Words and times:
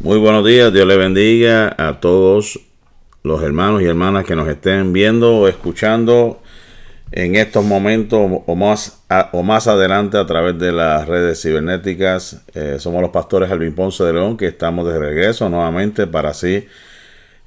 Muy 0.00 0.16
buenos 0.16 0.46
días, 0.46 0.72
Dios 0.72 0.86
le 0.86 0.96
bendiga 0.96 1.74
a 1.76 1.98
todos 1.98 2.60
los 3.24 3.42
hermanos 3.42 3.82
y 3.82 3.86
hermanas 3.86 4.24
que 4.24 4.36
nos 4.36 4.46
estén 4.46 4.92
viendo 4.92 5.38
o 5.38 5.48
escuchando 5.48 6.40
en 7.10 7.34
estos 7.34 7.64
momentos 7.64 8.20
o 8.46 8.54
más, 8.54 9.02
o 9.32 9.42
más 9.42 9.66
adelante 9.66 10.16
a 10.16 10.24
través 10.24 10.56
de 10.56 10.70
las 10.70 11.08
redes 11.08 11.42
cibernéticas. 11.42 12.44
Eh, 12.54 12.76
somos 12.78 13.02
los 13.02 13.10
pastores 13.10 13.50
Alvin 13.50 13.74
Ponce 13.74 14.04
de 14.04 14.12
León 14.12 14.36
que 14.36 14.46
estamos 14.46 14.86
de 14.86 15.00
regreso 15.00 15.48
nuevamente 15.48 16.06
para 16.06 16.30
así 16.30 16.68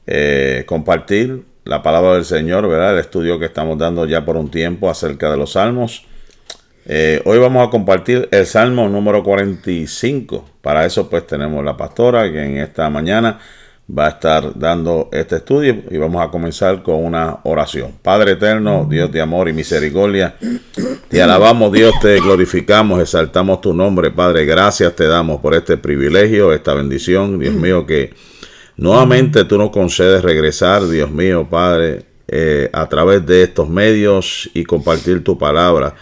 eh, 0.06 0.66
compartir 0.68 1.44
la 1.64 1.82
palabra 1.82 2.16
del 2.16 2.26
Señor, 2.26 2.68
¿verdad? 2.68 2.96
El 2.96 3.00
estudio 3.00 3.40
que 3.40 3.46
estamos 3.46 3.78
dando 3.78 4.06
ya 4.06 4.26
por 4.26 4.36
un 4.36 4.52
tiempo 4.52 4.90
acerca 4.90 5.32
de 5.32 5.38
los 5.38 5.54
salmos. 5.54 6.06
Eh, 6.86 7.22
hoy 7.26 7.38
vamos 7.38 7.68
a 7.68 7.70
compartir 7.70 8.28
el 8.32 8.46
Salmo 8.46 8.90
número 8.90 9.24
45. 9.24 10.46
Para 10.62 10.86
eso 10.86 11.10
pues 11.10 11.28
tenemos 11.28 11.64
la 11.64 11.78
pastora 11.78 12.32
que 12.32 12.44
en 12.44 12.58
esta 12.58 12.90
mañana 12.90 13.40
va 13.98 14.06
a 14.08 14.10
estar 14.10 14.58
dando 14.58 15.10
este 15.12 15.38
estudio 15.38 15.84
y 15.90 15.98
vamos 15.98 16.26
a 16.26 16.30
comenzar 16.30 16.82
con 16.82 16.96
una 16.96 17.40
oración. 17.44 17.94
Padre 18.02 18.32
eterno, 18.32 18.88
Dios 18.90 19.12
de 19.12 19.22
amor 19.22 19.50
y 19.50 19.54
misericordia, 19.54 20.36
te 21.08 21.22
alabamos 21.22 21.72
Dios, 21.72 21.94
te 22.02 22.20
glorificamos, 22.20 23.00
exaltamos 23.00 23.62
tu 23.62 23.74
nombre, 23.74 24.10
Padre. 24.10 24.46
Gracias 24.46 24.96
te 24.96 25.08
damos 25.08 25.40
por 25.40 25.54
este 25.54 25.78
privilegio, 25.78 26.54
esta 26.54 26.74
bendición, 26.74 27.38
Dios 27.38 27.54
mío, 27.54 27.86
que 27.86 28.14
nuevamente 28.78 29.46
tú 29.46 29.58
nos 29.58 29.70
concedes 29.70 30.24
regresar, 30.24 30.88
Dios 30.88 31.12
mío, 31.12 31.48
Padre, 31.50 32.06
eh, 32.28 32.70
a 32.74 32.88
través 32.88 33.26
de 33.26 33.44
estos 33.44 33.70
medios 33.70 34.50
y 34.54 34.64
compartir 34.64 35.24
tu 35.24 35.38
palabra. 35.38 35.94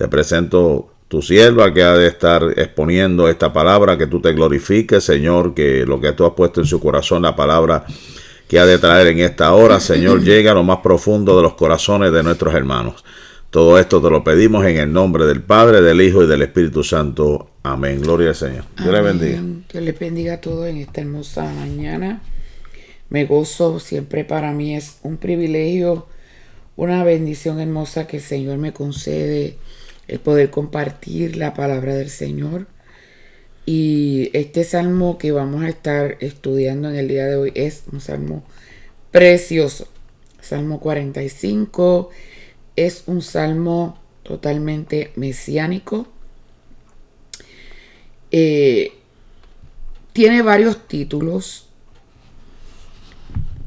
Te 0.00 0.08
presento 0.08 0.88
tu 1.08 1.20
sierva 1.20 1.74
que 1.74 1.82
ha 1.82 1.92
de 1.92 2.06
estar 2.06 2.42
exponiendo 2.56 3.28
esta 3.28 3.52
palabra, 3.52 3.98
que 3.98 4.06
tú 4.06 4.18
te 4.18 4.32
glorifiques, 4.32 5.04
Señor, 5.04 5.52
que 5.52 5.84
lo 5.84 6.00
que 6.00 6.12
tú 6.12 6.24
has 6.24 6.32
puesto 6.32 6.62
en 6.62 6.66
su 6.66 6.80
corazón, 6.80 7.20
la 7.20 7.36
palabra 7.36 7.84
que 8.48 8.58
ha 8.58 8.64
de 8.64 8.78
traer 8.78 9.08
en 9.08 9.18
esta 9.18 9.52
hora, 9.52 9.78
Señor, 9.78 10.22
llega 10.24 10.52
a 10.52 10.54
lo 10.54 10.62
más 10.62 10.78
profundo 10.78 11.36
de 11.36 11.42
los 11.42 11.52
corazones 11.52 12.12
de 12.12 12.22
nuestros 12.22 12.54
hermanos. 12.54 13.04
Todo 13.50 13.78
esto 13.78 14.00
te 14.00 14.08
lo 14.08 14.24
pedimos 14.24 14.64
en 14.64 14.78
el 14.78 14.90
nombre 14.90 15.26
del 15.26 15.42
Padre, 15.42 15.82
del 15.82 16.00
Hijo 16.00 16.24
y 16.24 16.26
del 16.26 16.40
Espíritu 16.40 16.82
Santo. 16.82 17.50
Amén. 17.62 18.00
Gloria 18.00 18.30
al 18.30 18.36
Señor. 18.36 18.64
Dios 18.78 18.90
le 18.90 19.02
bendiga. 19.02 19.42
Dios 19.70 19.84
le 19.84 19.92
bendiga 19.92 20.32
a 20.32 20.40
todos 20.40 20.66
en 20.66 20.78
esta 20.78 21.02
hermosa 21.02 21.44
mañana. 21.44 22.22
Me 23.10 23.26
gozo, 23.26 23.78
siempre 23.80 24.24
para 24.24 24.52
mí 24.52 24.74
es 24.74 24.96
un 25.02 25.18
privilegio, 25.18 26.06
una 26.76 27.04
bendición 27.04 27.60
hermosa 27.60 28.06
que 28.06 28.16
el 28.16 28.22
Señor 28.22 28.56
me 28.56 28.72
concede 28.72 29.58
el 30.10 30.18
poder 30.18 30.50
compartir 30.50 31.36
la 31.36 31.54
palabra 31.54 31.94
del 31.94 32.10
Señor. 32.10 32.66
Y 33.64 34.30
este 34.32 34.64
salmo 34.64 35.18
que 35.18 35.30
vamos 35.30 35.62
a 35.62 35.68
estar 35.68 36.16
estudiando 36.18 36.88
en 36.90 36.96
el 36.96 37.06
día 37.06 37.26
de 37.26 37.36
hoy 37.36 37.52
es 37.54 37.84
un 37.92 38.00
salmo 38.00 38.42
precioso. 39.12 39.86
Salmo 40.40 40.80
45 40.80 42.10
es 42.74 43.04
un 43.06 43.22
salmo 43.22 44.00
totalmente 44.24 45.12
mesiánico. 45.14 46.08
Eh, 48.32 48.92
tiene 50.12 50.42
varios 50.42 50.88
títulos 50.88 51.68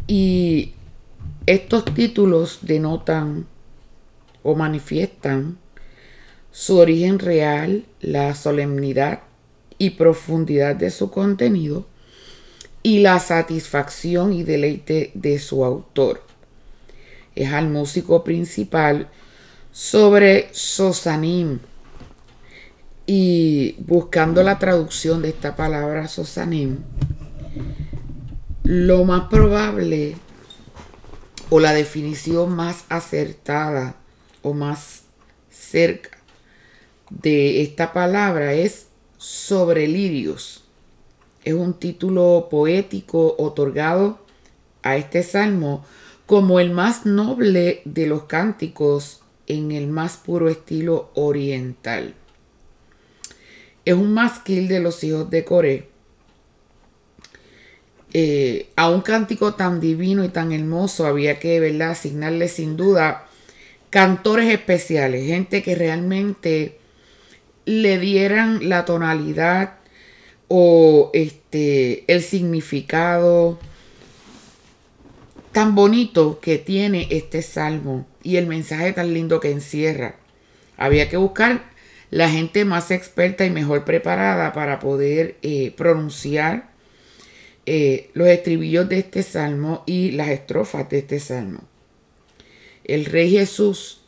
y 0.08 0.73
estos 1.45 1.86
títulos 1.86 2.59
denotan 2.64 3.45
o 4.44 4.55
manifiestan 4.55 5.62
su 6.54 6.78
origen 6.78 7.18
real, 7.18 7.84
la 8.00 8.36
solemnidad 8.36 9.22
y 9.80 9.90
profundidad 9.90 10.76
de 10.76 10.92
su 10.92 11.10
contenido 11.10 11.88
y 12.84 13.00
la 13.00 13.20
satisfacción 13.20 14.32
y 14.32 14.44
deleite 14.44 15.10
de 15.16 15.40
su 15.40 15.66
autor. 15.66 16.22
Es 17.34 17.52
al 17.52 17.70
músico 17.70 18.23
principal 18.23 19.10
sobre 19.72 20.50
Sosanim. 20.52 21.60
Y 23.08 23.76
buscando 23.80 24.44
la 24.44 24.60
traducción 24.60 25.23
de 25.23 25.30
esta 25.30 25.56
palabra 25.56 26.08
Sosanim, 26.08 26.77
lo 28.64 29.04
más 29.06 29.27
probable 29.27 30.16
o 31.50 31.60
la 31.60 31.73
definición 31.73 32.56
más 32.56 32.86
acertada 32.89 33.95
o 34.44 34.54
más 34.54 35.02
cerca 35.50 36.13
de 37.22 37.62
esta 37.62 37.94
palabra 37.94 38.54
es 38.54 38.88
sobre 39.18 39.88
lirios. 39.88 40.64
Es 41.44 41.54
un 41.54 41.74
título 41.74 42.48
poético 42.50 43.36
otorgado 43.38 44.20
a 44.82 44.98
este 44.98 45.24
salmo 45.24 45.86
como 46.26 46.60
el 46.60 46.72
más 46.72 47.06
noble 47.06 47.82
de 47.86 48.08
los 48.08 48.24
cánticos 48.24 49.22
en 49.46 49.72
el 49.72 49.88
más 49.88 50.18
puro 50.18 50.50
estilo 50.50 51.12
oriental. 51.16 52.16
Es 53.86 53.94
un 53.94 54.14
masquil 54.14 54.68
de 54.68 54.80
los 54.80 55.04
hijos 55.04 55.30
de 55.30 55.44
Coré. 55.44 55.90
Eh, 58.16 58.70
a 58.76 58.90
un 58.90 59.02
cántico 59.02 59.56
tan 59.56 59.80
divino 59.80 60.24
y 60.24 60.30
tan 60.30 60.52
hermoso 60.52 61.06
había 61.08 61.40
que 61.40 61.60
¿verdad? 61.60 61.92
asignarle 61.92 62.48
sin 62.48 62.78
duda 62.78 63.28
cantores 63.90 64.52
especiales, 64.52 65.26
gente 65.26 65.64
que 65.64 65.76
realmente 65.76 66.78
le 67.66 68.00
dieran 68.00 68.70
la 68.70 68.86
tonalidad 68.86 69.76
o 70.48 71.10
este 71.14 72.04
el 72.12 72.22
significado 72.22 73.60
tan 75.52 75.76
bonito 75.76 76.40
que 76.40 76.58
tiene 76.58 77.08
este 77.12 77.42
salmo 77.42 78.08
y 78.24 78.38
el 78.38 78.48
mensaje 78.48 78.92
tan 78.94 79.14
lindo 79.14 79.40
que 79.40 79.52
encierra. 79.52 80.16
Había 80.78 81.10
que 81.10 81.18
buscar 81.18 81.72
la 82.10 82.30
gente 82.30 82.66
más 82.66 82.92
experta 82.92 83.46
y 83.46 83.50
mejor 83.50 83.86
preparada 83.86 84.54
para 84.54 84.80
poder 84.80 85.38
eh, 85.42 85.72
pronunciar 85.78 86.72
eh, 87.66 88.10
los 88.14 88.28
estribillos 88.28 88.90
de 88.90 89.00
este 89.00 89.24
salmo 89.24 89.84
y 89.86 90.12
las 90.12 90.30
estrofas 90.30 90.90
de 90.90 91.00
este 91.00 91.20
salmo. 91.20 91.62
El 92.84 93.06
Rey 93.06 93.32
Jesús 93.32 94.02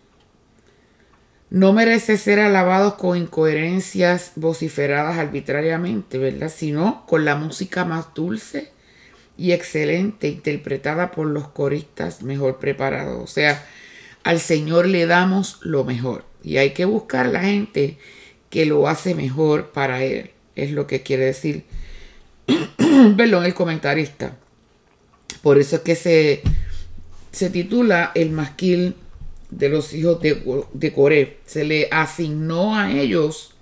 no 1.50 1.74
merece 1.74 2.18
ser 2.18 2.40
alabado 2.40 2.98
con 2.98 3.18
incoherencias 3.18 4.32
vociferadas 4.36 5.18
arbitrariamente, 5.18 6.18
¿verdad? 6.18 6.52
Sino 6.54 7.06
con 7.06 7.24
la 7.24 7.36
música 7.36 7.86
más 7.86 8.14
dulce 8.14 8.72
y 9.38 9.52
excelente 9.52 10.28
interpretada 10.28 11.12
por 11.12 11.28
los 11.28 11.48
coristas 11.50 12.24
mejor 12.24 12.58
preparados. 12.58 13.24
O 13.24 13.28
sea, 13.28 13.66
al 14.24 14.40
Señor 14.40 14.88
le 14.88 15.06
damos 15.06 15.60
lo 15.62 15.84
mejor 15.84 16.26
y 16.44 16.58
hay 16.58 16.72
que 16.72 16.86
buscar 16.86 17.28
la 17.28 17.42
gente 17.42 17.98
que 18.50 18.66
lo 18.66 18.88
hace 18.88 19.14
mejor 19.14 19.72
para 19.72 20.04
Él. 20.04 20.32
Es 20.56 20.72
lo 20.72 20.88
que 20.88 21.04
quiere 21.04 21.26
decir, 21.26 21.66
perdón, 23.18 23.46
el 23.46 23.54
comentarista. 23.54 24.38
Por 25.42 25.60
eso 25.60 25.78
es 25.78 25.82
que 25.84 25.96
se, 25.96 26.42
se 27.32 27.50
titula 27.50 28.12
El 28.16 28.32
masquil 28.32 28.96
de 29.50 29.70
los 29.70 29.94
hijos 29.94 30.22
de, 30.22 30.64
de 30.74 30.94
Coré. 30.94 31.38
Se 31.46 31.64
le 31.64 31.88
asignó 31.92 32.76
a 32.76 32.92
ellos 32.92 33.56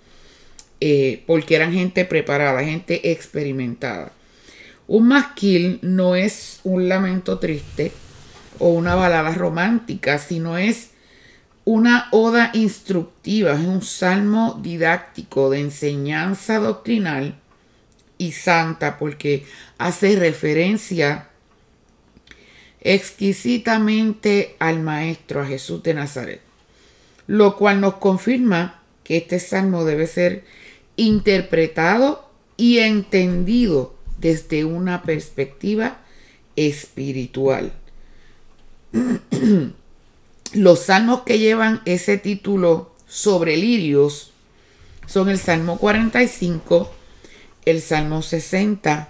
eh, 0.81 1.23
porque 1.27 1.55
eran 1.55 1.73
gente 1.73 2.05
preparada, 2.05 2.63
gente 2.63 3.11
experimentada. 3.11 4.11
Un 4.87 5.07
masquil 5.07 5.79
no 5.81 6.15
es 6.15 6.59
un 6.63 6.89
lamento 6.89 7.39
triste 7.39 7.91
o 8.59 8.69
una 8.69 8.95
balada 8.95 9.33
romántica, 9.33 10.19
sino 10.19 10.57
es 10.57 10.91
una 11.65 12.09
oda 12.11 12.51
instructiva, 12.53 13.53
es 13.53 13.65
un 13.65 13.81
salmo 13.81 14.59
didáctico 14.61 15.49
de 15.49 15.61
enseñanza 15.61 16.59
doctrinal 16.59 17.35
y 18.17 18.33
santa 18.33 18.97
porque 18.99 19.45
hace 19.77 20.17
referencia 20.17 21.29
exquisitamente 22.83 24.55
al 24.59 24.81
Maestro, 24.81 25.41
a 25.41 25.45
Jesús 25.45 25.81
de 25.83 25.93
Nazaret, 25.93 26.41
lo 27.27 27.55
cual 27.55 27.79
nos 27.79 27.95
confirma 27.95 28.81
que 29.03 29.17
este 29.17 29.39
salmo 29.39 29.85
debe 29.85 30.05
ser 30.05 30.43
interpretado 30.97 32.29
y 32.57 32.79
entendido 32.79 33.95
desde 34.19 34.65
una 34.65 35.03
perspectiva 35.03 36.01
espiritual. 36.55 37.71
Los 40.53 40.79
salmos 40.79 41.21
que 41.21 41.39
llevan 41.39 41.81
ese 41.85 42.17
título 42.17 42.93
sobre 43.07 43.57
lirios 43.57 44.31
son 45.07 45.29
el 45.29 45.39
Salmo 45.39 45.79
45, 45.79 46.91
el 47.65 47.81
Salmo 47.81 48.21
60, 48.21 49.09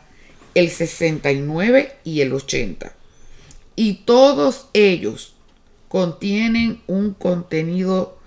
el 0.55 0.69
69 0.69 1.97
y 2.05 2.21
el 2.21 2.33
80 2.33 3.02
y 3.75 4.05
todos 4.05 4.67
ellos 4.73 5.35
contienen 5.87 6.81
un 6.87 7.13
contenido 7.13 8.17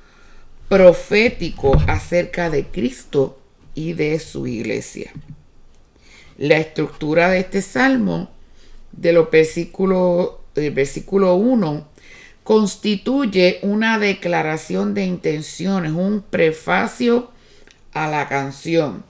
profético 0.69 1.76
acerca 1.87 2.50
de 2.50 2.66
Cristo 2.66 3.38
y 3.75 3.93
de 3.93 4.19
su 4.19 4.46
iglesia. 4.46 5.12
La 6.38 6.58
estructura 6.58 7.31
de 7.31 7.40
este 7.40 7.62
salmo, 7.62 8.31
de 8.93 9.12
los 9.12 9.31
versículos, 9.31 10.32
del 10.54 10.72
versículo 10.72 11.34
1, 11.34 11.88
constituye 12.42 13.58
una 13.62 13.99
declaración 13.99 14.94
de 14.94 15.04
intenciones, 15.04 15.92
un 15.92 16.22
prefacio 16.22 17.31
a 17.92 18.08
la 18.08 18.28
canción. 18.28 19.04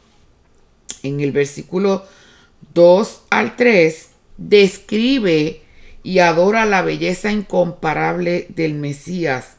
En 1.02 1.20
el 1.20 1.32
versículo 1.32 2.04
2 2.74 3.22
al 3.30 3.56
3 3.56 4.08
describe 4.38 5.65
y 6.06 6.20
adora 6.20 6.66
la 6.66 6.82
belleza 6.82 7.32
incomparable 7.32 8.46
del 8.50 8.74
Mesías, 8.74 9.56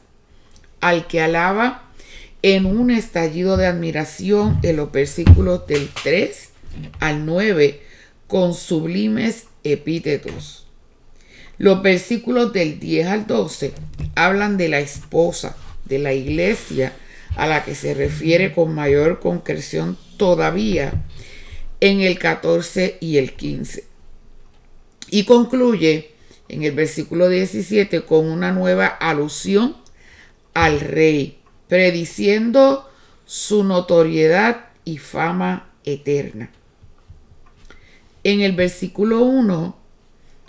al 0.80 1.06
que 1.06 1.20
alaba 1.20 1.90
en 2.40 2.64
un 2.64 2.90
estallido 2.90 3.58
de 3.58 3.66
admiración 3.66 4.58
en 4.62 4.76
los 4.76 4.90
versículos 4.90 5.66
del 5.66 5.90
3 6.02 6.48
al 7.00 7.26
9 7.26 7.82
con 8.28 8.54
sublimes 8.54 9.44
epítetos. 9.62 10.66
Los 11.58 11.82
versículos 11.82 12.50
del 12.54 12.80
10 12.80 13.08
al 13.08 13.26
12 13.26 13.74
hablan 14.14 14.56
de 14.56 14.70
la 14.70 14.78
esposa, 14.78 15.54
de 15.84 15.98
la 15.98 16.14
iglesia, 16.14 16.94
a 17.36 17.46
la 17.46 17.62
que 17.62 17.74
se 17.74 17.92
refiere 17.92 18.54
con 18.54 18.74
mayor 18.74 19.20
concreción 19.20 19.98
todavía 20.16 20.94
en 21.80 22.00
el 22.00 22.18
14 22.18 22.96
y 23.02 23.18
el 23.18 23.34
15. 23.34 23.84
Y 25.10 25.24
concluye 25.24 26.16
en 26.48 26.62
el 26.62 26.72
versículo 26.72 27.28
17 27.28 28.02
con 28.02 28.26
una 28.26 28.52
nueva 28.52 28.86
alusión 28.86 29.76
al 30.54 30.80
rey, 30.80 31.38
prediciendo 31.68 32.88
su 33.26 33.64
notoriedad 33.64 34.66
y 34.84 34.98
fama 34.98 35.70
eterna. 35.84 36.50
En 38.24 38.40
el 38.40 38.52
versículo 38.52 39.22
1, 39.22 39.76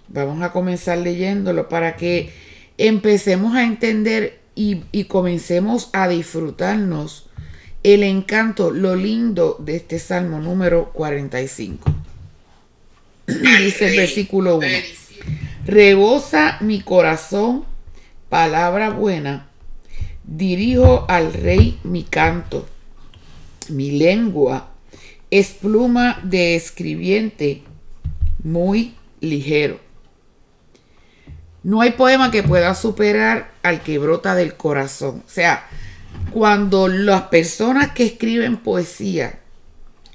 vamos 0.07 0.41
a 0.41 0.51
comenzar 0.51 0.97
leyéndolo 0.97 1.69
para 1.69 1.95
que 1.95 2.33
empecemos 2.77 3.55
a 3.55 3.63
entender 3.63 4.39
y, 4.55 5.05
comencemos 5.05 5.89
a 5.93 6.07
disfrutarnos 6.07 7.27
el 7.83 8.03
encanto, 8.03 8.71
lo 8.71 8.95
lindo 8.95 9.55
de 9.59 9.77
este 9.77 9.99
salmo 9.99 10.39
número 10.39 10.91
45. 10.91 11.93
Dice 13.27 13.87
el 13.89 13.95
versículo 13.95 14.57
1. 14.57 14.67
Rebosa 15.69 16.57
mi 16.61 16.81
corazón 16.81 17.63
palabra 18.27 18.89
buena 18.89 19.51
Dirijo 20.23 21.05
al 21.07 21.31
rey 21.31 21.79
mi 21.83 22.03
canto. 22.03 22.67
Mi 23.67 23.91
lengua 23.91 24.71
es 25.29 25.51
pluma 25.51 26.21
de 26.23 26.55
escribiente 26.55 27.61
muy 28.43 28.95
ligero. 29.21 29.79
No 31.61 31.81
hay 31.81 31.91
poema 31.91 32.31
que 32.31 32.41
pueda 32.41 32.73
superar 32.73 33.51
al 33.61 33.83
que 33.83 33.99
brota 33.99 34.33
del 34.33 34.55
corazón. 34.55 35.21
O 35.23 35.29
sea, 35.29 35.67
cuando 36.31 36.87
las 36.87 37.23
personas 37.23 37.91
que 37.91 38.05
escriben 38.05 38.57
poesía 38.57 39.37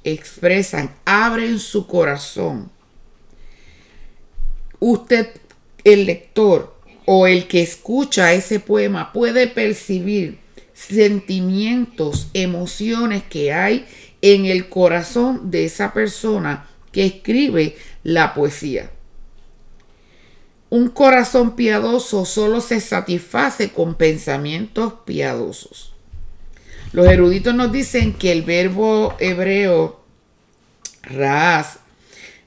expresan, 0.03 0.91
abren 1.05 1.61
su 1.61 1.87
corazón, 1.87 2.73
usted, 4.81 5.31
el 5.85 6.07
lector, 6.07 6.75
o 7.07 7.27
el 7.27 7.47
que 7.47 7.63
escucha 7.63 8.33
ese 8.33 8.61
poema 8.61 9.13
puede 9.13 9.47
percibir 9.47 10.39
sentimientos, 10.73 12.29
emociones 12.33 13.23
que 13.25 13.53
hay 13.53 13.87
en 14.23 14.47
el 14.47 14.69
corazón 14.69 15.51
de 15.51 15.67
esa 15.67 15.93
persona 15.93 16.67
que 16.93 17.07
escribe 17.07 17.77
la 18.03 18.35
poesía. 18.35 18.91
Un 20.71 20.89
corazón 20.89 21.55
piadoso 21.55 22.25
solo 22.25 22.61
se 22.61 22.81
satisface 22.81 23.71
con 23.71 23.95
pensamientos 23.95 24.95
piadosos. 25.05 25.93
Los 26.93 27.07
eruditos 27.07 27.55
nos 27.55 27.71
dicen 27.71 28.15
que 28.15 28.33
el 28.33 28.43
verbo 28.43 29.15
hebreo 29.19 30.01
ras 31.03 31.81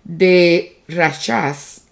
de 0.03 0.81
rachas 0.87 1.83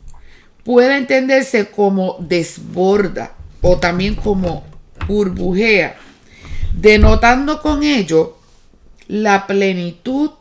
puede 0.65 0.97
entenderse 0.97 1.67
como 1.67 2.17
desborda 2.19 3.35
o 3.61 3.77
también 3.77 4.15
como 4.15 4.65
burbujea, 5.07 5.95
denotando 6.73 7.61
con 7.61 7.83
ello 7.83 8.37
la 9.07 9.45
plenitud 9.45 10.31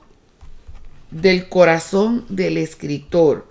del 1.10 1.48
corazón 1.48 2.24
del 2.30 2.56
escritor, 2.56 3.46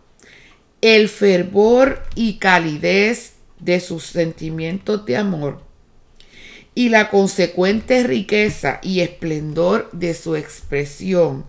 el 0.82 1.08
fervor 1.10 2.04
y 2.16 2.40
calidez 2.40 3.34
de 3.60 3.80
sus 3.80 4.04
sentimientos 4.08 5.06
de 5.06 5.16
amor 5.16 5.62
y 6.76 6.90
la 6.90 7.12
consecuente 7.12 8.02
riqueza 8.02 8.80
y 8.82 9.02
esplendor 9.02 9.92
de 9.92 10.16
su 10.16 10.36
expresión 10.36 11.46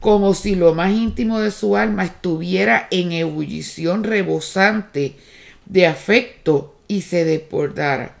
como 0.00 0.34
si 0.34 0.54
lo 0.54 0.74
más 0.74 0.92
íntimo 0.92 1.40
de 1.40 1.50
su 1.50 1.76
alma 1.76 2.04
estuviera 2.04 2.88
en 2.90 3.12
ebullición 3.12 4.04
rebosante 4.04 5.16
de 5.64 5.86
afecto 5.86 6.76
y 6.88 7.02
se 7.02 7.24
desbordara. 7.24 8.16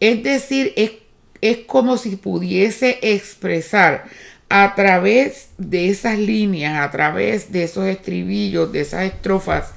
Es 0.00 0.22
decir, 0.22 0.72
es, 0.76 0.92
es 1.40 1.58
como 1.66 1.96
si 1.96 2.16
pudiese 2.16 2.98
expresar 3.02 4.04
a 4.48 4.74
través 4.74 5.48
de 5.58 5.88
esas 5.88 6.18
líneas, 6.18 6.78
a 6.78 6.90
través 6.90 7.50
de 7.50 7.64
esos 7.64 7.86
estribillos, 7.86 8.70
de 8.72 8.80
esas 8.80 9.04
estrofas, 9.04 9.72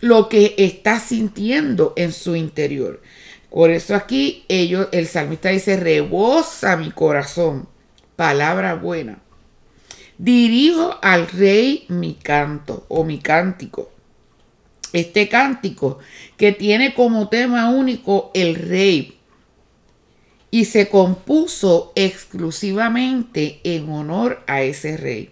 lo 0.00 0.28
que 0.28 0.54
está 0.58 1.00
sintiendo 1.00 1.94
en 1.96 2.12
su 2.12 2.36
interior. 2.36 3.00
Por 3.50 3.70
eso 3.70 3.94
aquí 3.94 4.44
ellos, 4.48 4.88
el 4.92 5.06
salmista 5.06 5.48
dice, 5.48 5.76
rebosa 5.76 6.76
mi 6.76 6.90
corazón, 6.90 7.68
palabra 8.16 8.74
buena. 8.74 9.20
Dirijo 10.18 10.96
al 11.02 11.28
rey 11.28 11.86
mi 11.88 12.14
canto 12.14 12.86
o 12.88 13.04
mi 13.04 13.18
cántico. 13.18 13.90
Este 14.92 15.28
cántico 15.28 15.98
que 16.36 16.52
tiene 16.52 16.94
como 16.94 17.28
tema 17.28 17.70
único 17.70 18.30
el 18.32 18.54
rey 18.54 19.18
y 20.52 20.66
se 20.66 20.88
compuso 20.88 21.92
exclusivamente 21.96 23.60
en 23.64 23.90
honor 23.90 24.44
a 24.46 24.62
ese 24.62 24.96
rey. 24.96 25.30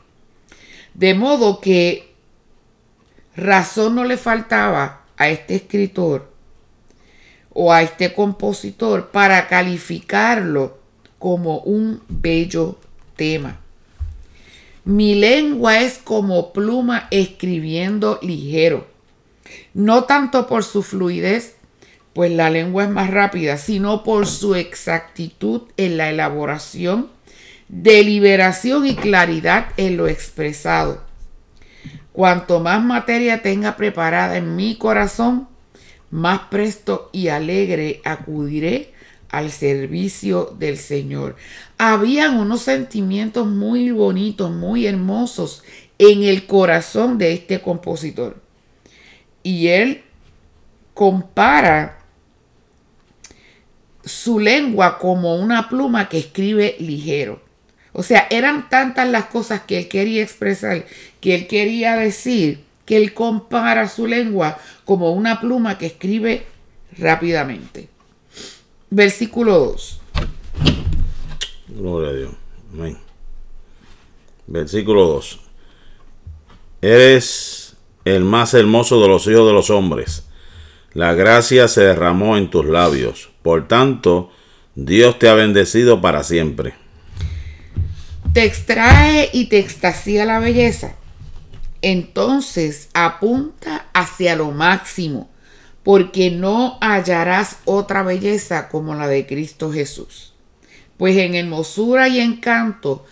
De 0.94 1.14
modo 1.14 1.60
que 1.60 2.12
razón 3.36 3.94
no 3.94 4.04
le 4.04 4.16
faltaba 4.16 5.04
a 5.16 5.28
este 5.28 5.54
escritor 5.54 6.32
o 7.52 7.72
a 7.72 7.82
este 7.82 8.12
compositor 8.14 9.12
para 9.12 9.46
calificarlo 9.46 10.78
como 11.20 11.58
un 11.58 12.02
bello 12.08 12.80
tema. 13.14 13.61
Mi 14.84 15.14
lengua 15.14 15.80
es 15.80 15.98
como 15.98 16.52
pluma 16.52 17.06
escribiendo 17.12 18.18
ligero. 18.20 18.88
No 19.74 20.04
tanto 20.04 20.48
por 20.48 20.64
su 20.64 20.82
fluidez, 20.82 21.54
pues 22.14 22.32
la 22.32 22.50
lengua 22.50 22.84
es 22.84 22.90
más 22.90 23.10
rápida, 23.10 23.58
sino 23.58 24.02
por 24.02 24.26
su 24.26 24.56
exactitud 24.56 25.62
en 25.76 25.96
la 25.96 26.10
elaboración, 26.10 27.10
deliberación 27.68 28.84
y 28.84 28.96
claridad 28.96 29.68
en 29.76 29.96
lo 29.96 30.08
expresado. 30.08 31.04
Cuanto 32.12 32.58
más 32.58 32.82
materia 32.82 33.40
tenga 33.40 33.76
preparada 33.76 34.36
en 34.36 34.56
mi 34.56 34.76
corazón, 34.76 35.48
más 36.10 36.40
presto 36.50 37.08
y 37.12 37.28
alegre 37.28 38.02
acudiré 38.04 38.92
al 39.32 39.50
servicio 39.50 40.54
del 40.58 40.76
Señor. 40.76 41.34
Habían 41.78 42.38
unos 42.38 42.62
sentimientos 42.62 43.48
muy 43.48 43.90
bonitos, 43.90 44.52
muy 44.52 44.86
hermosos 44.86 45.64
en 45.98 46.22
el 46.22 46.46
corazón 46.46 47.18
de 47.18 47.32
este 47.32 47.60
compositor. 47.60 48.40
Y 49.42 49.68
él 49.68 50.02
compara 50.94 51.98
su 54.04 54.38
lengua 54.38 54.98
como 54.98 55.36
una 55.36 55.68
pluma 55.68 56.08
que 56.08 56.18
escribe 56.18 56.76
ligero. 56.78 57.42
O 57.92 58.02
sea, 58.02 58.26
eran 58.30 58.68
tantas 58.68 59.08
las 59.08 59.26
cosas 59.26 59.62
que 59.62 59.78
él 59.78 59.88
quería 59.88 60.22
expresar, 60.22 60.86
que 61.20 61.34
él 61.34 61.46
quería 61.46 61.96
decir, 61.96 62.64
que 62.84 62.96
él 62.96 63.14
compara 63.14 63.88
su 63.88 64.06
lengua 64.06 64.58
como 64.84 65.12
una 65.12 65.40
pluma 65.40 65.78
que 65.78 65.86
escribe 65.86 66.46
rápidamente. 66.98 67.88
Versículo 68.94 69.58
2. 69.58 70.00
Gloria 71.68 72.10
a 72.10 72.12
Dios. 72.12 72.30
Amén. 72.74 72.98
Versículo 74.46 75.06
2. 75.06 75.40
Eres 76.82 77.74
el 78.04 78.22
más 78.24 78.52
hermoso 78.52 79.00
de 79.00 79.08
los 79.08 79.26
hijos 79.28 79.46
de 79.46 79.54
los 79.54 79.70
hombres. 79.70 80.26
La 80.92 81.14
gracia 81.14 81.68
se 81.68 81.80
derramó 81.80 82.36
en 82.36 82.50
tus 82.50 82.66
labios. 82.66 83.30
Por 83.40 83.66
tanto, 83.66 84.30
Dios 84.74 85.18
te 85.18 85.30
ha 85.30 85.34
bendecido 85.34 86.02
para 86.02 86.22
siempre. 86.22 86.74
Te 88.34 88.44
extrae 88.44 89.30
y 89.32 89.46
te 89.46 89.58
extasía 89.58 90.26
la 90.26 90.38
belleza. 90.38 90.96
entonces 91.80 92.90
apunta 92.92 93.86
hacia 93.94 94.36
lo 94.36 94.50
máximo, 94.50 95.31
porque 95.82 96.30
no 96.30 96.78
hallarás 96.80 97.58
otra 97.64 98.02
belleza 98.02 98.68
como 98.68 98.94
la 98.94 99.08
de 99.08 99.26
Cristo 99.26 99.72
Jesús. 99.72 100.34
Pues 100.96 101.16
en 101.16 101.34
hermosura 101.34 102.08
y 102.08 102.20
encanto, 102.20 103.04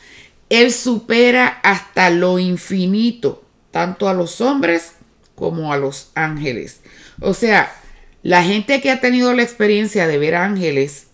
Él 0.49 0.73
supera 0.73 1.61
hasta 1.63 2.11
lo 2.11 2.39
infinito, 2.39 3.43
tanto 3.71 4.09
a 4.09 4.15
los 4.15 4.41
hombres 4.41 4.93
como 5.35 5.73
a 5.73 5.77
los 5.77 6.11
ángeles. 6.15 6.81
O 7.21 7.35
sea, 7.35 7.73
la 8.23 8.45
gente 8.45 8.81
que 8.81 8.91
ha 8.91 9.01
tenido 9.01 9.33
la 9.33 9.43
experiencia 9.43 10.07
de 10.07 10.19
ver 10.19 10.35
ángeles 10.37 11.09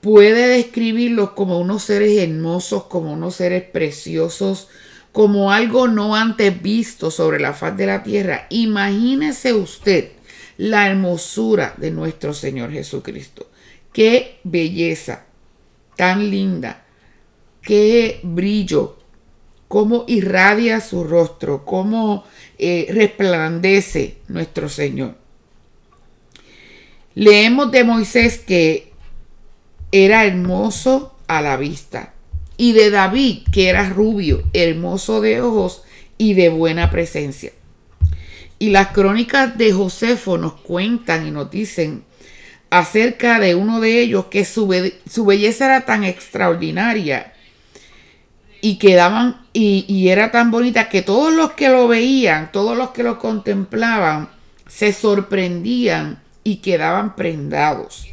puede 0.00 0.46
describirlos 0.48 1.30
como 1.30 1.58
unos 1.58 1.82
seres 1.82 2.16
hermosos, 2.18 2.84
como 2.84 3.12
unos 3.12 3.36
seres 3.36 3.62
preciosos, 3.62 4.68
como 5.14 5.52
algo 5.52 5.86
no 5.86 6.16
antes 6.16 6.60
visto 6.60 7.08
sobre 7.08 7.38
la 7.38 7.52
faz 7.52 7.76
de 7.76 7.86
la 7.86 8.02
tierra. 8.02 8.48
Imagínese 8.50 9.52
usted 9.52 10.10
la 10.56 10.88
hermosura 10.88 11.72
de 11.76 11.92
nuestro 11.92 12.34
Señor 12.34 12.72
Jesucristo. 12.72 13.48
Qué 13.92 14.40
belleza 14.42 15.26
tan 15.94 16.32
linda, 16.32 16.84
qué 17.62 18.18
brillo, 18.24 18.98
cómo 19.68 20.04
irradia 20.08 20.80
su 20.80 21.04
rostro, 21.04 21.64
cómo 21.64 22.24
eh, 22.58 22.88
resplandece 22.90 24.16
nuestro 24.26 24.68
Señor. 24.68 25.14
Leemos 27.14 27.70
de 27.70 27.84
Moisés 27.84 28.40
que 28.40 28.90
era 29.92 30.24
hermoso 30.24 31.14
a 31.28 31.40
la 31.40 31.56
vista, 31.56 32.13
y 32.56 32.72
de 32.72 32.90
David, 32.90 33.42
que 33.52 33.68
era 33.68 33.88
rubio, 33.88 34.42
hermoso 34.52 35.20
de 35.20 35.40
ojos 35.40 35.82
y 36.18 36.34
de 36.34 36.48
buena 36.48 36.90
presencia. 36.90 37.52
Y 38.58 38.70
las 38.70 38.88
crónicas 38.88 39.58
de 39.58 39.72
Josefo 39.72 40.38
nos 40.38 40.54
cuentan 40.54 41.26
y 41.26 41.30
nos 41.30 41.50
dicen 41.50 42.04
acerca 42.70 43.38
de 43.38 43.54
uno 43.54 43.80
de 43.80 44.00
ellos 44.00 44.26
que 44.26 44.44
su, 44.44 44.66
belleza 44.66 45.66
era 45.66 45.84
tan 45.84 46.02
extraordinaria 46.02 47.32
y 48.60 48.78
quedaban 48.78 49.46
y, 49.52 50.08
era 50.08 50.30
tan 50.30 50.50
bonita 50.50 50.88
que 50.88 51.02
todos 51.02 51.32
los 51.32 51.52
que 51.52 51.68
lo 51.68 51.86
veían, 51.86 52.50
todos 52.50 52.76
los 52.76 52.90
que 52.90 53.02
lo 53.02 53.18
contemplaban, 53.18 54.28
se 54.66 54.92
sorprendían 54.92 56.20
y 56.42 56.56
quedaban 56.56 57.14
prendados. 57.14 58.08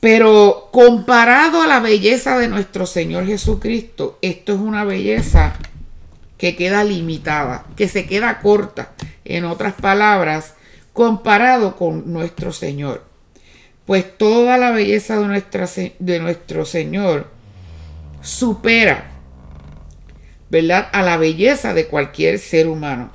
Pero 0.00 0.68
comparado 0.70 1.62
a 1.62 1.66
la 1.66 1.80
belleza 1.80 2.38
de 2.38 2.48
nuestro 2.48 2.86
Señor 2.86 3.26
Jesucristo, 3.26 4.18
esto 4.22 4.52
es 4.52 4.60
una 4.60 4.84
belleza 4.84 5.54
que 6.36 6.54
queda 6.54 6.84
limitada, 6.84 7.66
que 7.76 7.88
se 7.88 8.06
queda 8.06 8.38
corta, 8.38 8.92
en 9.24 9.44
otras 9.44 9.74
palabras, 9.74 10.54
comparado 10.92 11.76
con 11.76 12.12
nuestro 12.12 12.52
Señor. 12.52 13.04
Pues 13.86 14.16
toda 14.16 14.56
la 14.56 14.70
belleza 14.70 15.18
de, 15.18 15.26
nuestra, 15.26 15.68
de 15.98 16.20
nuestro 16.20 16.64
Señor 16.64 17.28
supera, 18.22 19.10
¿verdad?, 20.48 20.88
a 20.92 21.02
la 21.02 21.16
belleza 21.16 21.74
de 21.74 21.86
cualquier 21.86 22.38
ser 22.38 22.68
humano. 22.68 23.10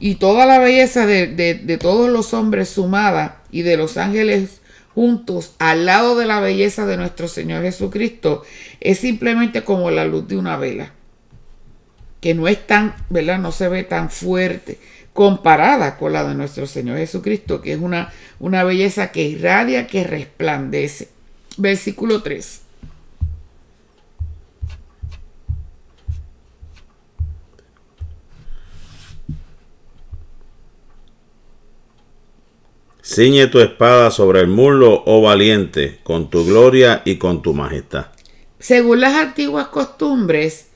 Y 0.00 0.14
toda 0.16 0.46
la 0.46 0.58
belleza 0.58 1.06
de, 1.06 1.26
de 1.28 1.78
todos 1.78 2.10
los 2.10 2.32
hombres 2.32 2.70
sumada 2.70 3.42
y 3.50 3.62
de 3.62 3.76
los 3.76 3.98
ángeles 3.98 4.61
juntos 4.94 5.54
al 5.58 5.86
lado 5.86 6.16
de 6.16 6.26
la 6.26 6.40
belleza 6.40 6.86
de 6.86 6.96
nuestro 6.96 7.28
Señor 7.28 7.62
Jesucristo 7.62 8.42
es 8.80 8.98
simplemente 8.98 9.62
como 9.62 9.90
la 9.90 10.04
luz 10.04 10.28
de 10.28 10.36
una 10.36 10.56
vela, 10.56 10.92
que 12.20 12.34
no 12.34 12.48
es 12.48 12.66
tan, 12.66 12.94
¿verdad? 13.10 13.38
No 13.38 13.52
se 13.52 13.68
ve 13.68 13.84
tan 13.84 14.10
fuerte 14.10 14.78
comparada 15.12 15.98
con 15.98 16.12
la 16.12 16.24
de 16.24 16.34
nuestro 16.34 16.66
Señor 16.66 16.98
Jesucristo, 16.98 17.60
que 17.60 17.72
es 17.72 17.78
una, 17.78 18.12
una 18.40 18.64
belleza 18.64 19.12
que 19.12 19.24
irradia, 19.24 19.86
que 19.86 20.04
resplandece. 20.04 21.08
Versículo 21.58 22.22
3. 22.22 22.61
Ciñe 33.04 33.48
tu 33.48 33.58
espada 33.58 34.12
sobre 34.12 34.38
el 34.38 34.46
muslo, 34.46 35.02
oh 35.06 35.22
valiente, 35.22 35.98
con 36.04 36.30
tu 36.30 36.46
gloria 36.46 37.02
y 37.04 37.16
con 37.16 37.42
tu 37.42 37.52
majestad. 37.52 38.06
Según 38.60 39.00
las 39.00 39.14
antiguas 39.14 39.66
costumbres, 39.66 40.68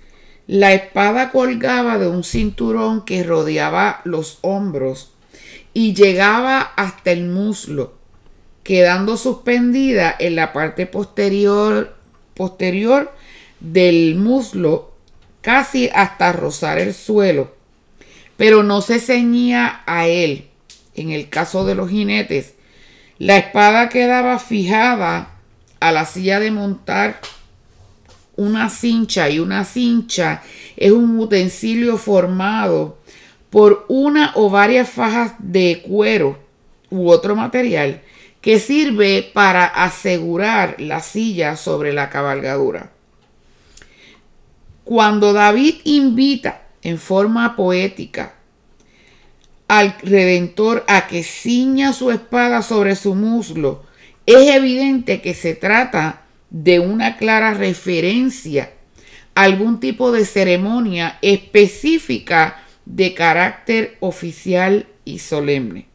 la 0.49 0.73
espada 0.73 1.31
colgaba 1.31 1.99
de 1.99 2.09
un 2.09 2.25
cinturón 2.25 3.05
que 3.05 3.23
rodeaba 3.23 4.01
los 4.03 4.39
hombros 4.41 5.13
y 5.73 5.95
llegaba 5.95 6.59
hasta 6.59 7.13
el 7.13 7.27
muslo, 7.29 7.95
quedando 8.65 9.17
suspendida 9.17 10.13
en 10.19 10.35
la 10.35 10.53
parte 10.53 10.87
posterior, 10.87 11.95
posterior 12.35 13.13
del 13.61 14.17
muslo 14.17 14.95
casi 15.43 15.91
hasta 15.95 16.33
rozar 16.33 16.81
el 16.81 16.93
suelo, 16.93 17.55
pero 18.37 18.65
no 18.65 18.81
se 18.81 18.99
ceñía 18.99 19.83
a 19.87 20.09
él 20.09 20.49
en 20.97 21.11
el 21.11 21.29
caso 21.29 21.65
de 21.65 21.75
los 21.75 21.91
jinetes, 21.91 22.55
la 23.19 23.37
espada 23.37 23.89
quedaba 23.89 24.39
fijada 24.39 25.31
a 25.81 25.93
la 25.93 26.05
silla 26.05 26.41
de 26.41 26.51
montar 26.51 27.21
una 28.37 28.69
cincha 28.69 29.31
y 29.31 29.39
una 29.39 29.65
cincha 29.65 30.43
es 30.77 30.93
un 30.93 31.19
utensilio 31.19 31.97
formado 31.97 32.99
por 33.51 33.87
una 33.89 34.33
o 34.35 34.51
varias 34.51 34.89
fajas 34.91 35.33
de 35.39 35.83
cuero 35.87 36.39
u 36.91 37.09
otro 37.09 37.35
material 37.35 38.03
que 38.41 38.61
sirve 38.61 39.29
para 39.33 39.65
asegurar 39.65 40.81
la 40.81 41.01
silla 41.01 41.57
sobre 41.57 41.93
la 41.93 42.11
cabalgadura. 42.11 42.93
Cuando 44.85 45.33
David 45.33 45.77
invita 45.85 46.63
en 46.83 46.99
forma 46.99 47.57
poética 47.57 48.36
al 49.69 49.97
Redentor 50.03 50.85
a 50.87 51.07
que 51.07 51.23
ciña 51.23 51.93
su 51.93 52.11
espada 52.11 52.63
sobre 52.63 52.97
su 52.97 53.15
muslo, 53.15 53.85
es 54.27 54.55
evidente 54.55 55.21
que 55.21 55.35
se 55.35 55.55
trata 55.55 56.23
de 56.51 56.81
una 56.81 57.17
clara 57.17 57.55
referencia 57.55 58.73
a 59.35 59.43
algún 59.43 59.81
tipo 59.81 60.13
de 60.13 60.25
ceremonia 60.25 61.19
específica 61.23 62.63
de 62.85 63.15
carácter 63.15 63.97
oficial 64.01 64.87
y 65.05 65.19
solemne. 65.19 65.87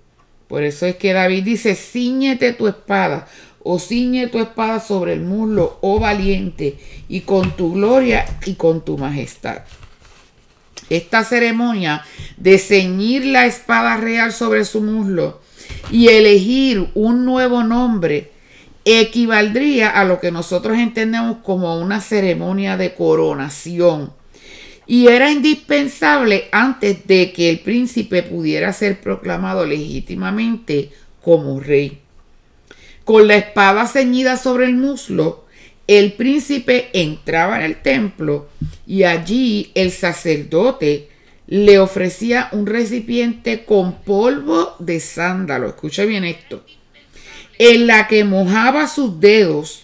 Por 0.47 0.63
eso 0.63 0.85
es 0.85 0.97
que 0.97 1.13
David 1.13 1.43
dice, 1.43 1.75
ciñete 1.75 2.53
tu 2.53 2.67
espada 2.67 3.27
o 3.63 3.79
ciñe 3.79 4.27
tu 4.27 4.39
espada 4.39 4.79
sobre 4.79 5.13
el 5.13 5.21
muslo, 5.21 5.77
oh 5.81 5.99
valiente, 5.99 6.77
y 7.07 7.21
con 7.21 7.55
tu 7.55 7.73
gloria 7.73 8.25
y 8.45 8.55
con 8.55 8.83
tu 8.83 8.97
majestad. 8.97 9.61
Esta 10.91 11.24
ceremonia 11.24 12.03
de 12.36 12.57
ceñir 12.57 13.25
la 13.25 13.45
espada 13.45 13.95
real 13.95 14.33
sobre 14.33 14.65
su 14.65 14.81
muslo 14.81 15.39
y 15.89 16.10
elegir 16.10 16.89
un 16.95 17.24
nuevo 17.24 17.63
nombre 17.63 18.31
equivaldría 18.83 19.89
a 19.89 20.03
lo 20.03 20.19
que 20.19 20.31
nosotros 20.31 20.77
entendemos 20.77 21.38
como 21.43 21.79
una 21.79 22.01
ceremonia 22.01 22.75
de 22.75 22.93
coronación. 22.93 24.12
Y 24.86 25.07
era 25.07 25.31
indispensable 25.31 26.50
antes 26.51 27.07
de 27.07 27.31
que 27.31 27.50
el 27.50 27.60
príncipe 27.60 28.21
pudiera 28.21 28.74
ser 28.74 29.00
proclamado 29.00 29.65
legítimamente 29.65 30.89
como 31.21 31.62
rey. 31.62 32.01
Con 33.05 33.29
la 33.29 33.38
espada 33.38 33.88
ceñida 33.88 34.36
sobre 34.36 34.65
el 34.65 34.75
muslo, 34.75 35.45
el 35.88 36.13
príncipe 36.13 36.89
entraba 36.93 37.57
en 37.57 37.63
el 37.63 37.81
templo 37.81 38.50
y 38.85 39.03
allí 39.03 39.71
el 39.75 39.91
sacerdote 39.91 41.09
le 41.47 41.79
ofrecía 41.79 42.50
un 42.53 42.65
recipiente 42.65 43.65
con 43.65 44.03
polvo 44.03 44.75
de 44.79 45.00
sándalo, 45.00 45.67
escucha 45.67 46.05
bien 46.05 46.23
esto, 46.23 46.63
en 47.59 47.88
la 47.88 48.07
que 48.07 48.23
mojaba 48.23 48.88
sus 48.88 49.19
dedos 49.19 49.83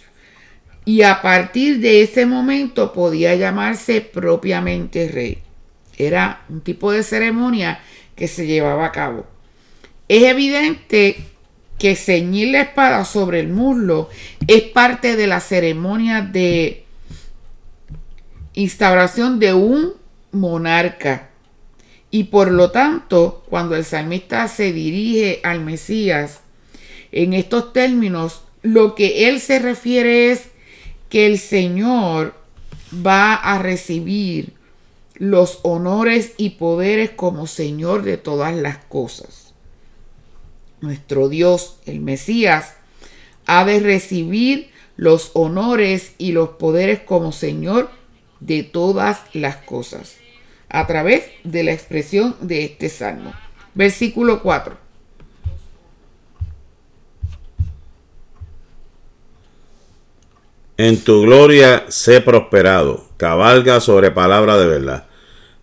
y 0.84 1.02
a 1.02 1.20
partir 1.20 1.80
de 1.80 2.00
ese 2.02 2.24
momento 2.24 2.94
podía 2.94 3.34
llamarse 3.34 4.00
propiamente 4.00 5.08
rey. 5.08 5.42
Era 5.98 6.44
un 6.48 6.62
tipo 6.62 6.92
de 6.92 7.02
ceremonia 7.02 7.80
que 8.16 8.28
se 8.28 8.46
llevaba 8.46 8.86
a 8.86 8.92
cabo. 8.92 9.26
Es 10.08 10.22
evidente 10.22 11.18
que 11.78 11.96
ceñir 11.96 12.48
la 12.48 12.62
espada 12.62 13.04
sobre 13.04 13.40
el 13.40 13.48
muslo 13.48 14.08
es 14.46 14.62
parte 14.62 15.16
de 15.16 15.26
la 15.26 15.40
ceremonia 15.40 16.22
de 16.22 16.84
instauración 18.54 19.38
de 19.38 19.54
un 19.54 19.94
monarca. 20.32 21.30
Y 22.10 22.24
por 22.24 22.50
lo 22.50 22.70
tanto, 22.70 23.44
cuando 23.48 23.76
el 23.76 23.84
salmista 23.84 24.48
se 24.48 24.72
dirige 24.72 25.40
al 25.44 25.60
Mesías 25.60 26.40
en 27.12 27.34
estos 27.34 27.72
términos, 27.72 28.42
lo 28.62 28.94
que 28.94 29.28
él 29.28 29.40
se 29.40 29.58
refiere 29.58 30.32
es 30.32 30.44
que 31.08 31.26
el 31.26 31.38
Señor 31.38 32.34
va 32.94 33.34
a 33.34 33.58
recibir 33.58 34.54
los 35.14 35.60
honores 35.62 36.32
y 36.36 36.50
poderes 36.50 37.10
como 37.10 37.46
Señor 37.46 38.02
de 38.02 38.16
todas 38.16 38.54
las 38.54 38.78
cosas. 38.78 39.47
Nuestro 40.80 41.28
Dios, 41.28 41.78
el 41.86 42.00
Mesías, 42.00 42.74
ha 43.46 43.64
de 43.64 43.80
recibir 43.80 44.70
los 44.96 45.30
honores 45.34 46.14
y 46.18 46.32
los 46.32 46.50
poderes 46.50 47.00
como 47.00 47.32
Señor 47.32 47.90
de 48.40 48.62
todas 48.62 49.22
las 49.32 49.56
cosas, 49.56 50.16
a 50.68 50.86
través 50.86 51.24
de 51.44 51.64
la 51.64 51.72
expresión 51.72 52.36
de 52.40 52.64
este 52.64 52.88
salmo. 52.88 53.32
Versículo 53.74 54.42
4. 54.42 54.88
En 60.76 61.02
tu 61.02 61.22
gloria 61.22 61.86
sé 61.88 62.20
prosperado, 62.20 63.04
cabalga 63.16 63.80
sobre 63.80 64.12
palabra 64.12 64.56
de 64.56 64.66
verdad, 64.66 65.06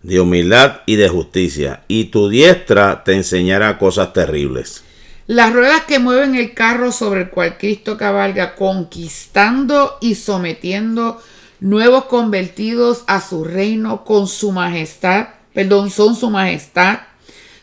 de 0.02 0.20
humildad 0.20 0.80
y 0.84 0.96
de 0.96 1.08
justicia, 1.08 1.84
y 1.88 2.06
tu 2.06 2.28
diestra 2.28 3.02
te 3.02 3.14
enseñará 3.14 3.78
cosas 3.78 4.12
terribles. 4.12 4.84
Las 5.26 5.52
ruedas 5.52 5.82
que 5.82 5.98
mueven 5.98 6.36
el 6.36 6.54
carro 6.54 6.92
sobre 6.92 7.22
el 7.22 7.30
cual 7.30 7.58
Cristo 7.58 7.96
cabalga, 7.96 8.54
conquistando 8.54 9.98
y 10.00 10.14
sometiendo 10.14 11.20
nuevos 11.58 12.04
convertidos 12.04 13.02
a 13.08 13.20
su 13.20 13.42
reino 13.42 14.04
con 14.04 14.28
su 14.28 14.52
majestad, 14.52 15.28
perdón, 15.52 15.90
son 15.90 16.14
su 16.14 16.30
majestad, 16.30 17.00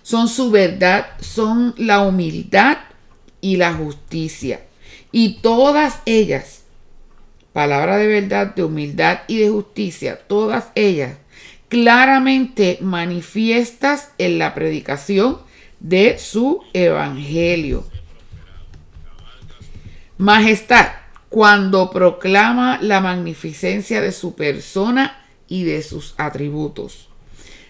son 0.02 0.28
su 0.28 0.52
verdad, 0.52 1.08
son 1.22 1.74
la 1.78 2.02
humildad 2.02 2.80
y 3.40 3.56
la 3.56 3.74
justicia. 3.74 4.62
Y 5.14 5.36
todas 5.42 6.00
ellas, 6.06 6.64
palabra 7.54 7.96
de 7.98 8.08
verdad, 8.08 8.56
de 8.56 8.66
humildad 8.66 9.20
y 9.28 9.38
de 9.38 9.50
justicia, 9.50 10.20
todas 10.28 10.66
ellas 10.76 11.18
claramente 11.70 12.78
manifiestas 12.82 14.10
en 14.18 14.38
la 14.38 14.54
predicación 14.54 15.40
de 15.84 16.18
su 16.18 16.64
evangelio. 16.74 17.86
Majestad, 20.18 20.88
cuando 21.30 21.92
proclama 21.92 22.80
la 22.82 23.02
magnificencia 23.02 24.02
de 24.02 24.12
su 24.12 24.34
persona 24.34 25.26
y 25.48 25.66
de 25.66 25.84
sus 25.84 26.16
atributos. 26.18 27.10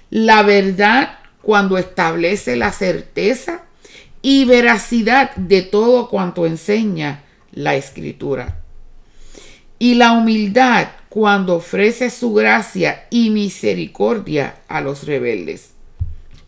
La 0.10 0.44
verdad, 0.44 1.18
cuando 1.42 1.78
establece 1.78 2.56
la 2.56 2.72
certeza 2.72 3.64
y 4.22 4.46
veracidad 4.46 5.36
de 5.36 5.64
todo 5.64 6.08
cuanto 6.08 6.46
enseña 6.46 7.24
la 7.52 7.76
escritura. 7.76 8.60
Y 9.80 9.96
la 9.96 10.12
humildad, 10.12 10.88
cuando 11.10 11.56
ofrece 11.56 12.10
su 12.10 12.34
gracia 12.34 13.08
y 13.10 13.32
misericordia 13.32 14.62
a 14.68 14.82
los 14.82 15.06
rebeldes. 15.06 15.73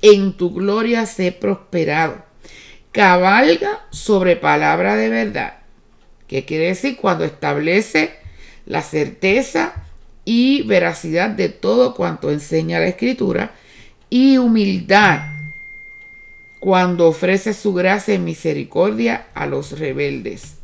En 0.07 0.33
tu 0.33 0.53
gloria 0.53 1.07
sé 1.07 1.31
prosperado. 1.31 2.23
Cabalga 2.91 3.87
sobre 3.89 4.35
palabra 4.35 4.95
de 4.95 5.09
verdad. 5.09 5.57
¿Qué 6.27 6.45
quiere 6.45 6.67
decir? 6.67 6.97
Cuando 6.97 7.25
establece 7.25 8.13
la 8.67 8.83
certeza 8.83 9.73
y 10.23 10.61
veracidad 10.61 11.31
de 11.31 11.49
todo 11.49 11.95
cuanto 11.95 12.29
enseña 12.29 12.77
la 12.77 12.85
escritura. 12.85 13.55
Y 14.11 14.37
humildad. 14.37 15.21
Cuando 16.59 17.07
ofrece 17.07 17.55
su 17.55 17.73
gracia 17.73 18.13
y 18.13 18.19
misericordia 18.19 19.29
a 19.33 19.47
los 19.47 19.79
rebeldes. 19.79 20.57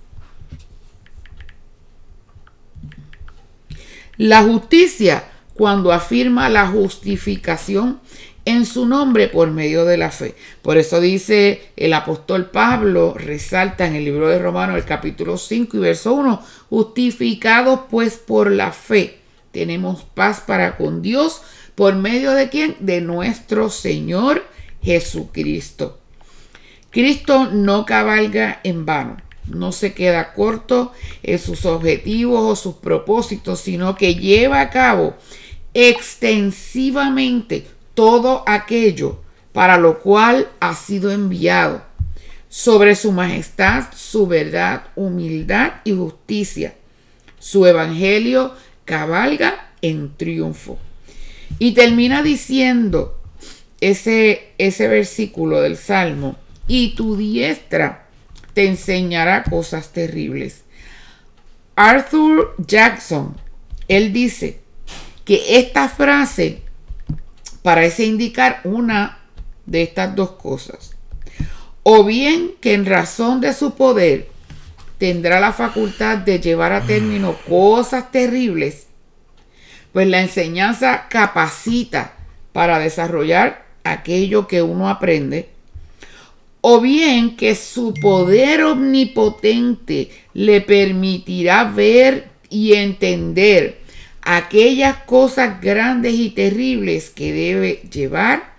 La 4.18 4.44
justicia 4.44 5.24
cuando 5.56 5.92
afirma 5.92 6.48
la 6.50 6.68
justificación 6.68 8.02
en 8.46 8.66
su 8.66 8.86
nombre 8.86 9.28
por 9.28 9.52
medio 9.52 9.86
de 9.86 9.98
la 9.98 10.12
fe. 10.12 10.36
Por 10.62 10.78
eso 10.78 11.00
dice 11.00 11.72
el 11.76 11.94
apóstol 11.94 12.50
Pablo, 12.50 13.14
resalta 13.18 13.86
en 13.86 13.96
el 13.96 14.06
libro 14.06 14.28
de 14.28 14.40
Romanos 14.40 14.78
el 14.78 14.86
capítulo 14.86 15.38
5 15.38 15.78
y 15.78 15.80
verso 15.80 16.14
1, 16.14 16.44
justificados 16.70 17.82
pues 17.90 18.18
por 18.18 18.52
la 18.52 18.72
fe, 18.72 19.20
tenemos 19.52 20.04
paz 20.04 20.42
para 20.46 20.78
con 20.78 21.02
Dios 21.02 21.42
por 21.76 21.96
medio 21.96 22.32
de 22.32 22.50
quién? 22.50 22.76
De 22.80 23.02
nuestro 23.02 23.70
Señor 23.70 24.46
Jesucristo. 24.82 26.00
Cristo 26.90 27.50
no 27.52 27.86
cabalga 27.86 28.60
en 28.64 28.86
vano 28.86 29.18
no 29.48 29.72
se 29.72 29.94
queda 29.94 30.34
corto 30.34 30.92
en 31.24 31.40
sus 31.40 31.66
objetivos 31.66 32.42
o 32.42 32.56
sus 32.56 32.76
propósitos, 32.76 33.60
sino 33.60 33.96
que 33.96 34.16
lleva 34.16 34.62
a 34.62 34.70
cabo 34.70 35.16
extensivamente 35.74 37.66
todo 37.94 38.44
aquello 38.48 39.20
para 39.54 39.78
lo 39.78 40.00
cual 40.00 40.50
ha 40.60 40.76
sido 40.76 41.12
enviado, 41.12 41.84
sobre 42.50 42.96
su 42.96 43.12
majestad, 43.12 43.86
su 43.96 44.28
verdad, 44.28 44.84
humildad 44.96 45.74
y 45.84 45.92
justicia. 45.94 46.76
Su 47.40 47.66
evangelio 47.66 48.54
cabalga 48.86 49.72
en 49.82 50.16
triunfo. 50.16 50.78
Y 51.60 51.74
termina 51.74 52.24
diciendo 52.24 53.20
ese, 53.80 54.54
ese 54.58 54.88
versículo 54.88 55.62
del 55.62 55.78
Salmo, 55.78 56.38
y 56.68 56.96
tu 56.96 57.18
diestra 57.18 58.08
te 58.54 58.68
enseñará 58.68 59.44
cosas 59.44 59.92
terribles. 59.92 60.64
Arthur 61.76 62.56
Jackson, 62.58 63.36
él 63.88 64.14
dice 64.14 64.60
que 65.26 65.58
esta 65.58 65.90
frase 65.90 66.62
parece 67.62 68.06
indicar 68.06 68.62
una 68.64 69.20
de 69.66 69.84
estas 69.84 70.16
dos 70.16 70.32
cosas. 70.32 70.96
O 71.84 72.04
bien 72.04 72.54
que 72.62 72.74
en 72.74 72.86
razón 72.86 73.42
de 73.42 73.54
su 73.54 73.76
poder 73.76 74.30
tendrá 74.98 75.40
la 75.40 75.54
facultad 75.54 76.20
de 76.20 76.40
llevar 76.40 76.74
a 76.74 76.86
término 76.86 77.36
cosas 77.48 78.12
terribles, 78.12 78.88
pues 79.92 80.08
la 80.08 80.22
enseñanza 80.22 81.08
capacita 81.10 82.14
para 82.54 82.80
desarrollar 82.80 83.66
aquello 83.84 84.48
que 84.48 84.62
uno 84.62 84.90
aprende 84.90 85.50
o 86.62 86.80
bien 86.80 87.36
que 87.36 87.56
su 87.56 87.94
poder 87.96 88.64
omnipotente 88.64 90.12
le 90.34 90.62
permitirá 90.62 91.64
ver 91.64 92.30
y 92.50 92.74
entender 92.74 93.81
aquellas 94.22 94.98
cosas 95.04 95.62
grandes 95.62 96.14
y 96.14 96.30
terribles 96.30 97.10
que 97.10 97.34
debe 97.34 97.82
llevar 97.92 98.54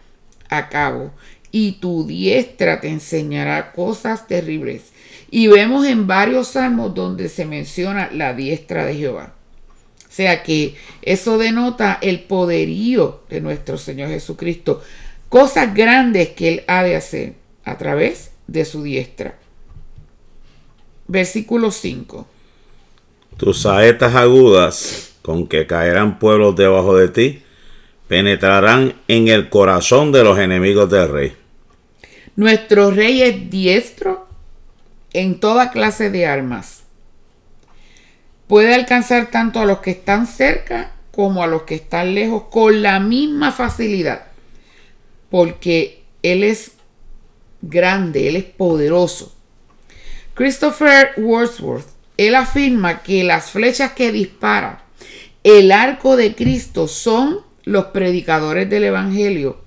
a 0.48 0.68
cabo. 0.68 1.12
Y 1.50 1.72
tu 1.72 2.06
diestra 2.06 2.80
te 2.80 2.88
enseñará 2.88 3.72
cosas 3.72 4.26
terribles. 4.26 4.92
Y 5.30 5.48
vemos 5.48 5.86
en 5.86 6.06
varios 6.06 6.48
salmos 6.48 6.94
donde 6.94 7.28
se 7.28 7.44
menciona 7.44 8.10
la 8.12 8.34
diestra 8.34 8.84
de 8.86 8.94
Jehová. 8.94 9.34
O 10.08 10.14
sea 10.14 10.42
que 10.42 10.76
eso 11.00 11.38
denota 11.38 11.98
el 12.02 12.20
poderío 12.20 13.22
de 13.30 13.40
nuestro 13.40 13.78
Señor 13.78 14.08
Jesucristo. 14.08 14.82
Cosas 15.28 15.74
grandes 15.74 16.30
que 16.30 16.48
Él 16.48 16.64
ha 16.66 16.82
de 16.82 16.96
hacer 16.96 17.34
a 17.64 17.78
través 17.78 18.32
de 18.46 18.64
su 18.64 18.82
diestra. 18.82 19.38
Versículo 21.06 21.70
5. 21.70 22.26
Tus 23.36 23.62
saetas 23.62 24.14
agudas 24.14 25.11
con 25.22 25.46
que 25.46 25.66
caerán 25.66 26.18
pueblos 26.18 26.56
debajo 26.56 26.96
de 26.96 27.08
ti, 27.08 27.42
penetrarán 28.08 28.94
en 29.08 29.28
el 29.28 29.48
corazón 29.48 30.12
de 30.12 30.24
los 30.24 30.38
enemigos 30.38 30.90
del 30.90 31.08
rey. 31.08 31.36
Nuestro 32.36 32.90
rey 32.90 33.22
es 33.22 33.50
diestro 33.50 34.26
en 35.12 35.40
toda 35.40 35.70
clase 35.70 36.10
de 36.10 36.26
armas. 36.26 36.82
Puede 38.46 38.74
alcanzar 38.74 39.30
tanto 39.30 39.60
a 39.60 39.64
los 39.64 39.78
que 39.78 39.92
están 39.92 40.26
cerca 40.26 40.92
como 41.10 41.42
a 41.42 41.46
los 41.46 41.62
que 41.62 41.76
están 41.76 42.14
lejos 42.14 42.44
con 42.50 42.82
la 42.82 43.00
misma 43.00 43.52
facilidad, 43.52 44.26
porque 45.30 46.02
Él 46.22 46.42
es 46.42 46.72
grande, 47.62 48.28
Él 48.28 48.36
es 48.36 48.44
poderoso. 48.44 49.34
Christopher 50.34 51.12
Wordsworth, 51.18 51.86
él 52.16 52.34
afirma 52.34 53.02
que 53.02 53.24
las 53.24 53.50
flechas 53.50 53.92
que 53.92 54.12
dispara 54.12 54.81
el 55.44 55.72
arco 55.72 56.16
de 56.16 56.34
Cristo 56.34 56.88
son 56.88 57.40
los 57.64 57.86
predicadores 57.86 58.68
del 58.68 58.84
Evangelio, 58.84 59.60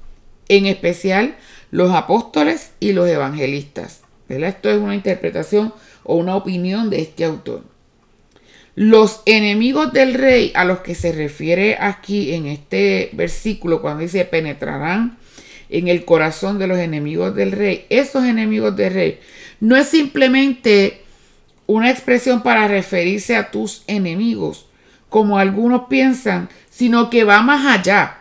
en 0.48 0.66
especial 0.66 1.36
los 1.72 1.92
apóstoles 1.94 2.72
y 2.80 2.94
los 2.94 3.10
evangelistas. 3.10 4.02
Esto 4.30 4.70
es 4.70 4.78
una 4.78 4.96
interpretación 4.96 5.74
o 6.04 6.16
una 6.16 6.36
opinión 6.36 6.90
de 6.90 7.02
este 7.02 7.26
autor. 7.26 7.64
Los 8.76 9.22
enemigos 9.26 9.94
del 9.94 10.14
rey 10.14 10.52
a 10.56 10.66
los 10.66 10.80
que 10.80 10.96
se 10.96 11.12
refiere 11.12 11.78
aquí 11.80 12.34
en 12.34 12.46
este 12.48 13.10
versículo 13.14 13.82
cuando 13.82 14.02
dice 14.02 14.26
penetrarán 14.26 15.18
en 15.70 15.88
el 15.88 16.06
corazón 16.06 16.60
de 16.60 16.68
los 16.68 16.78
enemigos 16.78 17.36
del 17.36 17.52
rey. 17.52 17.86
Esos 17.90 18.26
enemigos 18.26 18.76
del 18.76 18.94
rey 18.94 19.20
no 19.60 19.76
es 19.76 19.88
simplemente 19.88 21.02
una 21.68 21.90
expresión 21.90 22.44
para 22.44 22.68
referirse 22.68 23.36
a 23.36 23.50
tus 23.50 23.84
enemigos, 23.88 24.68
como 25.16 25.38
algunos 25.38 25.84
piensan, 25.88 26.50
sino 26.70 27.10
que 27.10 27.24
va 27.24 27.42
más 27.42 27.66
allá. 27.66 28.18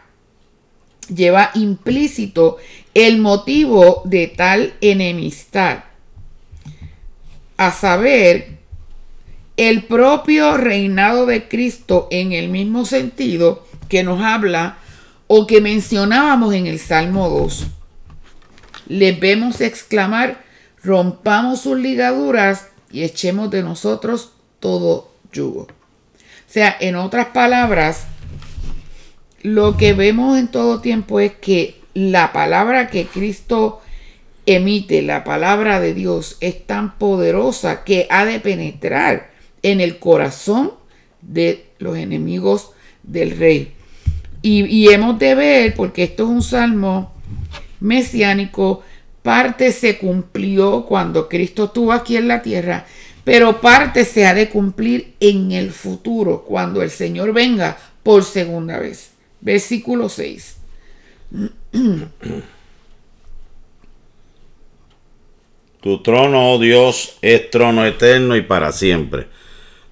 lleva 1.13 1.51
implícito 1.55 2.59
el 2.95 3.19
motivo 3.19 4.03
de 4.05 4.29
tal 4.29 4.75
enemistad, 4.81 5.83
a 7.57 7.73
saber, 7.73 8.59
el 9.57 9.83
propio 9.87 10.57
reinado 10.57 11.27
de 11.27 11.49
Cristo 11.49 12.07
en 12.13 12.31
el 12.31 12.49
mismo 12.49 12.85
sentido 12.85 13.67
que 13.89 14.05
nos 14.05 14.23
habla 14.23 14.79
o 15.27 15.49
que 15.49 15.61
mencionábamos 15.61 16.55
en 16.55 16.69
el 16.69 16.79
Salmo 16.79 17.29
2. 17.29 17.67
Le 18.87 19.11
vemos 19.11 19.61
exclamar, 19.61 20.45
rompamos 20.81 21.63
sus 21.63 21.77
ligaduras 21.77 22.69
y 22.93 23.03
echemos 23.03 23.51
de 23.51 23.65
nosotros 23.65 24.31
todo 24.61 25.11
yugo. 25.33 25.67
Sea, 26.55 26.77
en 26.79 26.95
otras 26.95 27.27
palabras, 27.35 28.07
lo 29.43 29.77
que 29.77 29.93
vemos 29.93 30.39
en 30.39 30.47
todo 30.47 30.81
tiempo 30.81 31.19
es 31.19 31.33
que 31.33 31.81
la 31.95 32.33
palabra 32.33 32.91
que 32.91 33.07
Cristo 33.07 33.81
emite, 34.47 35.03
la 35.03 35.25
palabra 35.25 35.81
de 35.81 35.95
Dios, 35.95 36.37
es 36.39 36.65
tan 36.65 36.97
poderosa 36.97 37.83
que 37.83 38.07
ha 38.09 38.25
de 38.25 38.39
penetrar 38.39 39.33
en 39.63 39.81
el 39.81 39.99
corazón 39.99 40.75
de 41.23 41.67
los 41.81 41.99
enemigos 41.99 42.71
del 43.03 43.37
rey. 43.37 43.73
Y, 44.41 44.93
hemos 44.93 45.19
de 45.19 45.35
ver, 45.35 45.75
porque 45.75 46.05
esto 46.05 46.23
es 46.23 46.29
un 46.29 46.43
salmo 46.43 47.13
mesiánico, 47.81 48.85
parte 49.25 49.73
se 49.73 49.99
cumplió 49.99 50.87
cuando 50.87 51.29
Cristo 51.29 51.65
estuvo 51.65 51.91
aquí 51.91 52.17
en 52.17 52.29
la 52.29 52.43
tierra, 52.43 52.87
pero 53.25 53.61
parte 53.61 54.05
se 54.05 54.27
ha 54.27 54.35
de 54.35 54.49
cumplir 54.49 55.15
en 55.19 55.53
el 55.53 55.73
futuro, 55.73 56.45
cuando 56.45 56.83
el 56.83 56.91
Señor 56.91 57.33
venga 57.33 57.77
por 58.03 58.23
segunda 58.23 58.79
vez 58.79 59.15
versículo 59.45 60.09
6. 60.09 60.57
Tu 65.81 66.03
trono, 66.03 66.53
oh 66.53 66.59
Dios, 66.59 67.19
es 67.21 67.51
trono 67.51 67.85
eterno 67.85 68.37
y 68.37 68.41
para 68.41 68.73
siempre. 68.73 69.27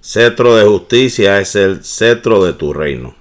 Cetro 0.01 0.55
de 0.55 0.65
justicia 0.65 1.39
es 1.39 1.55
el 1.55 1.85
cetro 1.85 2.43
de 2.43 2.53
tu 2.53 2.73
reino. 2.73 3.15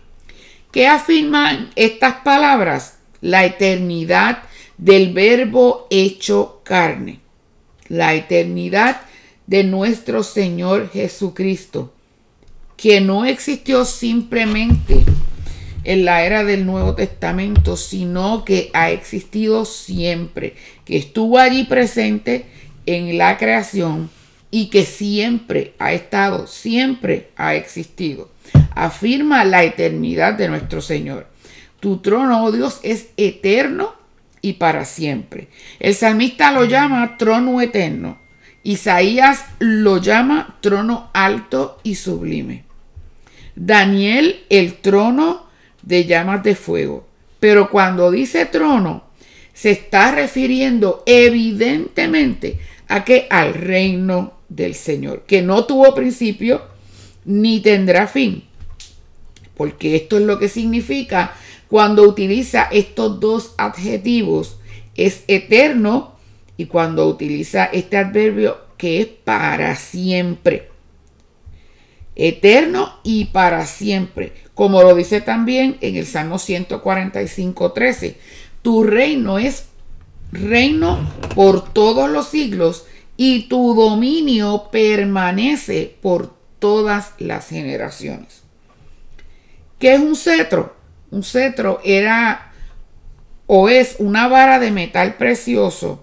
¿Qué 0.72 0.86
afirman 0.86 1.70
estas 1.76 2.22
palabras? 2.24 2.98
La 3.20 3.44
eternidad 3.44 4.44
del 4.78 5.12
verbo 5.12 5.86
hecho 5.90 6.62
carne. 6.64 7.20
La 7.88 8.14
eternidad 8.14 9.02
de 9.52 9.64
nuestro 9.64 10.22
Señor 10.22 10.88
Jesucristo, 10.90 11.92
que 12.78 13.02
no 13.02 13.26
existió 13.26 13.84
simplemente 13.84 15.04
en 15.84 16.06
la 16.06 16.24
era 16.24 16.42
del 16.42 16.64
Nuevo 16.64 16.94
Testamento, 16.94 17.76
sino 17.76 18.46
que 18.46 18.70
ha 18.72 18.90
existido 18.90 19.66
siempre, 19.66 20.54
que 20.86 20.96
estuvo 20.96 21.36
allí 21.36 21.64
presente 21.64 22.46
en 22.86 23.18
la 23.18 23.36
creación 23.36 24.08
y 24.50 24.70
que 24.70 24.86
siempre 24.86 25.74
ha 25.78 25.92
estado, 25.92 26.46
siempre 26.46 27.28
ha 27.36 27.54
existido. 27.54 28.30
Afirma 28.74 29.44
la 29.44 29.64
eternidad 29.64 30.32
de 30.32 30.48
nuestro 30.48 30.80
Señor. 30.80 31.26
Tu 31.78 31.98
trono, 31.98 32.42
oh 32.42 32.52
Dios, 32.52 32.80
es 32.82 33.08
eterno 33.18 33.92
y 34.40 34.54
para 34.54 34.86
siempre. 34.86 35.48
El 35.78 35.94
salmista 35.94 36.52
lo 36.52 36.64
llama 36.64 37.18
trono 37.18 37.60
eterno. 37.60 38.21
Isaías 38.64 39.44
lo 39.58 39.98
llama 39.98 40.56
trono 40.60 41.10
alto 41.12 41.78
y 41.82 41.96
sublime. 41.96 42.64
Daniel 43.56 44.44
el 44.48 44.74
trono 44.74 45.46
de 45.82 46.04
llamas 46.04 46.42
de 46.42 46.54
fuego. 46.54 47.06
Pero 47.40 47.70
cuando 47.70 48.10
dice 48.10 48.46
trono, 48.46 49.04
se 49.52 49.72
está 49.72 50.12
refiriendo 50.12 51.02
evidentemente 51.06 52.60
a 52.88 53.04
que 53.04 53.26
al 53.30 53.54
reino 53.54 54.34
del 54.48 54.74
Señor, 54.74 55.24
que 55.26 55.42
no 55.42 55.64
tuvo 55.64 55.94
principio 55.94 56.62
ni 57.24 57.60
tendrá 57.60 58.06
fin. 58.06 58.44
Porque 59.56 59.96
esto 59.96 60.18
es 60.18 60.24
lo 60.24 60.38
que 60.38 60.48
significa 60.48 61.34
cuando 61.68 62.02
utiliza 62.02 62.64
estos 62.70 63.18
dos 63.18 63.54
adjetivos, 63.56 64.58
es 64.94 65.24
eterno 65.26 66.11
y 66.56 66.66
cuando 66.66 67.06
utiliza 67.08 67.64
este 67.66 67.96
adverbio 67.96 68.58
que 68.76 69.00
es 69.00 69.06
para 69.06 69.76
siempre. 69.76 70.68
Eterno 72.14 73.00
y 73.04 73.26
para 73.26 73.66
siempre 73.66 74.42
como 74.54 74.82
lo 74.82 74.94
dice 74.94 75.20
también 75.20 75.78
en 75.80 75.96
el 75.96 76.06
Salmo 76.06 76.38
145, 76.38 77.72
13. 77.72 78.16
Tu 78.62 78.84
reino 78.84 79.38
es 79.38 79.66
reino 80.30 80.98
por 81.34 81.72
todos 81.72 82.10
los 82.10 82.28
siglos 82.28 82.86
y 83.16 83.48
tu 83.48 83.74
dominio 83.74 84.68
permanece 84.70 85.96
por 86.00 86.34
todas 86.58 87.12
las 87.18 87.48
generaciones. 87.48 88.42
¿Qué 89.78 89.94
es 89.94 90.00
un 90.00 90.16
cetro? 90.16 90.76
Un 91.10 91.24
cetro 91.24 91.80
era 91.84 92.52
o 93.46 93.68
es 93.68 93.96
una 93.98 94.28
vara 94.28 94.58
de 94.58 94.70
metal 94.70 95.16
precioso 95.16 96.01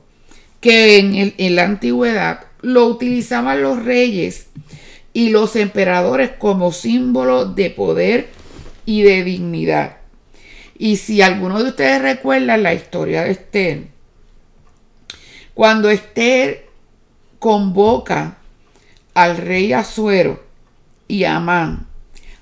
que 0.62 1.00
en, 1.00 1.34
en 1.38 1.56
la 1.56 1.63
antigüedad 1.63 2.45
lo 2.62 2.86
utilizaban 2.88 3.62
los 3.62 3.84
reyes 3.84 4.48
y 5.13 5.30
los 5.30 5.56
emperadores 5.56 6.32
como 6.38 6.72
símbolo 6.72 7.45
de 7.45 7.69
poder 7.69 8.30
y 8.86 9.02
de 9.02 9.24
dignidad. 9.24 9.98
Y 10.78 10.98
si 10.98 11.22
alguno 11.22 11.62
de 11.62 11.69
ustedes 11.69 12.02
recuerda 12.02 12.58
la 12.58 12.74
historia 12.74 13.24
de 13.24 13.32
Esther, 13.32 13.88
cuando 15.54 15.89
Esther 15.89 16.67
convoca 17.38 18.38
al 19.13 19.38
rey 19.38 19.74
Azuero 19.74 20.41
y 21.08 21.26
Amán 21.26 21.88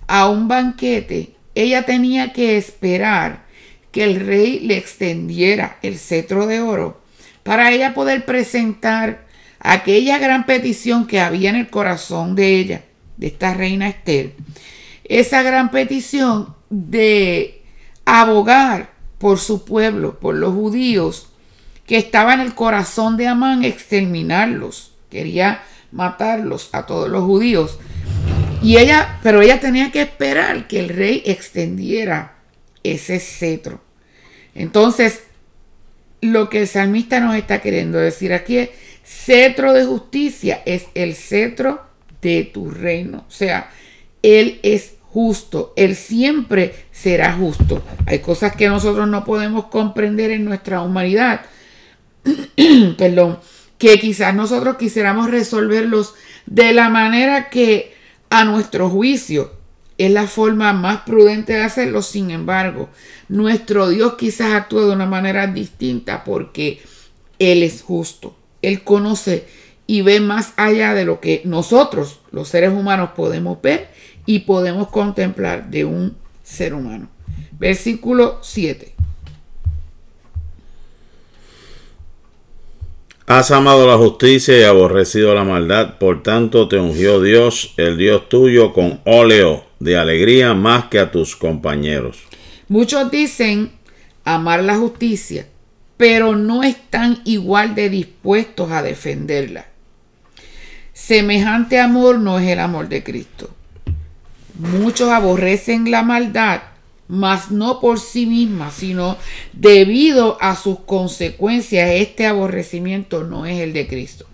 a 0.05 0.29
un 0.29 0.47
banquete, 0.47 1.31
ella 1.55 1.83
tenía 1.85 2.33
que 2.33 2.57
esperar 2.57 3.45
que 3.91 4.03
el 4.03 4.19
rey 4.19 4.59
le 4.59 4.77
extendiera 4.77 5.79
el 5.81 5.97
cetro 5.97 6.45
de 6.45 6.61
oro 6.61 7.01
para 7.47 7.71
ella 7.71 7.93
poder 7.93 8.25
presentar 8.25 9.25
aquella 9.61 10.17
gran 10.17 10.45
petición 10.45 11.07
que 11.07 11.21
había 11.21 11.49
en 11.49 11.55
el 11.55 11.69
corazón 11.69 12.35
de 12.35 12.57
ella, 12.57 12.83
de 13.15 13.27
esta 13.27 13.53
reina 13.53 13.87
Esther, 13.87 14.33
esa 15.05 15.43
gran 15.43 15.71
petición 15.71 16.53
de 16.69 17.63
abogar 18.03 18.91
por 19.17 19.39
su 19.39 19.63
pueblo, 19.63 20.19
por 20.19 20.35
los 20.35 20.53
judíos, 20.53 21.29
que 21.85 21.95
estaba 21.95 22.33
en 22.33 22.41
el 22.41 22.53
corazón 22.53 23.15
de 23.15 23.27
Amán 23.27 23.63
exterminarlos, 23.63 24.91
quería 25.09 25.63
matarlos 25.93 26.67
a 26.73 26.85
todos 26.85 27.07
los 27.07 27.23
judíos. 27.23 27.79
Y 28.61 28.75
ella, 28.75 29.19
pero 29.23 29.41
ella 29.41 29.61
tenía 29.61 29.89
que 29.93 30.01
esperar 30.01 30.67
que 30.67 30.79
el 30.79 30.89
rey 30.89 31.23
extendiera 31.25 32.35
ese 32.83 33.21
cetro. 33.21 33.79
Entonces, 34.53 35.26
lo 36.21 36.49
que 36.49 36.61
el 36.61 36.67
salmista 36.67 37.19
nos 37.19 37.35
está 37.35 37.61
queriendo 37.61 37.97
decir 37.97 38.33
aquí 38.33 38.57
es, 38.57 38.69
cetro 39.03 39.73
de 39.73 39.85
justicia 39.85 40.61
es 40.65 40.87
el 40.93 41.15
cetro 41.15 41.81
de 42.21 42.43
tu 42.43 42.69
reino. 42.71 43.25
O 43.27 43.31
sea, 43.31 43.69
él 44.21 44.59
es 44.63 44.97
justo, 45.17 45.73
Él 45.75 45.95
siempre 45.95 46.75
será 46.91 47.33
justo. 47.33 47.81
Hay 48.05 48.19
cosas 48.19 48.55
que 48.55 48.67
nosotros 48.67 49.07
no 49.07 49.23
podemos 49.25 49.65
comprender 49.65 50.29
en 50.29 50.45
nuestra 50.45 50.81
humanidad, 50.81 51.41
perdón, 52.99 53.39
que 53.79 53.99
quizás 53.99 54.35
nosotros 54.35 54.77
quisiéramos 54.77 55.31
resolverlos 55.31 56.13
de 56.45 56.71
la 56.71 56.89
manera 56.89 57.49
que 57.49 57.95
a 58.29 58.43
nuestro 58.43 58.91
juicio 58.91 59.56
es 59.97 60.11
la 60.11 60.27
forma 60.27 60.73
más 60.73 61.01
prudente 61.01 61.53
de 61.53 61.63
hacerlo. 61.63 62.01
Sin 62.01 62.31
embargo, 62.31 62.89
nuestro 63.29 63.89
Dios 63.89 64.15
quizás 64.15 64.53
actúa 64.53 64.85
de 64.85 64.91
una 64.91 65.05
manera 65.05 65.47
distinta 65.47 66.23
porque 66.23 66.81
Él 67.39 67.63
es 67.63 67.81
justo. 67.81 68.35
Él 68.61 68.83
conoce 68.83 69.45
y 69.87 70.01
ve 70.01 70.19
más 70.19 70.53
allá 70.57 70.93
de 70.93 71.05
lo 71.05 71.19
que 71.19 71.41
nosotros, 71.45 72.19
los 72.31 72.49
seres 72.49 72.71
humanos, 72.71 73.11
podemos 73.15 73.61
ver 73.61 73.89
y 74.25 74.39
podemos 74.39 74.89
contemplar 74.89 75.69
de 75.69 75.85
un 75.85 76.17
ser 76.43 76.73
humano. 76.73 77.09
Versículo 77.59 78.39
7. 78.41 78.96
Has 83.29 83.51
amado 83.51 83.85
la 83.85 83.97
justicia 83.97 84.57
y 84.57 84.63
aborrecido 84.63 85.35
la 85.35 85.43
maldad, 85.43 85.97
por 85.97 86.23
tanto 86.23 86.69
te 86.69 86.77
ungió 86.77 87.21
Dios, 87.21 87.73
el 87.75 87.97
Dios 87.97 88.29
tuyo, 88.29 88.71
con 88.71 89.01
óleo 89.03 89.65
de 89.81 89.97
alegría 89.97 90.53
más 90.53 90.85
que 90.85 90.97
a 90.97 91.11
tus 91.11 91.35
compañeros. 91.35 92.19
Muchos 92.69 93.11
dicen 93.11 93.73
amar 94.23 94.63
la 94.63 94.77
justicia, 94.77 95.45
pero 95.97 96.37
no 96.37 96.63
están 96.63 97.19
igual 97.25 97.75
de 97.75 97.89
dispuestos 97.89 98.71
a 98.71 98.81
defenderla. 98.81 99.65
Semejante 100.93 101.81
amor 101.81 102.19
no 102.19 102.39
es 102.39 102.47
el 102.47 102.59
amor 102.59 102.87
de 102.87 103.03
Cristo. 103.03 103.49
Muchos 104.57 105.09
aborrecen 105.09 105.91
la 105.91 106.01
maldad 106.01 106.61
mas 107.07 107.51
no 107.51 107.79
por 107.79 107.99
sí 107.99 108.25
misma, 108.25 108.71
sino 108.71 109.17
debido 109.53 110.37
a 110.41 110.55
sus 110.55 110.79
consecuencias. 110.79 111.89
Este 111.91 112.25
aborrecimiento 112.25 113.23
no 113.23 113.45
es 113.45 113.59
el 113.59 113.73
de 113.73 113.87
Cristo. 113.87 114.25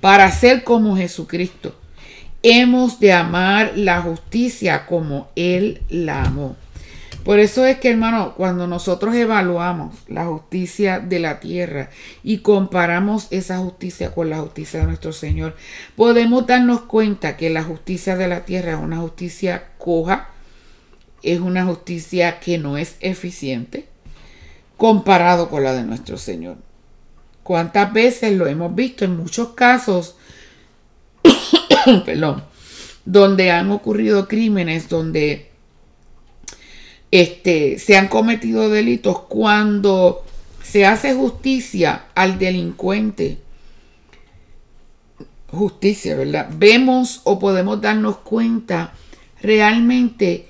Para 0.00 0.30
ser 0.32 0.64
como 0.64 0.96
Jesucristo, 0.96 1.74
hemos 2.42 3.00
de 3.00 3.12
amar 3.12 3.72
la 3.76 4.00
justicia 4.00 4.86
como 4.86 5.28
Él 5.36 5.82
la 5.88 6.22
amó. 6.22 6.56
Por 7.24 7.38
eso 7.38 7.66
es 7.66 7.78
que, 7.78 7.90
hermano, 7.90 8.32
cuando 8.34 8.66
nosotros 8.66 9.14
evaluamos 9.14 9.94
la 10.08 10.24
justicia 10.24 11.00
de 11.00 11.18
la 11.18 11.38
tierra 11.38 11.90
y 12.22 12.38
comparamos 12.38 13.26
esa 13.30 13.58
justicia 13.58 14.14
con 14.14 14.30
la 14.30 14.38
justicia 14.38 14.80
de 14.80 14.86
nuestro 14.86 15.12
Señor, 15.12 15.54
podemos 15.96 16.46
darnos 16.46 16.82
cuenta 16.82 17.36
que 17.36 17.50
la 17.50 17.62
justicia 17.62 18.16
de 18.16 18.26
la 18.26 18.46
tierra 18.46 18.72
es 18.72 18.78
una 18.78 18.96
justicia 18.96 19.64
coja, 19.76 20.30
es 21.22 21.40
una 21.40 21.64
justicia 21.64 22.40
que 22.40 22.58
no 22.58 22.76
es 22.76 22.96
eficiente 23.00 23.86
comparado 24.76 25.50
con 25.50 25.62
la 25.62 25.74
de 25.74 25.82
nuestro 25.82 26.16
Señor. 26.16 26.56
¿Cuántas 27.42 27.92
veces 27.92 28.36
lo 28.36 28.46
hemos 28.46 28.74
visto 28.74 29.04
en 29.04 29.16
muchos 29.16 29.50
casos? 29.50 30.16
perdón, 32.06 32.44
donde 33.04 33.50
han 33.50 33.70
ocurrido 33.70 34.28
crímenes, 34.28 34.88
donde 34.88 35.50
este, 37.10 37.78
se 37.78 37.96
han 37.96 38.08
cometido 38.08 38.68
delitos 38.68 39.20
cuando 39.20 40.24
se 40.62 40.86
hace 40.86 41.14
justicia 41.14 42.06
al 42.14 42.38
delincuente. 42.38 43.38
Justicia, 45.48 46.14
¿verdad? 46.14 46.48
Vemos 46.56 47.22
o 47.24 47.38
podemos 47.38 47.80
darnos 47.80 48.18
cuenta 48.18 48.92
realmente 49.42 50.49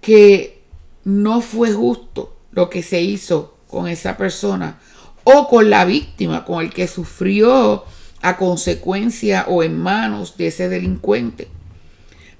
que 0.00 0.62
no 1.04 1.40
fue 1.40 1.72
justo 1.72 2.36
lo 2.52 2.70
que 2.70 2.82
se 2.82 3.00
hizo 3.00 3.56
con 3.68 3.88
esa 3.88 4.16
persona 4.16 4.80
o 5.24 5.48
con 5.48 5.70
la 5.70 5.84
víctima, 5.84 6.44
con 6.44 6.64
el 6.64 6.72
que 6.72 6.88
sufrió 6.88 7.84
a 8.22 8.36
consecuencia 8.36 9.46
o 9.48 9.62
en 9.62 9.78
manos 9.78 10.36
de 10.36 10.48
ese 10.48 10.68
delincuente. 10.68 11.48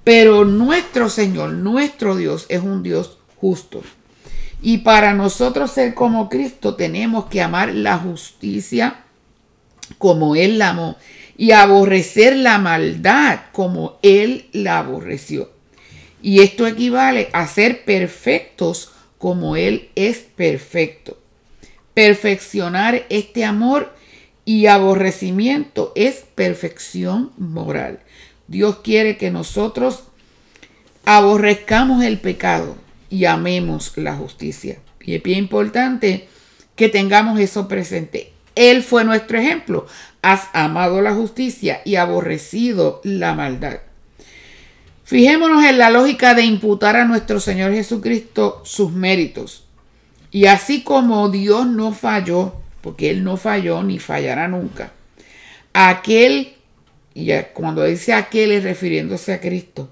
Pero 0.04 0.44
nuestro 0.44 1.08
Señor, 1.08 1.52
nuestro 1.52 2.16
Dios 2.16 2.46
es 2.48 2.62
un 2.62 2.82
Dios 2.82 3.18
justo. 3.36 3.82
Y 4.62 4.78
para 4.78 5.14
nosotros 5.14 5.70
ser 5.70 5.94
como 5.94 6.28
Cristo 6.28 6.74
tenemos 6.74 7.26
que 7.26 7.40
amar 7.40 7.74
la 7.74 7.98
justicia 7.98 9.04
como 9.98 10.36
Él 10.36 10.58
la 10.58 10.70
amó 10.70 10.96
y 11.36 11.52
aborrecer 11.52 12.36
la 12.36 12.58
maldad 12.58 13.40
como 13.52 13.98
Él 14.02 14.48
la 14.52 14.78
aborreció. 14.78 15.50
Y 16.22 16.40
esto 16.40 16.66
equivale 16.66 17.28
a 17.32 17.46
ser 17.46 17.84
perfectos 17.84 18.92
como 19.18 19.56
Él 19.56 19.90
es 19.94 20.18
perfecto. 20.18 21.18
Perfeccionar 21.94 23.06
este 23.08 23.44
amor 23.44 23.94
y 24.44 24.66
aborrecimiento 24.66 25.92
es 25.94 26.24
perfección 26.34 27.32
moral. 27.36 28.00
Dios 28.48 28.78
quiere 28.82 29.16
que 29.16 29.30
nosotros 29.30 30.04
aborrezcamos 31.04 32.02
el 32.02 32.18
pecado 32.18 32.76
y 33.10 33.26
amemos 33.26 33.92
la 33.96 34.16
justicia. 34.16 34.78
Y 35.00 35.14
es 35.14 35.22
bien 35.22 35.38
importante 35.38 36.28
que 36.76 36.88
tengamos 36.88 37.38
eso 37.38 37.68
presente. 37.68 38.32
Él 38.54 38.82
fue 38.82 39.04
nuestro 39.04 39.38
ejemplo. 39.38 39.86
Has 40.22 40.48
amado 40.52 41.00
la 41.00 41.14
justicia 41.14 41.80
y 41.84 41.96
aborrecido 41.96 43.00
la 43.04 43.34
maldad. 43.34 43.80
Fijémonos 45.10 45.64
en 45.64 45.76
la 45.76 45.90
lógica 45.90 46.34
de 46.34 46.44
imputar 46.44 46.94
a 46.94 47.04
nuestro 47.04 47.40
Señor 47.40 47.72
Jesucristo 47.72 48.62
sus 48.64 48.92
méritos. 48.92 49.64
Y 50.30 50.46
así 50.46 50.84
como 50.84 51.28
Dios 51.30 51.66
no 51.66 51.90
falló, 51.92 52.54
porque 52.80 53.10
Él 53.10 53.24
no 53.24 53.36
falló 53.36 53.82
ni 53.82 53.98
fallará 53.98 54.46
nunca, 54.46 54.92
aquel, 55.72 56.54
y 57.12 57.32
cuando 57.54 57.82
dice 57.82 58.12
aquel 58.12 58.52
es 58.52 58.62
refiriéndose 58.62 59.32
a 59.32 59.40
Cristo, 59.40 59.90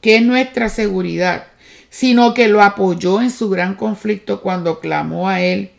que 0.00 0.14
es 0.14 0.22
nuestra 0.22 0.68
seguridad, 0.68 1.48
sino 1.88 2.32
que 2.32 2.46
lo 2.46 2.62
apoyó 2.62 3.20
en 3.20 3.32
su 3.32 3.50
gran 3.50 3.74
conflicto 3.74 4.40
cuando 4.40 4.78
clamó 4.78 5.28
a 5.28 5.40
Él 5.40 5.72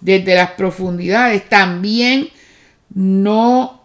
desde 0.00 0.34
las 0.34 0.52
profundidades, 0.52 1.50
también 1.50 2.30
no, 2.94 3.82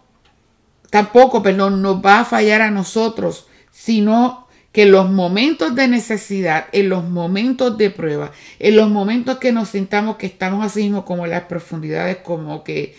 tampoco, 0.88 1.42
perdón, 1.42 1.82
nos 1.82 2.02
va 2.02 2.20
a 2.20 2.24
fallar 2.24 2.62
a 2.62 2.70
nosotros, 2.70 3.44
sino 3.78 4.48
que 4.72 4.86
los 4.86 5.08
momentos 5.08 5.76
de 5.76 5.86
necesidad, 5.86 6.66
en 6.72 6.88
los 6.88 7.08
momentos 7.08 7.78
de 7.78 7.90
prueba, 7.90 8.32
en 8.58 8.74
los 8.74 8.90
momentos 8.90 9.38
que 9.38 9.52
nos 9.52 9.68
sintamos 9.68 10.16
que 10.16 10.26
estamos 10.26 10.66
así 10.66 10.82
mismo 10.82 11.04
como 11.04 11.24
en 11.24 11.30
las 11.30 11.44
profundidades, 11.44 12.16
como 12.16 12.64
que, 12.64 12.96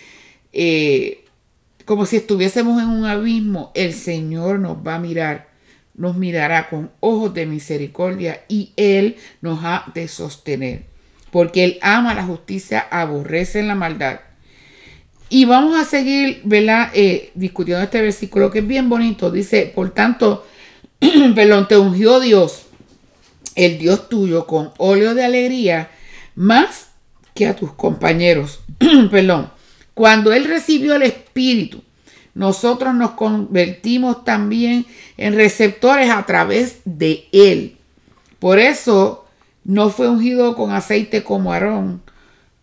eh, 0.54 1.26
como 1.84 2.06
si 2.06 2.16
estuviésemos 2.16 2.82
en 2.82 2.88
un 2.88 3.04
abismo, 3.04 3.74
el 3.76 3.94
Señor 3.94 4.60
nos 4.60 4.78
va 4.78 4.96
a 4.96 5.00
mirar 5.00 5.50
nos 5.96 6.16
mirará 6.16 6.70
con 6.70 6.92
ojos 7.02 7.34
de 7.34 7.46
misericordia 7.46 8.46
y 8.48 8.72
Él 8.78 9.18
nos 9.42 9.60
ha 9.66 9.84
de 9.94 10.08
sostener. 10.08 10.84
Porque 11.30 11.66
Él 11.66 11.80
ama 11.82 12.14
la 12.14 12.24
justicia, 12.24 12.88
aborrece 12.90 13.62
la 13.64 13.76
maldad. 13.76 14.22
Y 15.28 15.44
vamos 15.44 15.78
a 15.78 15.84
seguir, 15.84 16.40
¿verdad? 16.46 16.90
Eh, 16.94 17.32
discutiendo 17.36 17.84
este 17.84 18.02
versículo 18.02 18.50
que 18.50 18.60
es 18.60 18.68
bien 18.68 18.88
bonito. 18.88 19.30
Dice, 19.30 19.70
por 19.76 19.90
tanto, 19.92 20.46
perdón, 21.36 21.68
te 21.68 21.78
ungió 21.78 22.20
Dios, 22.20 22.64
el 23.56 23.78
Dios 23.78 24.10
tuyo, 24.10 24.46
con 24.46 24.72
óleo 24.78 25.16
de 25.16 25.26
alegría, 25.26 25.92
más 26.36 26.90
que 27.34 27.48
a 27.48 27.56
tus 27.56 27.74
compañeros. 27.74 28.60
perdón. 29.12 29.52
Cuando 29.94 30.32
Él 30.32 30.46
recibió 30.46 30.96
el 30.96 31.02
Espíritu, 31.02 31.82
nosotros 32.34 32.96
nos 32.96 33.12
convertimos 33.12 34.24
también 34.24 34.86
en 35.18 35.36
receptores 35.36 36.10
a 36.10 36.26
través 36.26 36.80
de 36.86 37.28
Él. 37.34 37.78
Por 38.40 38.60
eso 38.60 39.26
no 39.66 39.90
fue 39.90 40.08
ungido 40.08 40.56
con 40.56 40.72
aceite 40.72 41.24
como 41.24 41.52
Aarón, 41.52 42.02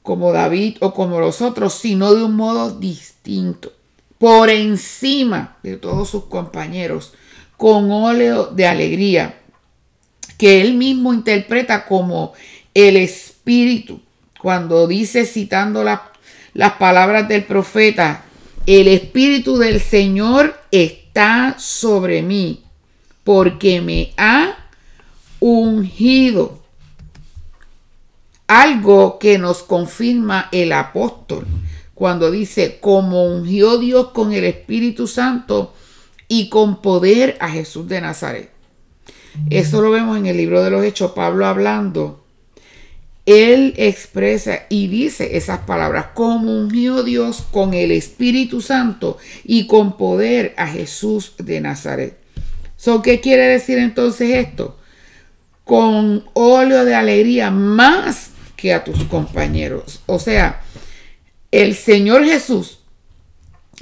como 0.03 0.33
David 0.33 0.79
o 0.81 0.95
como 0.95 1.21
los 1.21 1.43
otros, 1.43 1.75
sino 1.75 2.15
de 2.15 2.25
un 2.25 2.37
modo 2.37 2.71
distinto, 2.79 3.73
por 4.19 4.49
encima 4.49 5.59
de 5.63 5.77
todos 5.77 6.09
sus 6.09 6.25
compañeros, 6.25 7.13
con 7.57 7.91
óleo 7.91 8.47
de 8.47 8.67
alegría, 8.67 9.41
que 10.39 10.61
él 10.61 10.75
mismo 10.75 11.15
interpreta 11.15 11.87
como 11.87 12.33
el 12.75 12.97
Espíritu, 12.97 14.01
cuando 14.41 14.87
dice 14.87 15.25
citando 15.25 15.83
las 15.83 16.73
palabras 16.79 17.29
del 17.29 17.45
profeta, 17.45 18.25
el 18.67 18.89
Espíritu 18.89 19.57
del 19.57 19.81
Señor 19.81 20.61
está 20.71 21.55
sobre 21.59 22.23
mí 22.23 22.65
porque 23.25 23.81
me 23.81 24.13
ha 24.17 24.57
ungido. 25.41 26.61
Algo 28.47 29.19
que 29.19 29.39
nos 29.39 29.63
confirma 29.63 30.49
el 30.53 30.73
apóstol 30.73 31.47
cuando 31.95 32.31
dice, 32.31 32.79
como 32.81 33.25
ungió 33.25 33.79
Dios 33.79 34.09
con 34.09 34.33
el 34.33 34.45
Espíritu 34.45 35.07
Santo 35.07 35.75
y 36.29 36.49
con 36.49 36.83
poder 36.83 37.37
a 37.41 37.49
Jesús 37.49 37.89
de 37.89 38.01
Nazaret. 38.01 38.51
Eso 39.51 39.83
lo 39.83 39.91
vemos 39.91 40.17
en 40.17 40.27
el 40.27 40.37
libro 40.37 40.63
de 40.63 40.71
los 40.71 40.85
Hechos, 40.85 41.13
Pablo 41.13 41.47
hablando 41.47 42.27
él 43.27 43.75
expresa 43.77 44.67
y 44.69 44.87
dice 44.87 45.37
esas 45.37 45.59
palabras, 45.59 46.07
como 46.15 46.53
ungió 46.53 47.03
Dios 47.03 47.45
con 47.51 47.75
el 47.75 47.91
Espíritu 47.91 48.61
Santo 48.61 49.19
y 49.45 49.67
con 49.67 49.97
poder 49.97 50.55
a 50.57 50.69
Jesús 50.69 51.33
de 51.39 51.61
Nazaret. 51.61 52.17
¿Qué 53.03 53.21
quiere 53.21 53.49
decir 53.49 53.79
entonces 53.79 54.31
esto? 54.31 54.79
Con 55.65 56.25
óleo 56.35 56.85
de 56.85 56.95
alegría 56.95 57.51
más 57.51 58.31
que 58.55 58.73
a 58.73 58.85
tus 58.85 59.03
compañeros. 59.05 60.03
O 60.07 60.21
sea, 60.21 60.63
el 61.51 61.75
Señor 61.75 62.25
Jesús 62.25 62.79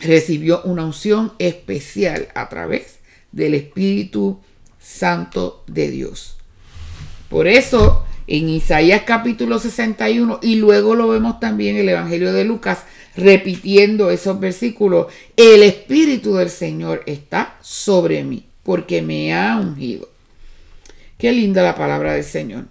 recibió 0.00 0.62
una 0.62 0.84
unción 0.84 1.32
especial 1.38 2.28
a 2.34 2.48
través 2.48 2.98
del 3.32 3.54
Espíritu 3.54 4.40
Santo 4.80 5.64
de 5.66 5.90
Dios. 5.90 6.36
Por 7.28 7.46
eso 7.46 8.04
en 8.26 8.48
Isaías 8.48 9.02
capítulo 9.04 9.58
61 9.58 10.40
y 10.42 10.56
luego 10.56 10.94
lo 10.94 11.08
vemos 11.08 11.40
también 11.40 11.76
en 11.76 11.82
el 11.82 11.88
Evangelio 11.90 12.32
de 12.32 12.44
Lucas 12.44 12.84
repitiendo 13.16 14.10
esos 14.10 14.40
versículos. 14.40 15.06
El 15.36 15.62
Espíritu 15.62 16.34
del 16.34 16.50
Señor 16.50 17.02
está 17.06 17.56
sobre 17.60 18.24
mí 18.24 18.46
porque 18.62 19.02
me 19.02 19.34
ha 19.34 19.56
ungido. 19.56 20.08
Qué 21.18 21.32
linda 21.32 21.62
la 21.62 21.74
palabra 21.74 22.14
del 22.14 22.24
Señor. 22.24 22.66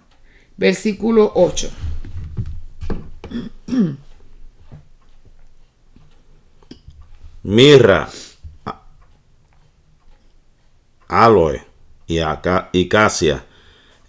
Versículo 0.56 1.32
8. 1.34 1.70
Mirra, 7.44 8.08
aloe 11.08 11.62
y, 12.06 12.18
acacia 12.18 13.44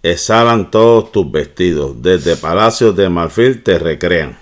exhalan 0.02 0.70
todos 0.70 1.12
tus 1.12 1.30
vestidos, 1.30 2.00
desde 2.00 2.36
palacios 2.36 2.96
de 2.96 3.10
marfil 3.10 3.62
te 3.62 3.78
recrean. 3.78 4.38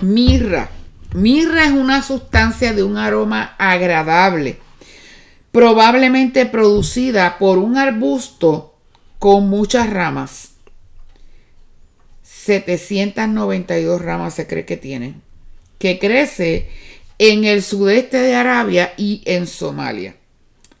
Mirra. 0.00 0.70
Mirra 1.14 1.66
es 1.66 1.70
una 1.70 2.02
sustancia 2.02 2.72
de 2.72 2.82
un 2.82 2.96
aroma 2.96 3.54
agradable, 3.58 4.58
probablemente 5.52 6.44
producida 6.44 7.38
por 7.38 7.58
un 7.58 7.76
arbusto 7.76 8.74
con 9.20 9.48
muchas 9.48 9.88
ramas. 9.88 10.54
792 12.22 14.02
ramas 14.02 14.34
se 14.34 14.48
cree 14.48 14.64
que 14.64 14.76
tiene, 14.76 15.14
que 15.78 16.00
crece 16.00 16.70
en 17.24 17.44
el 17.44 17.62
sudeste 17.62 18.16
de 18.16 18.34
Arabia 18.34 18.94
y 18.96 19.22
en 19.26 19.46
Somalia. 19.46 20.16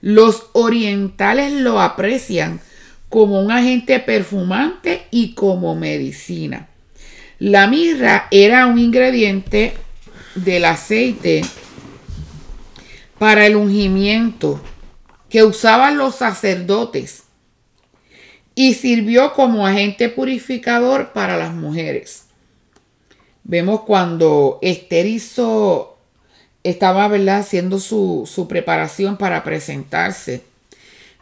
Los 0.00 0.46
orientales 0.54 1.52
lo 1.52 1.80
aprecian 1.80 2.60
como 3.08 3.40
un 3.40 3.52
agente 3.52 4.00
perfumante 4.00 5.02
y 5.12 5.34
como 5.34 5.76
medicina. 5.76 6.68
La 7.38 7.68
mirra 7.68 8.26
era 8.32 8.66
un 8.66 8.80
ingrediente 8.80 9.74
del 10.34 10.64
aceite 10.64 11.42
para 13.20 13.46
el 13.46 13.54
ungimiento 13.54 14.60
que 15.28 15.44
usaban 15.44 15.96
los 15.96 16.16
sacerdotes 16.16 17.22
y 18.56 18.74
sirvió 18.74 19.32
como 19.32 19.64
agente 19.64 20.08
purificador 20.08 21.12
para 21.12 21.36
las 21.36 21.54
mujeres. 21.54 22.24
Vemos 23.44 23.82
cuando 23.82 24.58
Esther 24.60 25.06
hizo, 25.06 25.91
estaba 26.64 27.08
¿verdad? 27.08 27.40
haciendo 27.40 27.78
su, 27.78 28.28
su 28.32 28.48
preparación 28.48 29.16
para 29.16 29.44
presentarse 29.44 30.42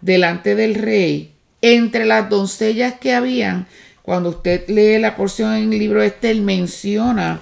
delante 0.01 0.55
del 0.55 0.75
rey, 0.75 1.33
entre 1.63 2.07
las 2.07 2.29
doncellas 2.31 2.95
que 2.95 3.13
habían, 3.13 3.67
cuando 4.03 4.31
usted 4.31 4.69
lee 4.69 4.99
la 4.99 5.17
porción 5.17 5.55
en 5.55 5.73
el 5.73 5.79
libro 5.79 6.03
este, 6.03 6.31
él 6.31 6.43
menciona 6.43 7.41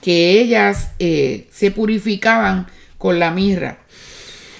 que 0.00 0.40
ellas 0.40 0.90
eh, 0.98 1.48
se 1.52 1.70
purificaban 1.70 2.66
con 2.98 3.18
la 3.18 3.30
mirra. 3.30 3.78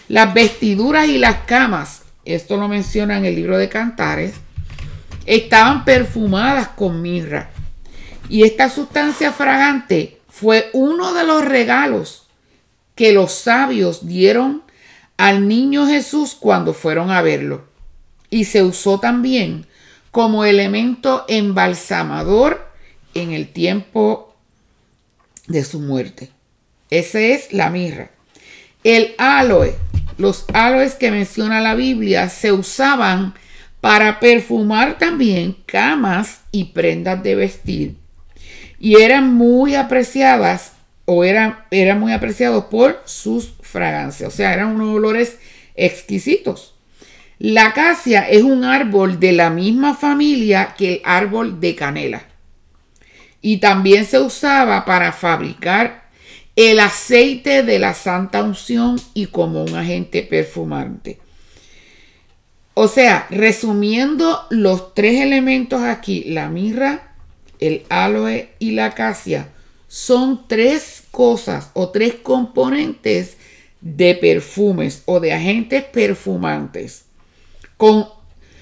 Las 0.08 0.34
vestiduras 0.34 1.08
y 1.08 1.18
las 1.18 1.44
camas, 1.46 2.02
esto 2.24 2.56
lo 2.56 2.68
menciona 2.68 3.18
en 3.18 3.24
el 3.24 3.36
libro 3.36 3.56
de 3.56 3.68
Cantares, 3.68 4.34
estaban 5.26 5.84
perfumadas 5.84 6.68
con 6.68 7.00
mirra. 7.02 7.50
Y 8.28 8.44
esta 8.44 8.68
sustancia 8.68 9.32
fragante 9.32 10.18
fue 10.28 10.70
uno 10.72 11.12
de 11.12 11.24
los 11.24 11.44
regalos 11.44 12.21
que 12.94 13.12
los 13.12 13.32
sabios 13.32 14.06
dieron 14.06 14.62
al 15.16 15.48
niño 15.48 15.86
Jesús 15.86 16.36
cuando 16.38 16.74
fueron 16.74 17.10
a 17.10 17.22
verlo. 17.22 17.64
Y 18.30 18.44
se 18.44 18.62
usó 18.62 18.98
también 18.98 19.66
como 20.10 20.44
elemento 20.44 21.24
embalsamador 21.28 22.68
en 23.14 23.32
el 23.32 23.48
tiempo 23.52 24.34
de 25.46 25.64
su 25.64 25.80
muerte. 25.80 26.30
Esa 26.90 27.20
es 27.20 27.52
la 27.52 27.70
mirra. 27.70 28.10
El 28.84 29.14
aloe, 29.18 29.74
los 30.18 30.44
aloes 30.52 30.94
que 30.94 31.10
menciona 31.10 31.60
la 31.60 31.74
Biblia 31.74 32.28
se 32.28 32.52
usaban 32.52 33.34
para 33.80 34.20
perfumar 34.20 34.98
también 34.98 35.56
camas 35.66 36.40
y 36.52 36.66
prendas 36.66 37.22
de 37.22 37.34
vestir. 37.34 37.96
Y 38.78 39.00
eran 39.00 39.32
muy 39.32 39.74
apreciadas 39.74 40.71
o 41.04 41.24
eran 41.24 42.00
muy 42.00 42.12
apreciados 42.12 42.64
por 42.66 43.02
sus 43.04 43.54
fragancias. 43.60 44.32
O 44.32 44.36
sea, 44.36 44.52
eran 44.52 44.68
unos 44.68 44.94
olores 44.94 45.38
exquisitos. 45.74 46.74
La 47.38 47.66
acacia 47.66 48.28
es 48.28 48.42
un 48.42 48.64
árbol 48.64 49.18
de 49.18 49.32
la 49.32 49.50
misma 49.50 49.94
familia 49.94 50.74
que 50.78 50.94
el 50.94 51.00
árbol 51.04 51.60
de 51.60 51.74
canela. 51.74 52.22
Y 53.40 53.56
también 53.56 54.04
se 54.04 54.20
usaba 54.20 54.84
para 54.84 55.10
fabricar 55.12 56.04
el 56.54 56.78
aceite 56.78 57.62
de 57.62 57.78
la 57.78 57.94
santa 57.94 58.42
unción 58.44 59.00
y 59.14 59.26
como 59.26 59.64
un 59.64 59.74
agente 59.74 60.22
perfumante. 60.22 61.18
O 62.74 62.88
sea, 62.88 63.26
resumiendo 63.30 64.46
los 64.50 64.94
tres 64.94 65.20
elementos 65.20 65.82
aquí, 65.82 66.24
la 66.24 66.48
mirra, 66.48 67.14
el 67.58 67.82
aloe 67.88 68.50
y 68.58 68.70
la 68.70 68.86
acacia, 68.86 69.48
son 69.92 70.48
tres 70.48 71.02
cosas 71.10 71.68
o 71.74 71.90
tres 71.90 72.14
componentes 72.14 73.36
de 73.82 74.14
perfumes 74.14 75.02
o 75.04 75.20
de 75.20 75.34
agentes 75.34 75.84
perfumantes 75.84 77.04
con 77.76 78.08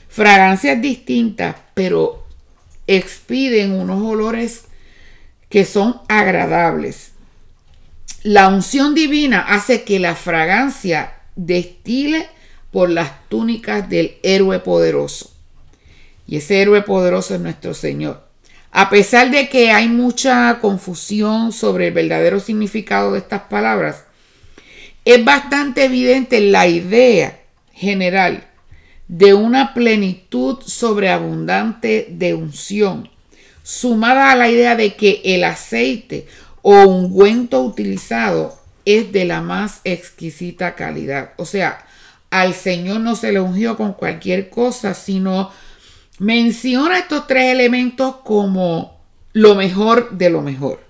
fragancias 0.08 0.82
distintas, 0.82 1.54
pero 1.74 2.26
expiden 2.88 3.70
unos 3.70 4.02
olores 4.02 4.64
que 5.48 5.64
son 5.64 6.00
agradables. 6.08 7.12
La 8.24 8.48
unción 8.48 8.96
divina 8.96 9.38
hace 9.38 9.84
que 9.84 10.00
la 10.00 10.16
fragancia 10.16 11.14
destile 11.36 12.26
por 12.72 12.90
las 12.90 13.28
túnicas 13.28 13.88
del 13.88 14.18
héroe 14.24 14.58
poderoso. 14.58 15.32
Y 16.26 16.38
ese 16.38 16.60
héroe 16.60 16.82
poderoso 16.82 17.36
es 17.36 17.40
nuestro 17.40 17.72
Señor. 17.72 18.29
A 18.72 18.88
pesar 18.88 19.30
de 19.30 19.48
que 19.48 19.72
hay 19.72 19.88
mucha 19.88 20.58
confusión 20.60 21.52
sobre 21.52 21.88
el 21.88 21.94
verdadero 21.94 22.38
significado 22.38 23.12
de 23.12 23.18
estas 23.18 23.42
palabras, 23.42 24.04
es 25.04 25.24
bastante 25.24 25.84
evidente 25.84 26.40
la 26.40 26.68
idea 26.68 27.40
general 27.72 28.44
de 29.08 29.34
una 29.34 29.74
plenitud 29.74 30.58
sobreabundante 30.64 32.06
de 32.10 32.34
unción, 32.34 33.10
sumada 33.64 34.30
a 34.30 34.36
la 34.36 34.48
idea 34.48 34.76
de 34.76 34.94
que 34.94 35.20
el 35.24 35.42
aceite 35.42 36.28
o 36.62 36.84
ungüento 36.84 37.62
utilizado 37.62 38.60
es 38.84 39.10
de 39.10 39.24
la 39.24 39.40
más 39.40 39.80
exquisita 39.82 40.76
calidad. 40.76 41.32
O 41.38 41.44
sea, 41.44 41.84
al 42.30 42.54
Señor 42.54 43.00
no 43.00 43.16
se 43.16 43.32
le 43.32 43.40
ungió 43.40 43.76
con 43.76 43.94
cualquier 43.94 44.48
cosa, 44.48 44.94
sino 44.94 45.50
menciona 46.20 46.98
estos 46.98 47.26
tres 47.26 47.50
elementos 47.50 48.16
como 48.22 49.00
lo 49.32 49.54
mejor 49.54 50.10
de 50.18 50.30
lo 50.30 50.42
mejor. 50.42 50.80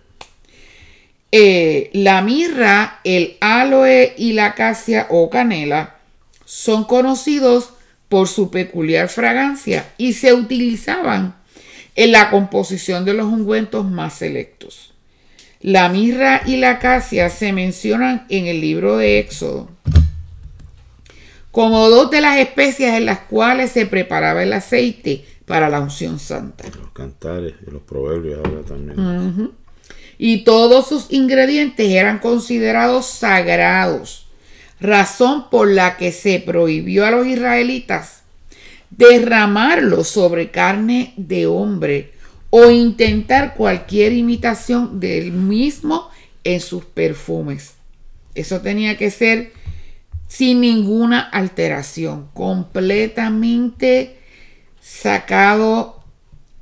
Eh, 1.33 1.91
la 1.93 2.21
mirra, 2.21 3.01
el 3.05 3.37
aloe 3.41 4.13
y 4.19 4.33
la 4.33 4.47
acacia 4.47 5.07
o 5.09 5.31
canela 5.31 5.99
son 6.45 6.85
conocidos 6.85 7.71
por 8.09 8.27
su 8.27 8.51
peculiar 8.51 9.09
fragancia 9.09 9.87
y 9.97 10.15
se 10.15 10.35
utilizaban 10.35 11.37
en 11.95 12.11
la 12.11 12.29
composición 12.31 13.05
de 13.05 13.15
los 13.15 13.27
ungüentos 13.27 13.89
más 13.89 14.15
selectos. 14.15 14.93
La 15.61 15.89
mirra 15.91 16.43
y 16.45 16.57
la 16.57 16.71
acacia 16.71 17.31
se 17.31 17.53
mencionan 17.53 18.27
en 18.31 18.47
el 18.47 18.61
libro 18.61 18.97
de 18.97 19.21
Éxodo 19.21 19.69
como 21.51 21.89
dos 21.89 22.11
de 22.11 22.21
las 22.21 22.39
especias 22.39 22.97
en 22.97 23.07
las 23.07 23.21
cuales 23.21 23.71
se 23.73 23.87
preparaba 23.87 24.43
el 24.43 24.53
aceite 24.53 25.25
para 25.47 25.69
la 25.69 25.81
unción 25.81 26.19
santa. 26.19 26.65
Los 26.79 26.93
cantares 26.93 27.55
y 27.67 27.71
los 27.71 27.83
proverbios 27.83 28.41
habla 28.45 28.63
también. 28.63 29.51
Y 30.19 30.45
todos 30.45 30.89
sus 30.89 31.11
ingredientes 31.11 31.91
eran 31.91 32.19
considerados 32.19 33.07
sagrados 33.07 34.27
razón 34.81 35.51
por 35.51 35.71
la 35.71 35.97
que 35.97 36.11
se 36.13 36.41
prohibió 36.41 37.05
a 37.05 37.11
los 37.11 37.27
israelitas 37.27 38.23
derramarlo 38.91 40.05
sobre 40.05 40.51
carne 40.51 41.15
de 41.17 41.47
hombre 41.47 42.13
o 42.51 42.71
intentar 42.71 43.55
cualquier 43.55 44.13
imitación 44.13 44.99
del 44.99 45.33
mismo 45.33 46.11
en 46.43 46.61
sus 46.61 46.85
perfumes. 46.85 47.75
Eso 48.35 48.61
tenía 48.61 48.97
que 48.97 49.11
ser 49.11 49.53
sin 50.31 50.61
ninguna 50.61 51.21
alteración, 51.21 52.29
completamente 52.35 54.17
sacado 54.81 56.05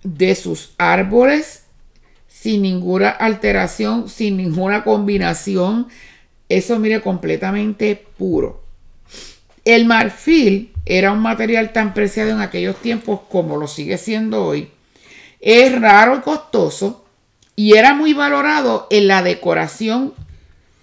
de 0.02 0.34
sus 0.34 0.72
árboles, 0.78 1.64
sin 2.26 2.62
ninguna 2.62 3.10
alteración, 3.10 4.08
sin 4.08 4.38
ninguna 4.38 4.84
combinación 4.84 5.88
eso, 6.48 6.78
mire, 6.78 7.02
completamente 7.02 8.06
puro. 8.16 8.62
El 9.64 9.84
marfil 9.84 10.72
era 10.86 11.12
un 11.12 11.20
material 11.20 11.74
tan 11.74 11.92
preciado 11.92 12.30
en 12.30 12.40
aquellos 12.40 12.76
tiempos 12.76 13.20
como 13.28 13.58
lo 13.58 13.68
sigue 13.68 13.98
siendo 13.98 14.46
hoy. 14.46 14.70
Es 15.40 15.78
raro 15.78 16.16
y 16.16 16.20
costoso 16.20 17.04
y 17.54 17.76
era 17.76 17.92
muy 17.92 18.14
valorado 18.14 18.86
en 18.90 19.08
la 19.08 19.22
decoración 19.22 20.14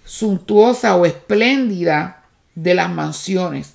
suntuosa 0.04 0.94
o 0.94 1.04
espléndida 1.04 2.15
de 2.56 2.74
las 2.74 2.90
mansiones, 2.90 3.74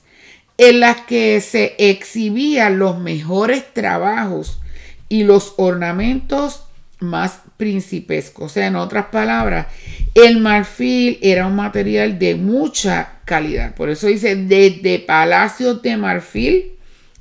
en 0.58 0.82
las 0.82 0.98
que 1.02 1.40
se 1.40 1.76
exhibían 1.78 2.78
los 2.78 3.00
mejores 3.00 3.74
trabajos 3.74 4.60
y 5.08 5.24
los 5.24 5.54
ornamentos 5.56 6.64
más 7.00 7.40
principesco. 7.58 8.44
O 8.46 8.50
sea, 8.50 8.68
en 8.68 8.76
otras 8.76 9.06
palabras, 9.06 9.68
el 10.14 10.40
marfil 10.40 11.18
era 11.22 11.48
un 11.48 11.56
material 11.56 12.20
de 12.20 12.36
mucha 12.36 13.14
calidad. 13.26 13.74
Por 13.74 13.90
eso 13.90 14.08
dice, 14.08 14.36
desde 14.36 15.00
palacios 15.00 15.82
de 15.82 15.98
marfil 15.98 16.74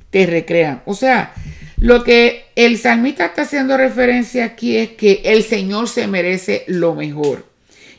te 0.09 0.25
recrean. 0.25 0.83
O 0.85 0.93
sea, 0.93 1.33
Lo 1.81 2.03
que 2.03 2.45
el 2.55 2.77
salmista 2.77 3.25
está 3.25 3.41
haciendo 3.41 3.75
referencia 3.75 4.45
aquí 4.45 4.77
es 4.77 4.89
que 4.89 5.23
el 5.25 5.41
Señor 5.41 5.89
se 5.89 6.05
merece 6.05 6.63
lo 6.67 6.93
mejor 6.93 7.47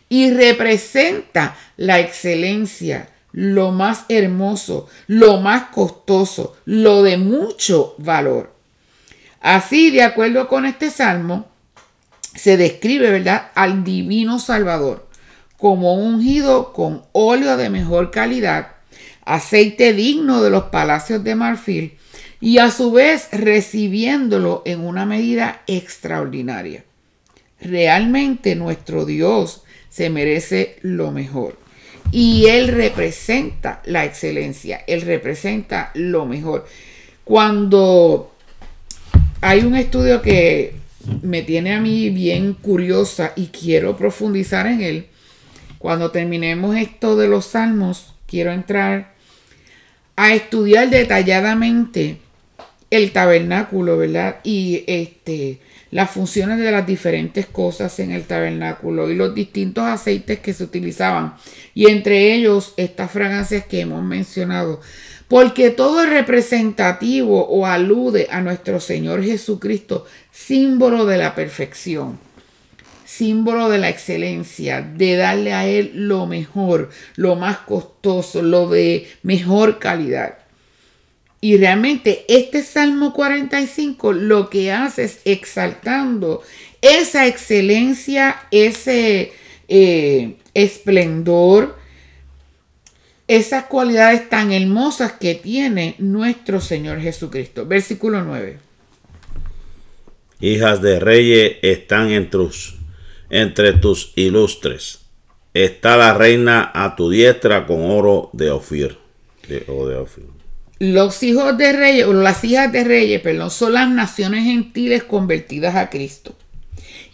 y 0.09 0.31
representa 0.31 1.57
la 1.77 1.99
excelencia, 1.99 3.09
lo 3.33 3.73
más 3.73 4.05
hermoso, 4.09 4.89
lo 5.07 5.41
más 5.41 5.65
costoso, 5.71 6.57
lo 6.65 7.03
de 7.03 7.17
mucho 7.17 7.95
valor. 7.99 8.53
Así, 9.41 9.91
de 9.91 10.03
acuerdo 10.03 10.49
con 10.49 10.67
este 10.67 10.91
salmo, 10.91 11.47
se 12.35 12.57
describe, 12.57 13.11
¿verdad?, 13.11 13.51
al 13.55 13.85
divino 13.85 14.39
Salvador 14.39 15.13
como 15.63 15.95
ungido 15.95 16.73
con 16.73 17.05
óleo 17.13 17.57
de 17.57 17.71
mejor 17.71 18.11
calidad, 18.11 18.73
aceite 19.25 19.93
digno 19.93 20.43
de 20.43 20.51
los 20.51 20.65
palacios 20.65 21.23
de 21.23 21.37
marfil 21.37 21.99
y 22.41 22.59
a 22.59 22.73
su 22.73 22.91
vez 22.91 23.29
recibiéndolo 23.31 24.63
en 24.65 24.81
una 24.81 25.07
medida 25.07 25.63
extraordinaria. 25.69 26.83
Realmente 27.61 28.57
nuestro 28.57 29.05
Dios 29.05 29.63
se 29.89 30.11
merece 30.11 30.79
lo 30.83 31.13
mejor. 31.13 31.62
Y 32.13 32.47
Él 32.47 32.69
representa 32.69 33.83
la 33.85 34.05
excelencia, 34.05 34.85
Él 34.87 35.01
representa 35.01 35.91
lo 35.95 36.27
mejor. 36.27 36.67
Cuando 37.25 38.33
hay 39.41 39.61
un 39.61 39.75
estudio 39.75 40.23
que 40.23 40.75
me 41.23 41.43
tiene 41.43 41.75
a 41.75 41.81
mí 41.81 42.11
bien 42.11 42.55
curiosa 42.55 43.33
y 43.35 43.47
quiero 43.47 43.97
profundizar 43.97 44.67
en 44.67 44.83
él, 44.83 45.07
cuando 45.79 46.13
terminemos 46.13 46.77
esto 46.77 47.17
de 47.17 47.27
los 47.27 47.47
salmos, 47.47 48.15
quiero 48.27 48.53
entrar 48.53 49.15
a 50.15 50.35
estudiar 50.35 50.91
detalladamente 50.91 52.19
el 52.91 53.11
tabernáculo, 53.13 53.97
¿verdad? 53.97 54.37
Y 54.45 54.85
este, 54.87 55.59
las 55.93 56.11
funciones 56.11 56.59
de 56.59 56.73
las 56.73 56.87
diferentes 56.87 57.47
cosas 57.47 58.01
en 58.01 58.13
el 58.13 58.25
tabernáculo 58.25 59.11
y 59.11 59.15
los 59.15 59.35
distintos 59.35 59.85
aceites 59.85 60.41
que 60.41 60.55
se 60.55 60.65
utilizaban. 60.65 61.35
Y 61.75 61.91
entre 61.91 62.35
ellos 62.35 62.73
estas 62.79 63.11
fragancias 63.11 63.67
que 63.67 63.81
hemos 63.81 64.03
mencionado. 64.03 64.81
Porque 65.29 65.71
todo 65.71 66.03
es 66.03 66.09
representativo 66.09 67.47
o 67.47 67.67
alude 67.67 68.27
a 68.31 68.41
nuestro 68.41 68.81
Señor 68.81 69.23
Jesucristo, 69.23 70.07
símbolo 70.31 71.05
de 71.05 71.19
la 71.19 71.35
perfección, 71.35 72.19
símbolo 73.05 73.69
de 73.69 73.79
la 73.79 73.91
excelencia, 73.91 74.81
de 74.81 75.17
darle 75.17 75.53
a 75.53 75.67
Él 75.67 75.93
lo 75.95 76.27
mejor, 76.27 76.89
lo 77.17 77.37
más 77.37 77.59
costoso, 77.59 78.41
lo 78.41 78.69
de 78.71 79.09
mejor 79.23 79.79
calidad. 79.79 80.42
Y 81.45 81.57
realmente 81.57 82.25
este 82.29 82.63
Salmo 82.63 83.13
45 83.13 84.13
lo 84.13 84.49
que 84.49 84.71
hace 84.71 85.03
es 85.03 85.19
exaltando 85.25 86.41
esa 86.81 87.27
excelencia, 87.27 88.37
ese 88.53 89.33
eh, 89.67 90.37
esplendor, 90.55 91.77
esas 93.27 93.65
cualidades 93.65 94.29
tan 94.29 94.53
hermosas 94.53 95.15
que 95.15 95.35
tiene 95.35 95.97
nuestro 95.99 96.61
Señor 96.61 97.01
Jesucristo. 97.01 97.67
Versículo 97.67 98.23
9. 98.23 98.59
Hijas 100.39 100.81
de 100.81 101.01
reyes 101.01 101.57
están 101.63 102.13
en 102.13 102.31
entre 103.31 103.73
tus 103.73 104.13
ilustres. 104.15 105.01
Está 105.55 105.97
la 105.97 106.15
reina 106.15 106.71
a 106.73 106.95
tu 106.95 107.11
diestra 107.11 107.67
con 107.67 107.83
oro 107.83 108.31
de 108.33 108.53
Ofir. 108.53 108.97
De, 109.49 109.59
de 109.59 109.97
Ofir. 109.97 110.42
Los 110.83 111.23
hijos 111.23 111.57
de 111.59 111.73
reyes, 111.73 112.07
o 112.07 112.13
las 112.13 112.43
hijas 112.43 112.73
de 112.73 112.83
reyes, 112.83 113.21
perdón, 113.21 113.53
son 113.53 113.75
las 113.75 113.89
naciones 113.89 114.43
gentiles 114.43 115.05
convertidas 115.05 115.77
a 115.77 115.91
Cristo. 115.91 116.35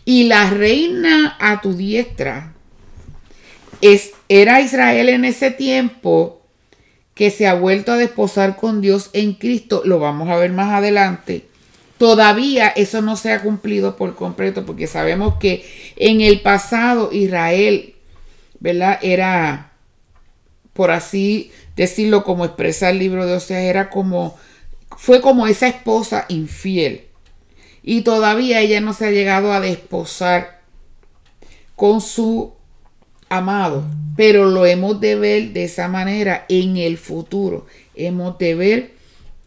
Y 0.07 0.25
la 0.25 0.49
reina 0.49 1.37
a 1.39 1.61
tu 1.61 1.75
diestra 1.75 2.55
es, 3.83 4.13
era 4.31 4.63
Israel 4.63 5.11
en 5.11 5.27
ese 5.27 5.51
tiempo 5.51 6.41
que 7.13 7.31
se 7.31 7.47
ha 7.47 7.53
vuelto 7.53 7.93
a 7.93 7.99
desposar 7.99 8.57
con 8.57 8.81
Dios 8.81 9.11
en 9.13 9.35
Cristo. 9.35 9.83
Lo 9.85 9.99
vamos 9.99 10.31
a 10.31 10.37
ver 10.37 10.51
más 10.51 10.73
adelante. 10.73 11.45
Todavía 11.99 12.69
eso 12.69 13.03
no 13.03 13.17
se 13.17 13.33
ha 13.33 13.43
cumplido 13.43 13.97
por 13.97 14.17
completo 14.17 14.65
porque 14.65 14.87
sabemos 14.87 15.35
que 15.35 15.67
en 15.97 16.23
el 16.23 16.41
pasado 16.41 17.11
Israel, 17.13 17.97
¿verdad? 18.61 18.99
Era, 19.03 19.73
por 20.73 20.91
así 20.91 21.53
decirlo 21.79 22.25
como 22.25 22.45
expresa 22.45 22.91
el 22.91 22.99
libro 22.99 23.25
de 23.25 23.35
Oseas, 23.35 23.63
era 23.63 23.89
como, 23.89 24.37
fue 24.97 25.21
como 25.21 25.47
esa 25.47 25.69
esposa 25.69 26.27
infiel. 26.29 27.05
Y 27.85 28.03
todavía 28.03 28.61
ella 28.61 28.81
no 28.81 28.93
se 28.93 29.07
ha 29.07 29.11
llegado 29.13 29.53
a 29.53 29.61
desposar 29.61 30.61
con 31.77 32.01
su 32.01 32.53
amado, 33.29 33.85
pero 34.17 34.47
lo 34.47 34.67
hemos 34.67 35.01
de 35.01 35.15
ver 35.15 35.53
de 35.53 35.65
esa 35.65 35.87
manera 35.87 36.45
en 36.49 36.77
el 36.77 36.99
futuro. 36.99 37.67
Hemos 37.95 38.37
de 38.39 38.55
ver 38.57 38.91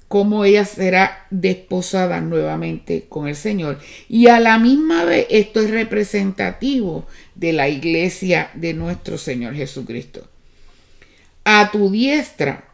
cómo 0.07 0.45
ella 0.45 0.63
será 0.63 1.27
desposada 1.31 2.21
nuevamente 2.21 3.07
con 3.09 3.27
el 3.27 3.35
Señor. 3.35 3.77
Y 4.07 4.27
a 4.27 4.39
la 4.39 4.57
misma 4.57 5.03
vez 5.03 5.27
esto 5.29 5.59
es 5.59 5.69
representativo 5.69 7.05
de 7.35 7.51
la 7.51 7.67
iglesia 7.67 8.51
de 8.53 8.73
nuestro 8.73 9.17
Señor 9.17 9.53
Jesucristo 9.53 10.30
a 11.59 11.71
tu 11.71 11.91
diestra, 11.91 12.65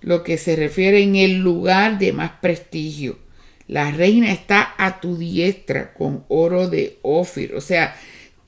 lo 0.00 0.22
que 0.22 0.38
se 0.38 0.56
refiere 0.56 1.02
en 1.02 1.16
el 1.16 1.38
lugar 1.38 1.98
de 1.98 2.12
más 2.12 2.32
prestigio. 2.40 3.18
La 3.68 3.90
reina 3.90 4.32
está 4.32 4.74
a 4.76 5.00
tu 5.00 5.16
diestra 5.16 5.94
con 5.94 6.24
oro 6.28 6.68
de 6.68 6.98
Ofir, 7.02 7.54
o 7.54 7.60
sea, 7.60 7.96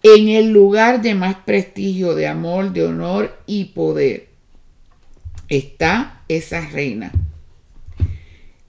en 0.03 0.29
el 0.29 0.53
lugar 0.53 1.01
de 1.01 1.15
más 1.15 1.37
prestigio, 1.37 2.15
de 2.15 2.27
amor, 2.27 2.73
de 2.73 2.85
honor 2.85 3.39
y 3.47 3.67
poder. 3.67 4.29
Está 5.49 6.23
esa 6.29 6.61
reina. 6.69 7.11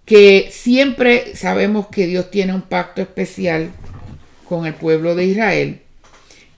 Que 0.06 0.50
siempre 0.52 1.36
sabemos 1.36 1.88
que 1.88 2.08
Dios 2.08 2.32
tiene 2.32 2.54
un 2.54 2.62
pacto 2.62 3.02
especial 3.02 3.72
con 4.48 4.66
el 4.66 4.76
pueblo 4.76 5.16
de 5.16 5.26
Israel 5.26 5.82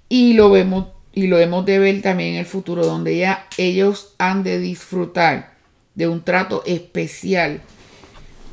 y 0.09 0.33
lo 0.33 0.51
vemos 0.51 0.87
y 1.17 1.25
lo 1.25 1.39
hemos 1.39 1.65
de 1.65 1.79
ver 1.79 2.03
también 2.03 2.33
en 2.33 2.41
el 2.41 2.45
futuro, 2.45 2.85
donde 2.85 3.17
ya 3.17 3.47
ellos 3.57 4.13
han 4.19 4.43
de 4.43 4.59
disfrutar 4.59 5.57
de 5.95 6.07
un 6.07 6.23
trato 6.23 6.61
especial. 6.67 7.63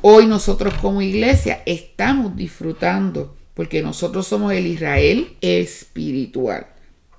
Hoy 0.01 0.25
nosotros 0.25 0.73
como 0.81 1.03
iglesia 1.03 1.61
estamos 1.67 2.35
disfrutando 2.35 3.35
porque 3.53 3.83
nosotros 3.83 4.25
somos 4.25 4.51
el 4.51 4.65
Israel 4.65 5.33
espiritual. 5.41 6.65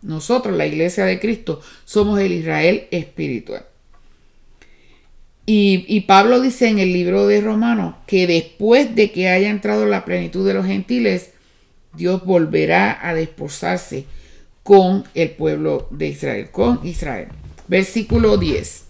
Nosotros, 0.02 0.56
la 0.56 0.66
iglesia 0.66 1.04
de 1.04 1.20
Cristo, 1.20 1.60
somos 1.84 2.18
el 2.18 2.32
Israel 2.32 2.88
espiritual. 2.90 3.66
Y, 5.46 5.84
y, 5.86 6.00
Pablo 6.00 6.40
dice 6.40 6.66
en 6.70 6.80
el 6.80 6.92
libro 6.92 7.28
de 7.28 7.40
Romanos 7.40 7.94
que 8.08 8.26
después 8.26 8.96
de 8.96 9.12
que 9.12 9.28
haya 9.28 9.50
entrado 9.50 9.86
la 9.86 10.04
plenitud 10.04 10.44
de 10.44 10.54
los 10.54 10.66
gentiles, 10.66 11.30
Dios 11.94 12.24
volverá 12.24 12.98
a 13.00 13.14
desposarse 13.14 14.06
con 14.66 15.04
el 15.14 15.30
pueblo 15.30 15.86
de 15.90 16.08
Israel, 16.08 16.50
con 16.50 16.84
Israel. 16.84 17.28
Versículo 17.68 18.36
10. 18.36 18.84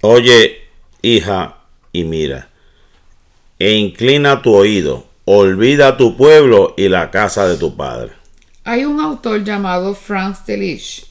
Oye, 0.00 0.62
hija, 1.02 1.58
y 1.92 2.04
mira, 2.04 2.48
e 3.58 3.74
inclina 3.74 4.40
tu 4.40 4.54
oído, 4.54 5.06
olvida 5.26 5.98
tu 5.98 6.16
pueblo 6.16 6.72
y 6.78 6.88
la 6.88 7.10
casa 7.10 7.46
de 7.46 7.58
tu 7.58 7.76
padre. 7.76 8.12
Hay 8.64 8.86
un 8.86 9.00
autor 9.00 9.44
llamado 9.44 9.94
Franz 9.94 10.46
Delitzsch. 10.46 11.04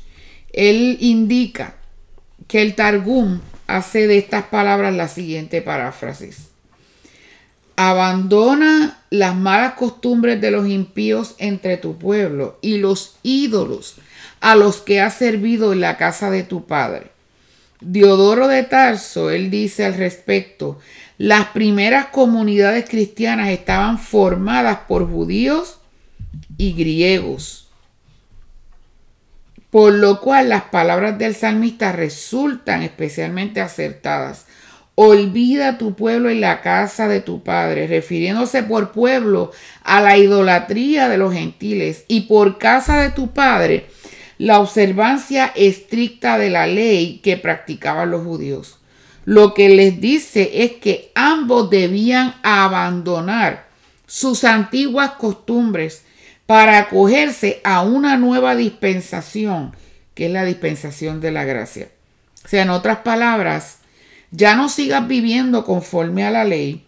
Él 0.52 0.98
indica 1.00 1.76
que 2.48 2.64
el 2.64 2.74
Targum 2.74 3.40
hace 3.68 4.08
de 4.08 4.18
estas 4.18 4.46
palabras 4.46 4.96
la 4.96 5.08
siguiente 5.08 5.62
paráfrasis. 5.62 6.45
Abandona 7.76 9.00
las 9.10 9.36
malas 9.36 9.74
costumbres 9.74 10.40
de 10.40 10.52
los 10.52 10.68
impíos 10.68 11.36
entre 11.38 11.78
tu 11.78 11.98
pueblo 11.98 12.58
y 12.62 12.78
los 12.78 13.18
ídolos 13.24 13.96
a 14.40 14.56
los 14.56 14.82
que 14.82 15.02
has 15.02 15.16
servido 15.16 15.74
en 15.74 15.82
la 15.82 15.98
casa 15.98 16.30
de 16.30 16.44
tu 16.44 16.66
padre. 16.66 17.12
Diodoro 17.82 18.48
de 18.48 18.64
Tarso, 18.64 19.30
él 19.30 19.52
dice 19.52 19.86
al 19.86 19.96
respecto, 19.96 20.80
las 21.18 21.48
primeras 21.48 22.08
comunidades 22.08 22.90
cristianas 22.90 23.50
estaban 23.50 24.00
formadas 24.00 24.80
por 24.88 25.10
judíos 25.10 25.80
y 26.58 26.74
griegos, 26.74 27.70
por 29.70 29.94
lo 29.94 30.22
cual 30.22 30.50
las 30.50 30.64
palabras 30.64 31.18
del 31.18 31.36
salmista 31.36 31.92
resultan 31.92 32.82
especialmente 32.82 33.62
acertadas 33.62 34.46
Olvida 34.96 35.78
tu 35.78 35.94
pueblo 35.94 36.30
en 36.30 36.40
la 36.40 36.62
casa 36.62 37.08
de 37.08 37.20
tu 37.20 37.44
padre, 37.44 37.86
refiriéndose 37.88 38.64
por 38.64 38.92
pueblo 38.92 39.52
a 39.84 40.00
la 40.02 40.18
idolatría 40.18 41.10
de 41.10 41.18
los 41.18 41.34
gentiles 41.34 42.06
y 42.08 42.22
por 42.22 42.58
casa 42.58 43.02
de 43.02 43.10
tu 43.10 43.34
padre 43.34 43.88
la 44.38 44.60
observancia 44.60 45.52
estricta 45.56 46.38
de 46.38 46.50
la 46.50 46.68
ley 46.68 47.20
que 47.24 47.38
practicaban 47.38 48.12
los 48.12 48.24
judíos. 48.24 48.80
lo 49.26 49.56
que 49.56 49.70
les 49.70 50.00
dice 50.00 50.64
es 50.64 50.74
que 50.74 51.12
ambos 51.16 51.72
debían 51.72 52.36
abandonar 52.44 53.66
sus 54.06 54.44
antiguas 54.44 55.12
costumbres 55.18 56.04
para 56.46 56.78
acogerse 56.78 57.60
a 57.64 57.82
una 57.82 58.18
nueva 58.18 58.56
dispensación, 58.56 59.76
que 60.14 60.28
es 60.28 60.32
la 60.32 60.46
dispensación 60.46 61.22
de 61.22 61.32
la 61.32 61.44
gracia. 61.44 61.90
O 62.44 62.48
sea, 62.48 62.62
en 62.62 62.70
otras 62.70 63.00
palabras, 63.00 63.80
ya 64.36 64.56
no 64.56 64.70
sigas 64.70 65.08
viviendo 65.08 65.64
conforme 65.64 66.26
a 66.26 66.32
la 66.32 66.44
ley, 66.44 66.86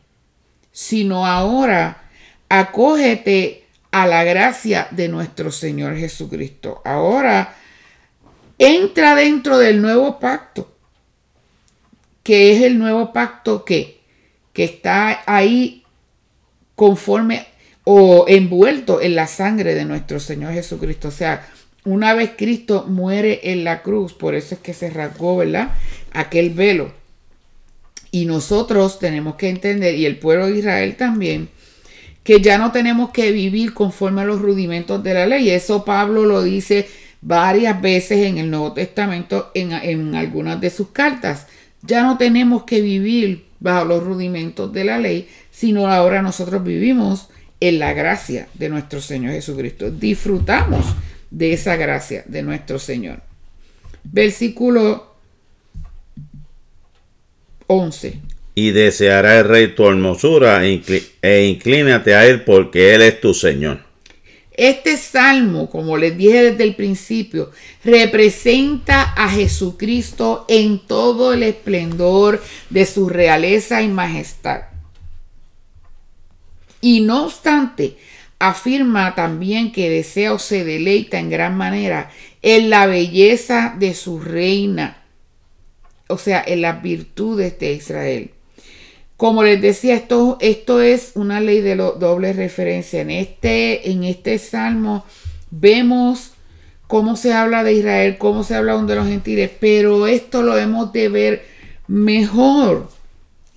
sino 0.71 1.25
ahora 1.25 2.03
acógete 2.49 3.65
a 3.91 4.05
la 4.05 4.23
gracia 4.23 4.87
de 4.91 5.07
nuestro 5.07 5.51
Señor 5.51 5.95
Jesucristo. 5.95 6.81
Ahora 6.83 7.55
entra 8.57 9.15
dentro 9.15 9.57
del 9.57 9.81
nuevo 9.81 10.19
pacto, 10.19 10.71
que 12.23 12.55
es 12.55 12.63
el 12.63 12.77
nuevo 12.77 13.13
pacto 13.13 13.63
que, 13.63 14.01
que 14.53 14.65
está 14.65 15.23
ahí 15.25 15.83
conforme 16.75 17.47
o 17.85 18.25
envuelto 18.27 19.01
en 19.01 19.15
la 19.15 19.27
sangre 19.27 19.73
de 19.73 19.85
nuestro 19.85 20.19
Señor 20.19 20.53
Jesucristo. 20.53 21.07
O 21.07 21.11
sea, 21.11 21.47
una 21.85 22.13
vez 22.13 22.31
Cristo 22.37 22.85
muere 22.87 23.39
en 23.51 23.63
la 23.63 23.81
cruz, 23.81 24.13
por 24.13 24.35
eso 24.35 24.55
es 24.55 24.61
que 24.61 24.73
se 24.73 24.89
rasgó, 24.89 25.37
¿verdad? 25.37 25.71
Aquel 26.11 26.49
velo. 26.49 26.91
Y 28.17 28.25
nosotros 28.25 28.97
tenemos 28.97 29.35
que 29.35 29.47
entender, 29.47 29.93
y 29.93 30.07
el 30.07 30.17
pueblo 30.17 30.47
de 30.47 30.57
Israel 30.57 30.95
también, 30.95 31.49
que 32.23 32.41
ya 32.41 32.57
no 32.57 32.71
tenemos 32.71 33.11
que 33.11 33.31
vivir 33.31 33.75
conforme 33.75 34.21
a 34.21 34.25
los 34.25 34.41
rudimentos 34.41 35.03
de 35.03 35.13
la 35.13 35.27
ley. 35.27 35.51
Eso 35.51 35.85
Pablo 35.85 36.25
lo 36.25 36.41
dice 36.41 36.87
varias 37.21 37.79
veces 37.79 38.25
en 38.25 38.39
el 38.39 38.49
Nuevo 38.49 38.73
Testamento, 38.73 39.51
en, 39.53 39.71
en 39.71 40.15
algunas 40.15 40.59
de 40.59 40.71
sus 40.71 40.89
cartas. 40.89 41.45
Ya 41.83 42.01
no 42.01 42.17
tenemos 42.17 42.63
que 42.63 42.81
vivir 42.81 43.45
bajo 43.59 43.85
los 43.85 44.03
rudimentos 44.03 44.73
de 44.73 44.83
la 44.83 44.97
ley, 44.97 45.29
sino 45.51 45.85
ahora 45.85 46.23
nosotros 46.23 46.63
vivimos 46.63 47.29
en 47.59 47.77
la 47.77 47.93
gracia 47.93 48.47
de 48.55 48.69
nuestro 48.69 48.99
Señor 48.99 49.33
Jesucristo. 49.33 49.91
Disfrutamos 49.91 50.87
de 51.29 51.53
esa 51.53 51.75
gracia 51.75 52.23
de 52.25 52.41
nuestro 52.41 52.79
Señor. 52.79 53.21
Versículo 54.03 55.16
11. 57.67 58.19
Y 58.55 58.71
deseará 58.71 59.39
el 59.39 59.47
rey 59.47 59.75
tu 59.75 59.87
hermosura 59.87 60.65
e, 60.65 60.81
e 61.21 61.45
inclínate 61.45 62.15
a 62.15 62.25
él 62.25 62.43
porque 62.43 62.95
él 62.95 63.03
es 63.03 63.21
tu 63.21 63.33
Señor. 63.33 63.85
Este 64.57 64.97
salmo, 64.97 65.69
como 65.69 65.97
les 65.97 66.17
dije 66.17 66.51
desde 66.51 66.63
el 66.63 66.73
principio, 66.73 67.51
representa 67.83 69.13
a 69.15 69.29
Jesucristo 69.29 70.45
en 70.49 70.79
todo 70.79 71.33
el 71.33 71.43
esplendor 71.43 72.41
de 72.71 72.87
su 72.87 73.07
realeza 73.07 73.83
y 73.83 73.87
majestad. 73.87 74.61
Y 76.81 77.01
no 77.01 77.25
obstante, 77.25 77.97
afirma 78.39 79.13
también 79.13 79.71
que 79.71 79.91
desea 79.91 80.33
o 80.33 80.39
se 80.39 80.63
deleita 80.63 81.19
en 81.19 81.29
gran 81.29 81.55
manera 81.55 82.09
en 82.41 82.71
la 82.71 82.87
belleza 82.87 83.75
de 83.77 83.93
su 83.93 84.19
reina, 84.19 85.03
o 86.07 86.17
sea, 86.17 86.43
en 86.45 86.61
las 86.61 86.81
virtudes 86.81 87.59
de 87.59 87.73
Israel. 87.73 88.31
Como 89.17 89.43
les 89.43 89.61
decía, 89.61 89.95
esto, 89.95 90.37
esto 90.41 90.81
es 90.81 91.11
una 91.15 91.39
ley 91.39 91.61
de 91.61 91.75
doble 91.75 92.33
referencia. 92.33 93.01
En 93.01 93.09
este, 93.09 93.89
en 93.89 94.03
este 94.03 94.37
salmo 94.37 95.05
vemos 95.49 96.33
cómo 96.87 97.15
se 97.15 97.33
habla 97.33 97.63
de 97.63 97.73
Israel, 97.73 98.17
cómo 98.17 98.43
se 98.43 98.55
habla 98.55 98.77
de 98.77 98.95
los 98.95 99.07
gentiles, 99.07 99.51
pero 99.59 100.07
esto 100.07 100.43
lo 100.43 100.57
hemos 100.57 100.93
de 100.93 101.09
ver 101.09 101.45
mejor 101.87 102.89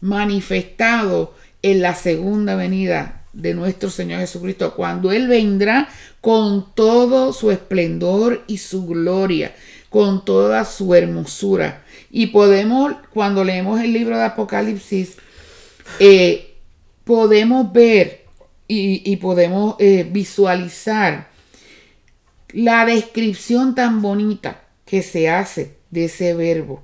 manifestado 0.00 1.34
en 1.62 1.82
la 1.82 1.94
segunda 1.94 2.56
venida 2.56 3.24
de 3.32 3.54
nuestro 3.54 3.90
Señor 3.90 4.20
Jesucristo, 4.20 4.74
cuando 4.74 5.12
Él 5.12 5.28
vendrá 5.28 5.88
con 6.20 6.74
todo 6.74 7.32
su 7.32 7.50
esplendor 7.50 8.42
y 8.46 8.58
su 8.58 8.86
gloria, 8.86 9.54
con 9.88 10.24
toda 10.24 10.64
su 10.64 10.94
hermosura. 10.94 11.84
Y 12.10 12.28
podemos, 12.28 12.94
cuando 13.12 13.44
leemos 13.44 13.80
el 13.80 13.92
libro 13.92 14.16
de 14.16 14.24
Apocalipsis, 14.24 15.16
eh, 15.98 16.54
podemos 17.04 17.72
ver 17.72 18.24
y, 18.72 19.16
podemos 19.16 19.74
eh, 19.80 20.08
visualizar 20.08 21.28
la 22.52 22.84
descripción 22.84 23.74
tan 23.74 24.00
bonita 24.00 24.62
que 24.84 25.02
se 25.02 25.28
hace 25.28 25.76
de 25.90 26.04
ese 26.04 26.34
verbo, 26.34 26.82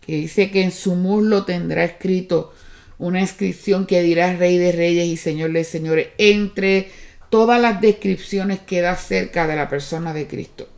que 0.00 0.14
dice 0.14 0.50
que 0.50 0.62
en 0.62 0.70
su 0.70 0.94
muslo 0.94 1.44
tendrá 1.44 1.84
escrito 1.84 2.52
una 2.98 3.20
inscripción 3.20 3.86
que 3.86 4.02
dirá 4.02 4.36
Rey 4.36 4.58
de 4.58 4.72
Reyes 4.72 5.06
y 5.06 5.16
Señor 5.16 5.52
de 5.52 5.64
Señores, 5.64 6.08
entre 6.18 6.90
todas 7.30 7.60
las 7.60 7.80
descripciones 7.80 8.60
que 8.60 8.80
da 8.80 8.92
acerca 8.92 9.48
de 9.48 9.56
la 9.56 9.68
persona 9.68 10.14
de 10.14 10.28
Cristo. 10.28 10.68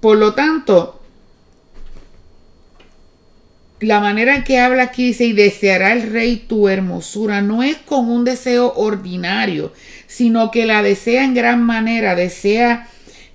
Por 0.00 0.16
lo 0.16 0.34
tanto, 0.34 0.97
la 3.80 4.00
manera 4.00 4.34
en 4.34 4.44
que 4.44 4.58
habla 4.58 4.84
aquí 4.84 5.08
dice, 5.08 5.26
y 5.26 5.32
deseará 5.32 5.92
el 5.92 6.10
rey 6.10 6.36
tu 6.36 6.68
hermosura, 6.68 7.42
no 7.42 7.62
es 7.62 7.76
con 7.76 8.10
un 8.10 8.24
deseo 8.24 8.72
ordinario, 8.74 9.72
sino 10.06 10.50
que 10.50 10.66
la 10.66 10.82
desea 10.82 11.24
en 11.24 11.34
gran 11.34 11.62
manera, 11.62 12.14
desea 12.14 12.88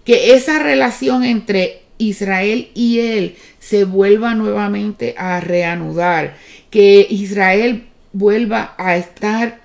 que 0.04 0.34
esa 0.34 0.60
relación 0.60 1.24
entre 1.24 1.84
Israel 1.98 2.70
y 2.74 3.00
él 3.00 3.36
se 3.60 3.86
vuelva 3.86 4.34
nuevamente 4.36 5.16
a 5.18 5.39
reanudar, 5.39 6.36
que 6.70 7.08
Israel 7.10 7.86
vuelva 8.12 8.76
a 8.78 8.98
estar 8.98 9.62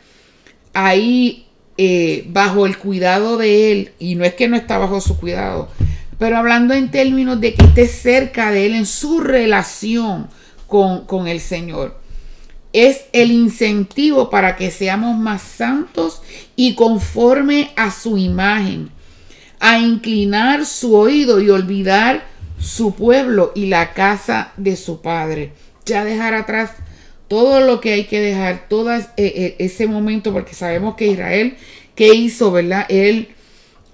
ahí 0.74 1.46
eh, 1.76 2.24
bajo 2.28 2.66
el 2.66 2.78
cuidado 2.78 3.36
de 3.36 3.72
él, 3.72 3.92
y 3.98 4.14
no 4.14 4.24
es 4.24 4.34
que 4.34 4.48
no 4.48 4.56
está 4.56 4.78
bajo 4.78 5.00
su 5.00 5.18
cuidado, 5.18 5.70
pero 6.18 6.36
hablando 6.36 6.74
en 6.74 6.90
términos 6.90 7.40
de 7.40 7.54
que 7.54 7.64
esté 7.64 7.88
cerca 7.88 8.52
de 8.52 8.66
él 8.66 8.74
en 8.74 8.86
su 8.86 9.20
relación 9.20 10.28
con, 10.68 11.26
el 11.26 11.40
Señor. 11.40 11.98
Es 12.72 13.06
el 13.12 13.32
incentivo 13.32 14.30
para 14.30 14.54
que 14.56 14.70
seamos 14.70 15.18
más 15.18 15.42
santos 15.42 16.22
y 16.54 16.74
conforme 16.74 17.70
a 17.74 17.90
su 17.90 18.18
imagen, 18.18 18.90
a 19.58 19.78
inclinar 19.78 20.66
su 20.66 20.94
oído 20.94 21.40
y 21.40 21.50
olvidar 21.50 22.26
su 22.60 22.94
pueblo 22.94 23.52
y 23.54 23.66
la 23.66 23.94
casa 23.94 24.52
de 24.56 24.76
su 24.76 25.00
padre. 25.00 25.52
Ya 25.86 26.04
dejar 26.04 26.34
atrás 26.34 26.72
todo 27.26 27.60
lo 27.60 27.80
que 27.80 27.94
hay 27.94 28.04
que 28.04 28.20
dejar, 28.20 28.68
todo 28.68 28.94
eh, 28.94 29.04
eh, 29.16 29.56
ese 29.58 29.86
momento, 29.86 30.32
porque 30.32 30.54
sabemos 30.54 30.94
que 30.94 31.06
Israel, 31.08 31.56
¿qué 31.94 32.14
hizo, 32.14 32.52
verdad? 32.52 32.84
Él 32.90 33.28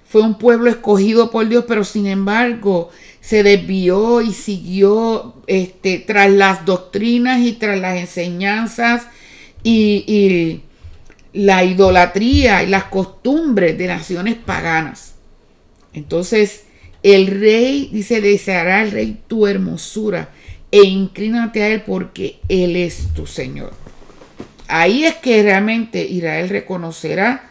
fue 0.05 0.21
un 0.21 0.37
pueblo 0.37 0.69
escogido 0.69 1.31
por 1.31 1.47
Dios, 1.47 1.63
pero 1.67 1.85
sin 1.85 2.07
embargo 2.07 2.89
se 3.25 3.41
desvió 3.41 4.21
y 4.21 4.33
siguió 4.33 5.33
este, 5.47 5.97
tras 5.97 6.29
las 6.29 6.63
doctrinas 6.63 7.41
y 7.41 7.53
tras 7.53 7.79
las 7.79 7.97
enseñanzas 7.97 9.07
y, 9.63 10.61
la 11.33 11.65
idolatría 11.65 12.63
y 12.63 12.67
las 12.67 12.85
costumbres 12.85 13.77
de 13.77 13.87
naciones 13.87 14.35
paganas. 14.35 15.15
Entonces, 15.91 16.65
el 17.03 17.27
rey 17.27 17.89
dice, 17.91 18.21
deseará 18.21 18.83
el 18.83 18.91
rey 18.91 19.19
tu 19.27 19.47
hermosura 19.47 20.29
e 20.71 20.83
inclínate 20.83 21.63
a 21.63 21.67
él 21.69 21.81
porque 21.81 22.39
él 22.47 22.75
es 22.77 23.07
tu 23.15 23.27
Señor. 23.27 23.73
Ahí 24.67 25.03
es 25.03 25.15
que 25.15 25.41
realmente 25.43 26.05
Israel 26.05 26.47
reconocerá 26.47 27.49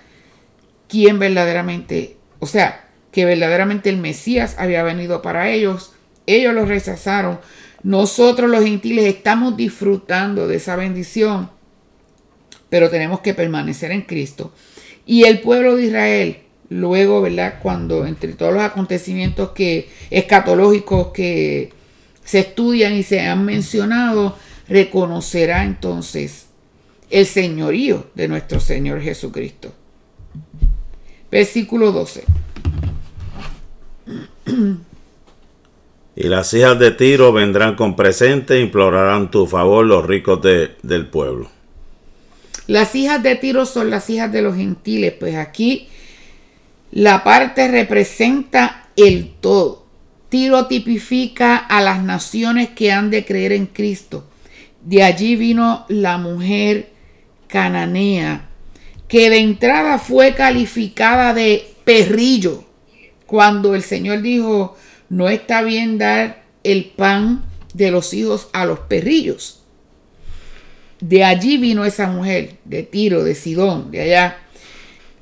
quién 0.89 1.19
verdaderamente, 1.19 2.17
o 2.39 2.47
sea, 2.47 2.84
que 3.15 3.25
verdaderamente 3.25 3.91
el 3.91 3.99
Mesías 3.99 4.57
había 4.59 4.83
venido 4.83 5.23
para 5.23 5.49
ellos. 5.49 5.93
Ellos 6.27 6.53
lo 6.53 6.67
rechazaron. 6.67 7.39
Nosotros 7.85 8.51
los 8.51 8.65
gentiles 8.65 9.05
estamos 9.05 9.57
disfrutando 9.57 10.49
de 10.49 10.57
esa 10.57 10.75
bendición, 10.75 11.49
pero 12.71 12.91
tenemos 12.91 13.21
que 13.21 13.33
permanecer 13.33 13.93
en 13.93 14.03
Cristo. 14.03 14.53
Y 15.07 15.25
el 15.25 15.39
pueblo 15.41 15.77
de 15.77 15.85
Israel, 15.85 16.39
luego, 16.71 17.23
¿verdad? 17.23 17.61
Cuando 17.63 18.05
entre 18.05 18.33
todos 18.33 18.53
los 18.53 18.65
acontecimientos 18.65 19.51
que 19.51 19.89
escatológicos 20.11 21.13
que 21.13 21.73
se 22.25 22.41
estudian 22.41 22.95
y 22.95 23.05
se 23.05 23.21
han 23.21 23.45
mencionado, 23.45 24.37
reconocerá 24.67 25.63
entonces 25.63 26.47
el 27.11 27.27
señorío 27.27 28.09
de 28.17 28.27
nuestro 28.27 28.59
Señor 28.59 29.01
Jesucristo. 29.03 29.73
Versículo 31.31 31.93
12. 31.93 32.25
Y 36.17 36.29
las 36.29 36.55
hijas 36.55 36.79
de 36.79 36.93
Tiro 36.93 37.33
vendrán 37.33 37.75
con 37.75 37.97
presente 37.97 38.55
e 38.55 38.61
implorarán 38.61 39.31
tu 39.31 39.47
favor 39.47 39.85
los 39.85 40.07
ricos 40.07 40.41
del 40.41 41.07
pueblo. 41.07 41.51
Las 42.69 42.95
hijas 42.95 43.23
de 43.23 43.35
Tiro 43.35 43.67
son 43.67 43.91
las 43.91 44.09
hijas 44.09 44.31
de 44.31 44.41
los 44.41 44.57
gentiles, 44.57 45.13
pues 45.19 45.35
aquí 45.35 45.89
la 46.93 47.25
parte 47.25 47.67
representa 47.69 48.89
el 48.97 49.33
todo. 49.41 49.85
Tiro 50.29 50.67
tipifica 50.67 51.57
a 51.57 51.81
las 51.81 52.03
naciones 52.03 52.71
que 52.71 52.93
han 52.93 53.11
de 53.11 53.25
creer 53.25 53.53
en 53.53 53.67
Cristo. 53.67 54.25
De 54.83 55.03
allí 55.03 55.35
vino 55.35 55.85
la 55.89 56.17
mujer 56.19 56.91
cananea, 57.49 58.49
que 59.09 59.31
de 59.31 59.39
entrada 59.39 59.99
fue 59.99 60.35
calificada 60.35 61.35
de 61.35 61.75
perrillo, 61.85 62.65
cuando 63.27 63.75
el 63.75 63.83
Señor 63.83 64.23
dijo, 64.23 64.77
no 65.09 65.29
está 65.29 65.63
bien 65.63 65.99
dar 65.99 66.45
el 66.63 66.87
pan 66.87 67.45
de 67.73 67.91
los 67.91 68.15
hijos 68.15 68.49
a 68.53 68.65
los 68.65 68.81
perrillos. 68.81 69.61
De 71.01 71.25
allí 71.25 71.59
vino 71.59 71.85
esa 71.85 72.07
mujer, 72.07 72.57
de 72.65 72.83
Tiro, 72.83 73.25
de 73.25 73.35
Sidón, 73.35 73.91
de 73.91 74.03
allá, 74.03 74.39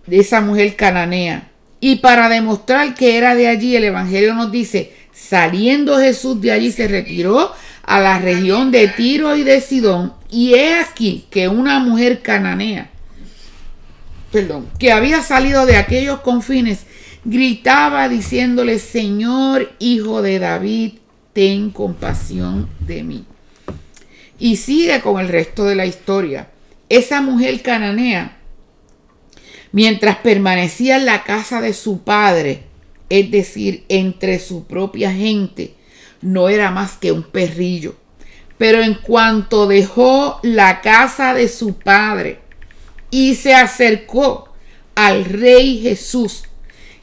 de 0.07 0.21
esa 0.21 0.41
mujer 0.41 0.77
cananea. 0.77 1.51
Y 1.81 1.97
para 1.97 2.29
demostrar 2.29 2.95
que 2.95 3.17
era 3.17 3.35
de 3.35 3.49
allí, 3.49 3.75
el 3.75 3.85
Evangelio 3.85 4.35
nos 4.35 4.53
dice, 4.53 4.93
saliendo 5.13 5.99
Jesús 5.99 6.41
de 6.41 6.53
allí 6.53 6.71
se 6.71 6.87
retiró 6.87 7.53
a 7.83 8.01
la 8.01 8.19
región 8.19 8.71
de 8.71 8.89
Tiro 8.89 9.35
y 9.37 9.43
de 9.43 9.61
Sidón. 9.61 10.15
Y 10.31 10.55
he 10.55 10.75
aquí 10.75 11.27
que 11.31 11.49
una 11.49 11.81
mujer 11.81 12.23
cananea, 12.23 12.91
perdón, 14.31 14.69
que 14.79 14.93
había 14.93 15.23
salido 15.23 15.67
de 15.67 15.77
aquellos 15.77 16.21
confines, 16.21 16.87
gritaba 17.25 18.09
diciéndole, 18.09 18.79
Señor, 18.79 19.73
hijo 19.79 20.23
de 20.23 20.39
David, 20.39 20.95
ten 21.33 21.71
compasión 21.71 22.69
de 22.81 23.03
mí. 23.03 23.25
Y 24.39 24.57
sigue 24.57 25.01
con 25.01 25.21
el 25.21 25.29
resto 25.29 25.65
de 25.65 25.77
la 25.77 25.87
historia. 25.87 26.51
Esa 26.89 27.21
mujer 27.21 27.63
cananea, 27.63 28.39
mientras 29.71 30.17
permanecía 30.19 30.97
en 30.97 31.07
la 31.07 31.23
casa 31.25 31.61
de 31.61 31.73
su 31.73 32.03
padre, 32.03 32.65
es 33.09 33.31
decir, 33.31 33.85
entre 33.89 34.39
su 34.39 34.65
propia 34.67 35.13
gente, 35.13 35.75
no 36.23 36.49
era 36.49 36.71
más 36.71 36.93
que 36.93 37.13
un 37.13 37.23
perrillo. 37.23 37.95
Pero 38.59 38.83
en 38.83 38.95
cuanto 38.95 39.67
dejó 39.67 40.39
la 40.43 40.81
casa 40.81 41.35
de 41.35 41.49
su 41.49 41.75
padre 41.75 42.41
y 43.11 43.35
se 43.35 43.55
acercó 43.55 44.53
al 44.95 45.25
rey 45.25 45.81
Jesús, 45.83 46.45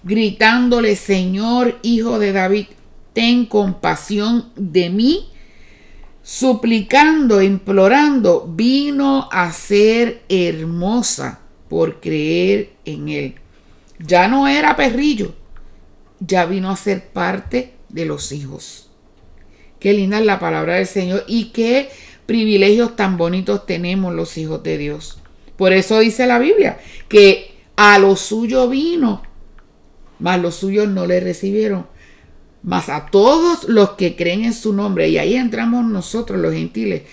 gritándole, 0.09 0.95
Señor, 0.95 1.77
hijo 1.83 2.17
de 2.17 2.33
David, 2.33 2.65
ten 3.13 3.45
compasión 3.45 4.49
de 4.55 4.89
mí, 4.89 5.29
suplicando, 6.23 7.43
implorando, 7.43 8.51
vino 8.51 9.29
a 9.31 9.51
ser 9.51 10.23
hermosa 10.27 11.41
por 11.69 12.01
creer 12.01 12.71
en 12.85 13.09
él. 13.09 13.35
Ya 13.99 14.27
no 14.27 14.47
era 14.47 14.75
perrillo, 14.75 15.35
ya 16.19 16.45
vino 16.45 16.71
a 16.71 16.75
ser 16.75 17.09
parte 17.09 17.73
de 17.89 18.05
los 18.05 18.31
hijos. 18.31 18.89
Qué 19.79 19.93
linda 19.93 20.17
es 20.17 20.25
la 20.25 20.39
palabra 20.39 20.75
del 20.75 20.87
Señor 20.87 21.23
y 21.27 21.51
qué 21.51 21.89
privilegios 22.25 22.95
tan 22.95 23.15
bonitos 23.15 23.67
tenemos 23.67 24.15
los 24.15 24.39
hijos 24.39 24.63
de 24.63 24.79
Dios. 24.79 25.19
Por 25.55 25.71
eso 25.71 25.99
dice 25.99 26.25
la 26.25 26.39
Biblia 26.39 26.79
que 27.07 27.51
a 27.75 27.99
lo 27.99 28.15
suyo 28.15 28.67
vino, 28.67 29.28
mas 30.19 30.41
los 30.41 30.55
suyos 30.55 30.87
no 30.87 31.05
le 31.05 31.19
recibieron. 31.19 31.87
Mas 32.61 32.89
a 32.89 33.07
todos 33.07 33.63
los 33.69 33.91
que 33.91 34.15
creen 34.15 34.43
en 34.43 34.53
su 34.53 34.73
nombre, 34.73 35.09
y 35.09 35.17
ahí 35.17 35.35
entramos 35.35 35.85
nosotros 35.85 36.39
los 36.39 36.53
gentiles, 36.53 37.03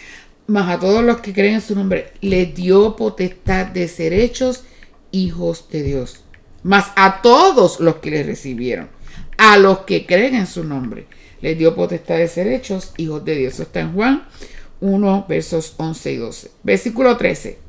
mas 0.46 0.68
a 0.68 0.80
todos 0.80 1.04
los 1.04 1.20
que 1.20 1.32
creen 1.32 1.54
en 1.54 1.60
su 1.60 1.74
nombre, 1.74 2.12
les 2.20 2.54
dio 2.54 2.96
potestad 2.96 3.66
de 3.66 3.88
ser 3.88 4.12
hechos 4.12 4.64
hijos 5.12 5.68
de 5.70 5.82
Dios. 5.82 6.24
Mas 6.62 6.86
a 6.96 7.22
todos 7.22 7.80
los 7.80 7.96
que 7.96 8.10
le 8.10 8.22
recibieron, 8.24 8.88
a 9.38 9.56
los 9.56 9.80
que 9.80 10.04
creen 10.04 10.34
en 10.34 10.46
su 10.46 10.64
nombre, 10.64 11.06
les 11.40 11.56
dio 11.56 11.74
potestad 11.74 12.16
de 12.16 12.28
ser 12.28 12.48
hechos 12.48 12.92
hijos 12.96 13.24
de 13.24 13.36
Dios. 13.36 13.54
Eso 13.54 13.62
está 13.64 13.80
en 13.80 13.92
Juan 13.92 14.26
1, 14.80 15.26
versos 15.28 15.74
11 15.76 16.12
y 16.12 16.16
12. 16.16 16.50
Versículo 16.62 17.16
13. 17.16 17.65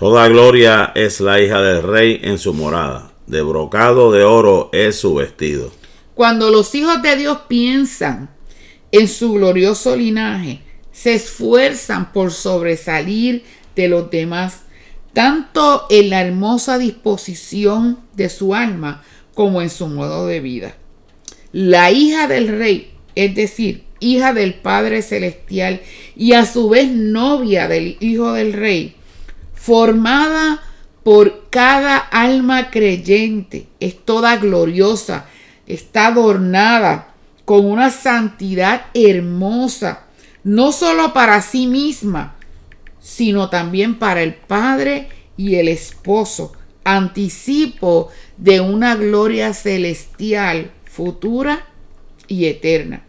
Toda 0.00 0.28
gloria 0.28 0.92
es 0.94 1.20
la 1.20 1.42
hija 1.42 1.60
del 1.60 1.82
rey 1.82 2.20
en 2.22 2.38
su 2.38 2.54
morada. 2.54 3.12
De 3.26 3.42
brocado 3.42 4.10
de 4.10 4.24
oro 4.24 4.70
es 4.72 4.98
su 4.98 5.16
vestido. 5.16 5.70
Cuando 6.14 6.48
los 6.48 6.74
hijos 6.74 7.02
de 7.02 7.16
Dios 7.16 7.40
piensan 7.48 8.30
en 8.92 9.06
su 9.08 9.34
glorioso 9.34 9.94
linaje, 9.94 10.62
se 10.90 11.12
esfuerzan 11.12 12.14
por 12.14 12.32
sobresalir 12.32 13.44
de 13.76 13.88
los 13.88 14.10
demás 14.10 14.62
tanto 15.12 15.84
en 15.90 16.08
la 16.08 16.22
hermosa 16.22 16.78
disposición 16.78 17.98
de 18.14 18.30
su 18.30 18.54
alma 18.54 19.02
como 19.34 19.60
en 19.60 19.68
su 19.68 19.86
modo 19.86 20.26
de 20.26 20.40
vida. 20.40 20.76
La 21.52 21.90
hija 21.90 22.26
del 22.26 22.48
rey, 22.48 22.92
es 23.14 23.34
decir, 23.34 23.84
hija 24.00 24.32
del 24.32 24.54
Padre 24.54 25.02
Celestial 25.02 25.82
y 26.16 26.32
a 26.32 26.46
su 26.46 26.70
vez 26.70 26.90
novia 26.90 27.68
del 27.68 27.98
Hijo 28.00 28.32
del 28.32 28.54
Rey, 28.54 28.96
formada 29.60 30.62
por 31.02 31.50
cada 31.50 31.98
alma 31.98 32.70
creyente, 32.70 33.66
es 33.78 34.04
toda 34.04 34.36
gloriosa, 34.36 35.26
está 35.66 36.06
adornada 36.06 37.08
con 37.44 37.66
una 37.66 37.90
santidad 37.90 38.86
hermosa, 38.94 40.04
no 40.44 40.72
solo 40.72 41.12
para 41.12 41.42
sí 41.42 41.66
misma, 41.66 42.36
sino 43.00 43.50
también 43.50 43.98
para 43.98 44.22
el 44.22 44.34
Padre 44.34 45.08
y 45.36 45.56
el 45.56 45.68
esposo, 45.68 46.52
anticipo 46.82 48.08
de 48.38 48.60
una 48.60 48.96
gloria 48.96 49.52
celestial 49.52 50.70
futura 50.84 51.66
y 52.28 52.46
eterna. 52.46 53.02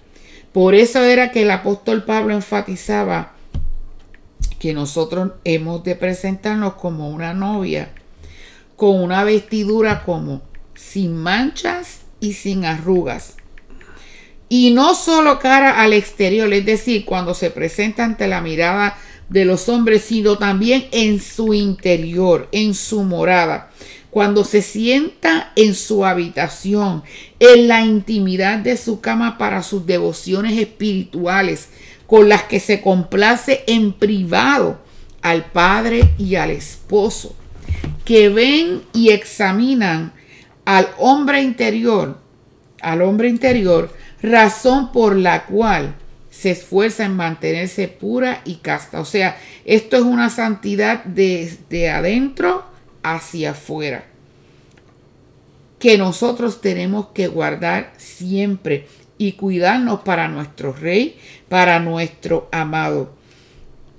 Por 0.51 0.75
eso 0.75 1.01
era 1.01 1.31
que 1.31 1.43
el 1.43 1.51
apóstol 1.51 2.03
Pablo 2.03 2.33
enfatizaba 2.33 3.35
que 4.61 4.75
nosotros 4.75 5.31
hemos 5.43 5.83
de 5.83 5.95
presentarnos 5.95 6.75
como 6.75 7.09
una 7.09 7.33
novia, 7.33 7.93
con 8.75 9.01
una 9.01 9.23
vestidura 9.23 10.03
como 10.03 10.43
sin 10.75 11.17
manchas 11.17 12.01
y 12.19 12.33
sin 12.33 12.65
arrugas. 12.65 13.37
Y 14.49 14.69
no 14.69 14.93
solo 14.93 15.39
cara 15.39 15.81
al 15.81 15.93
exterior, 15.93 16.53
es 16.53 16.63
decir, 16.63 17.05
cuando 17.05 17.33
se 17.33 17.49
presenta 17.49 18.03
ante 18.03 18.27
la 18.27 18.39
mirada 18.41 18.99
de 19.29 19.45
los 19.45 19.67
hombres, 19.67 20.03
sino 20.03 20.37
también 20.37 20.85
en 20.91 21.19
su 21.19 21.55
interior, 21.55 22.47
en 22.51 22.75
su 22.75 23.01
morada. 23.01 23.71
Cuando 24.11 24.43
se 24.43 24.61
sienta 24.61 25.53
en 25.55 25.73
su 25.73 26.05
habitación, 26.05 27.01
en 27.39 27.67
la 27.67 27.81
intimidad 27.81 28.59
de 28.59 28.77
su 28.77 29.01
cama 29.01 29.39
para 29.39 29.63
sus 29.63 29.87
devociones 29.87 30.59
espirituales, 30.59 31.69
con 32.11 32.27
las 32.27 32.43
que 32.43 32.59
se 32.59 32.81
complace 32.81 33.63
en 33.67 33.93
privado 33.93 34.81
al 35.21 35.45
padre 35.45 36.13
y 36.17 36.35
al 36.35 36.49
esposo, 36.51 37.33
que 38.03 38.27
ven 38.27 38.81
y 38.91 39.11
examinan 39.11 40.11
al 40.65 40.89
hombre 40.97 41.41
interior, 41.41 42.17
al 42.81 43.01
hombre 43.01 43.29
interior, 43.29 43.95
razón 44.21 44.91
por 44.91 45.15
la 45.15 45.45
cual 45.45 45.95
se 46.29 46.51
esfuerza 46.51 47.05
en 47.05 47.15
mantenerse 47.15 47.87
pura 47.87 48.41
y 48.43 48.55
casta. 48.55 48.99
O 48.99 49.05
sea, 49.05 49.37
esto 49.63 49.95
es 49.95 50.03
una 50.03 50.29
santidad 50.29 51.05
desde 51.05 51.91
adentro 51.91 52.65
hacia 53.03 53.51
afuera 53.51 54.03
que 55.81 55.97
nosotros 55.97 56.61
tenemos 56.61 57.07
que 57.07 57.27
guardar 57.27 57.93
siempre 57.97 58.85
y 59.21 59.33
cuidarnos 59.33 59.99
para 59.99 60.27
nuestro 60.27 60.73
rey, 60.73 61.15
para 61.47 61.79
nuestro 61.79 62.49
amado. 62.51 63.13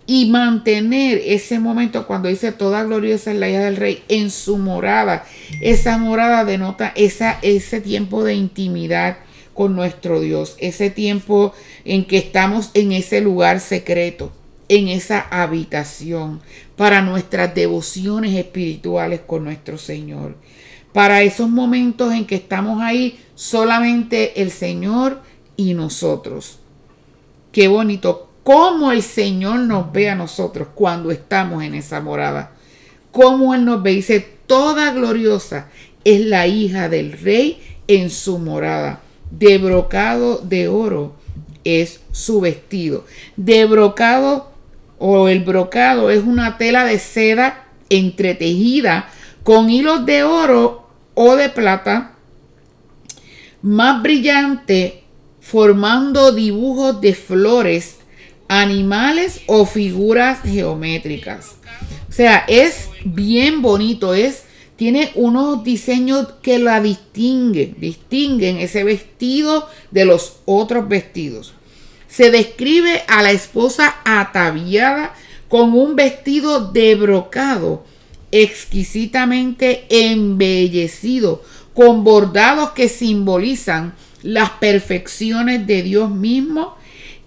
Y 0.04 0.26
mantener 0.26 1.22
ese 1.24 1.60
momento 1.60 2.08
cuando 2.08 2.28
dice 2.28 2.50
toda 2.50 2.82
gloriosa 2.82 3.30
es 3.30 3.38
la 3.38 3.48
hija 3.48 3.60
del 3.60 3.76
rey 3.76 4.02
en 4.08 4.30
su 4.30 4.58
morada. 4.58 5.24
Esa 5.60 5.96
morada 5.96 6.44
denota 6.44 6.92
esa, 6.96 7.38
ese 7.42 7.80
tiempo 7.80 8.24
de 8.24 8.34
intimidad 8.34 9.18
con 9.54 9.76
nuestro 9.76 10.20
Dios, 10.20 10.56
ese 10.58 10.90
tiempo 10.90 11.54
en 11.84 12.04
que 12.04 12.18
estamos 12.18 12.72
en 12.74 12.90
ese 12.90 13.20
lugar 13.20 13.60
secreto, 13.60 14.32
en 14.68 14.88
esa 14.88 15.20
habitación, 15.30 16.40
para 16.74 17.00
nuestras 17.00 17.54
devociones 17.54 18.34
espirituales 18.34 19.20
con 19.20 19.44
nuestro 19.44 19.78
Señor. 19.78 20.34
Para 20.92 21.22
esos 21.22 21.48
momentos 21.48 22.12
en 22.12 22.26
que 22.26 22.34
estamos 22.34 22.80
ahí 22.82 23.18
solamente 23.34 24.42
el 24.42 24.50
Señor 24.50 25.22
y 25.56 25.74
nosotros. 25.74 26.58
Qué 27.50 27.68
bonito 27.68 28.30
cómo 28.42 28.92
el 28.92 29.02
Señor 29.02 29.60
nos 29.60 29.92
ve 29.92 30.10
a 30.10 30.14
nosotros 30.14 30.68
cuando 30.74 31.10
estamos 31.10 31.62
en 31.62 31.74
esa 31.74 32.00
morada. 32.00 32.52
Cómo 33.10 33.54
Él 33.54 33.64
nos 33.64 33.82
ve. 33.82 33.92
Dice, 33.92 34.20
toda 34.46 34.92
gloriosa 34.92 35.68
es 36.04 36.20
la 36.20 36.46
hija 36.46 36.88
del 36.88 37.12
rey 37.12 37.60
en 37.88 38.10
su 38.10 38.38
morada, 38.38 39.00
de 39.30 39.58
brocado 39.58 40.38
de 40.38 40.68
oro 40.68 41.14
es 41.64 42.00
su 42.12 42.40
vestido. 42.40 43.04
De 43.36 43.64
brocado 43.64 44.50
o 44.98 45.28
el 45.28 45.40
brocado 45.44 46.10
es 46.10 46.22
una 46.22 46.58
tela 46.58 46.84
de 46.84 46.98
seda 46.98 47.66
entretejida 47.88 49.08
con 49.42 49.70
hilos 49.70 50.06
de 50.06 50.22
oro 50.22 50.81
o 51.14 51.36
de 51.36 51.48
plata 51.48 52.16
más 53.62 54.02
brillante 54.02 55.04
formando 55.40 56.32
dibujos 56.32 57.00
de 57.00 57.14
flores, 57.14 57.96
animales 58.48 59.40
o 59.46 59.66
figuras 59.66 60.40
geométricas. 60.42 61.56
O 62.08 62.12
sea, 62.12 62.44
es 62.48 62.88
bien 63.04 63.62
bonito, 63.62 64.14
es 64.14 64.44
tiene 64.76 65.12
unos 65.14 65.62
diseños 65.62 66.26
que 66.42 66.58
la 66.58 66.80
distinguen, 66.80 67.76
distinguen 67.78 68.58
ese 68.58 68.84
vestido 68.84 69.68
de 69.90 70.04
los 70.04 70.38
otros 70.44 70.88
vestidos. 70.88 71.54
Se 72.08 72.30
describe 72.30 73.02
a 73.06 73.22
la 73.22 73.30
esposa 73.30 73.96
ataviada 74.04 75.14
con 75.48 75.74
un 75.74 75.94
vestido 75.94 76.72
de 76.72 76.94
brocado 76.94 77.84
exquisitamente 78.32 79.86
embellecido, 79.88 81.42
con 81.74 82.02
bordados 82.02 82.70
que 82.70 82.88
simbolizan 82.88 83.94
las 84.22 84.50
perfecciones 84.50 85.66
de 85.66 85.82
Dios 85.82 86.10
mismo 86.10 86.76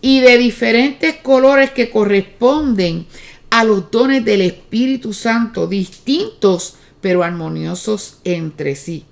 y 0.02 0.20
de 0.20 0.38
diferentes 0.38 1.16
colores 1.16 1.72
que 1.72 1.90
corresponden 1.90 3.06
a 3.50 3.64
los 3.64 3.90
dones 3.90 4.26
del 4.26 4.42
Espíritu 4.42 5.14
Santo, 5.14 5.68
distintos 5.68 6.76
pero 7.02 7.24
armoniosos 7.24 8.18
entre 8.24 8.76
sí. 8.76 9.06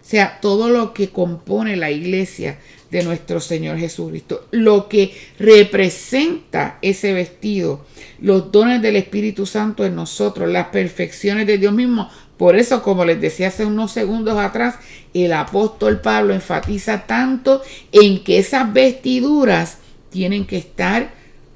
O 0.00 0.04
sea, 0.04 0.40
todo 0.40 0.68
lo 0.68 0.92
que 0.92 1.10
compone 1.10 1.76
la 1.76 1.90
iglesia 1.90 2.58
de 2.90 3.02
nuestro 3.02 3.40
Señor 3.40 3.78
Jesucristo, 3.78 4.46
lo 4.50 4.88
que 4.88 5.14
representa 5.38 6.78
ese 6.82 7.12
vestido, 7.14 7.86
los 8.22 8.52
dones 8.52 8.80
del 8.80 8.96
Espíritu 8.96 9.46
Santo 9.46 9.84
en 9.84 9.96
nosotros, 9.96 10.48
las 10.48 10.68
perfecciones 10.68 11.46
de 11.46 11.58
Dios 11.58 11.74
mismo. 11.74 12.08
Por 12.36 12.56
eso, 12.56 12.82
como 12.82 13.04
les 13.04 13.20
decía 13.20 13.48
hace 13.48 13.64
unos 13.64 13.92
segundos 13.92 14.38
atrás, 14.38 14.76
el 15.12 15.32
apóstol 15.32 16.00
Pablo 16.00 16.32
enfatiza 16.32 17.06
tanto 17.06 17.62
en 17.90 18.22
que 18.22 18.38
esas 18.38 18.72
vestiduras 18.72 19.78
tienen 20.10 20.46
que 20.46 20.56
estar, 20.56 21.12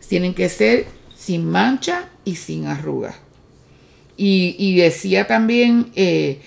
tienen 0.08 0.34
que 0.34 0.48
ser 0.48 0.86
sin 1.16 1.48
mancha 1.48 2.08
y 2.24 2.36
sin 2.36 2.66
arrugas. 2.66 3.16
Y, 4.16 4.76
decía 4.76 5.26
también 5.26 5.90
eh, 5.94 6.40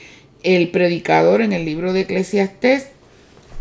el 0.44 0.70
predicador 0.70 1.42
en 1.42 1.54
el 1.54 1.66
libro 1.66 1.94
de 1.94 2.02
Eclesiastés, 2.02 2.88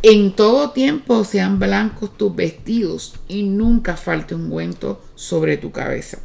en 0.03 0.33
todo 0.33 0.71
tiempo 0.71 1.25
sean 1.25 1.59
blancos 1.59 2.17
tus 2.17 2.35
vestidos 2.35 3.15
y 3.29 3.43
nunca 3.43 3.97
falte 3.97 4.35
un 4.35 4.45
ungüento 4.45 5.03
sobre 5.15 5.57
tu 5.57 5.73
cabeza. 5.73 6.19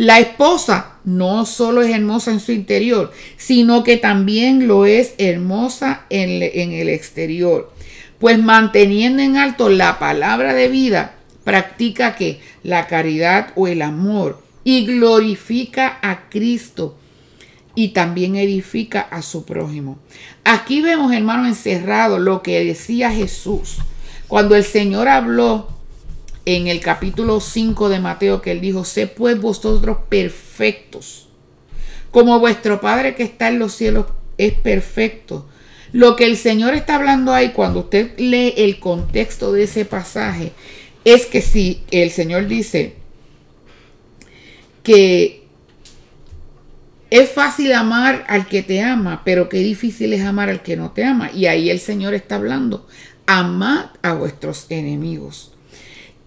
La 0.00 0.18
esposa 0.18 0.94
no 1.04 1.44
solo 1.44 1.82
es 1.82 1.94
hermosa 1.94 2.30
en 2.30 2.40
su 2.40 2.52
interior, 2.52 3.12
sino 3.36 3.84
que 3.84 3.98
también 3.98 4.66
lo 4.66 4.86
es 4.86 5.12
hermosa 5.18 6.06
en, 6.08 6.40
el 6.40 6.88
exterior. 6.88 7.70
Pues 8.18 8.38
manteniendo 8.38 9.22
en 9.22 9.36
alto 9.36 9.68
la 9.68 9.98
palabra 9.98 10.54
de 10.54 10.68
vida, 10.68 11.16
practica 11.44 12.14
que 12.14 12.40
la 12.62 12.86
caridad 12.86 13.52
o 13.56 13.68
el 13.68 13.82
amor 13.82 14.42
y 14.64 14.86
glorifica 14.86 15.98
a 16.00 16.30
Cristo 16.30 16.96
y 17.74 17.88
también 17.88 18.36
edifica 18.36 19.02
a 19.02 19.20
su 19.20 19.44
prójimo. 19.44 19.98
Aquí 20.44 20.80
vemos, 20.80 21.12
hermano, 21.12 21.46
encerrado 21.46 22.18
lo 22.18 22.40
que 22.40 22.64
decía 22.64 23.10
Jesús. 23.10 23.76
Cuando 24.28 24.56
el 24.56 24.64
Señor 24.64 25.08
habló 25.08 25.79
en 26.56 26.66
el 26.66 26.80
capítulo 26.80 27.40
5 27.40 27.88
de 27.88 28.00
Mateo, 28.00 28.42
que 28.42 28.52
él 28.52 28.60
dijo, 28.60 28.84
sé 28.84 29.06
pues 29.06 29.40
vosotros 29.40 29.98
perfectos, 30.08 31.28
como 32.10 32.38
vuestro 32.40 32.80
Padre 32.80 33.14
que 33.14 33.22
está 33.22 33.48
en 33.48 33.58
los 33.58 33.72
cielos 33.72 34.06
es 34.38 34.54
perfecto. 34.54 35.46
Lo 35.92 36.16
que 36.16 36.24
el 36.24 36.36
Señor 36.36 36.74
está 36.74 36.96
hablando 36.96 37.32
ahí, 37.32 37.50
cuando 37.50 37.80
usted 37.80 38.18
lee 38.18 38.54
el 38.56 38.78
contexto 38.80 39.52
de 39.52 39.64
ese 39.64 39.84
pasaje, 39.84 40.52
es 41.04 41.26
que 41.26 41.42
si 41.42 41.82
el 41.90 42.10
Señor 42.10 42.46
dice, 42.46 42.94
que 44.82 45.44
es 47.10 47.30
fácil 47.30 47.72
amar 47.72 48.24
al 48.28 48.46
que 48.46 48.62
te 48.62 48.82
ama, 48.82 49.22
pero 49.24 49.48
qué 49.48 49.58
difícil 49.58 50.12
es 50.12 50.24
amar 50.24 50.48
al 50.48 50.62
que 50.62 50.76
no 50.76 50.92
te 50.92 51.04
ama. 51.04 51.30
Y 51.32 51.46
ahí 51.46 51.70
el 51.70 51.80
Señor 51.80 52.14
está 52.14 52.36
hablando, 52.36 52.86
amad 53.26 53.86
a 54.02 54.14
vuestros 54.14 54.66
enemigos. 54.68 55.49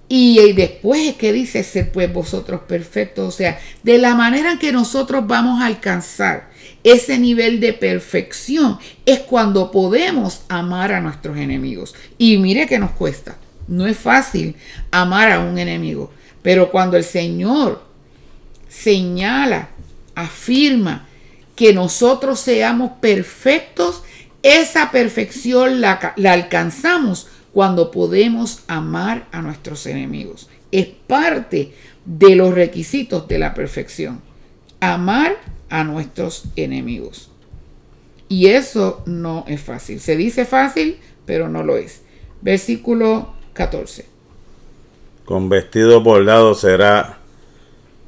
Y, 0.09 0.53
después 0.53 1.07
es 1.07 1.15
que 1.15 1.33
dice, 1.33 1.63
ser 1.63 1.91
pues 1.91 2.11
vosotros 2.11 2.61
perfectos. 2.67 3.33
O 3.33 3.35
sea, 3.35 3.59
de 3.81 3.97
la 3.97 4.15
manera 4.15 4.51
en 4.51 4.59
que 4.59 4.71
nosotros 4.71 5.25
vamos 5.25 5.61
a 5.61 5.65
alcanzar 5.65 6.51
ese 6.83 7.17
nivel 7.17 7.59
de 7.59 7.73
perfección 7.73 8.77
es 9.05 9.19
cuando 9.19 9.71
podemos 9.71 10.41
amar 10.49 10.91
a 10.91 11.01
nuestros 11.01 11.37
enemigos. 11.37 11.95
Y 12.17 12.37
mire 12.37 12.67
que 12.67 12.79
nos 12.79 12.91
cuesta. 12.91 13.37
No 13.67 13.87
es 13.87 13.97
fácil 13.97 14.55
amar 14.91 15.31
a 15.31 15.39
un 15.39 15.57
enemigo. 15.57 16.11
Pero 16.41 16.69
cuando 16.71 16.97
el 16.97 17.05
Señor 17.05 17.83
señala, 18.67 19.69
afirma 20.15 21.07
que 21.55 21.73
nosotros 21.73 22.39
seamos 22.39 22.93
perfectos, 22.99 24.03
esa 24.41 24.91
perfección 24.91 25.79
la, 25.79 26.13
alcanzamos 26.29 27.27
cuando 27.53 27.91
podemos 27.91 28.63
amar 28.67 29.27
a 29.31 29.41
nuestros 29.41 29.85
enemigos. 29.85 30.49
Es 30.71 30.87
parte 30.87 31.73
de 32.05 32.35
los 32.35 32.53
requisitos 32.53 33.27
de 33.27 33.39
la 33.39 33.53
perfección. 33.53 34.21
Amar 34.79 35.37
a 35.69 35.83
nuestros 35.83 36.45
enemigos. 36.55 37.29
Y 38.27 38.47
eso 38.47 39.03
no 39.05 39.45
es 39.47 39.61
fácil. 39.61 39.99
Se 39.99 40.17
dice 40.17 40.45
fácil, 40.45 40.97
pero 41.25 41.47
no 41.47 41.63
lo 41.63 41.77
es. 41.77 42.01
Versículo 42.41 43.33
14. 43.53 44.05
Con 45.25 45.47
vestido 45.47 46.01
bordado 46.01 46.55
será 46.55 47.19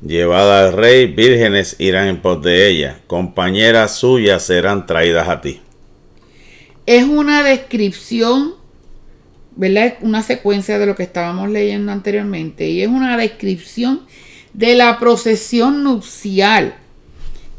Llevada 0.05 0.67
al 0.67 0.73
rey, 0.73 1.07
vírgenes 1.07 1.77
irán 1.79 2.07
en 2.07 2.21
pos 2.21 2.39
de 2.41 2.67
ella, 2.69 2.99
compañeras 3.07 3.95
suyas 3.95 4.43
serán 4.43 4.85
traídas 4.85 5.27
a 5.29 5.41
ti. 5.41 5.61
Es 6.85 7.05
una 7.05 7.41
descripción, 7.41 8.53
¿verdad? 9.55 9.95
Una 10.01 10.23
secuencia 10.23 10.79
de 10.79 10.85
lo 10.85 10.95
que 10.95 11.03
estábamos 11.03 11.49
leyendo 11.49 11.91
anteriormente 11.91 12.69
y 12.69 12.81
es 12.81 12.87
una 12.87 13.17
descripción 13.17 14.01
de 14.53 14.75
la 14.75 14.99
procesión 14.99 15.83
nupcial 15.83 16.75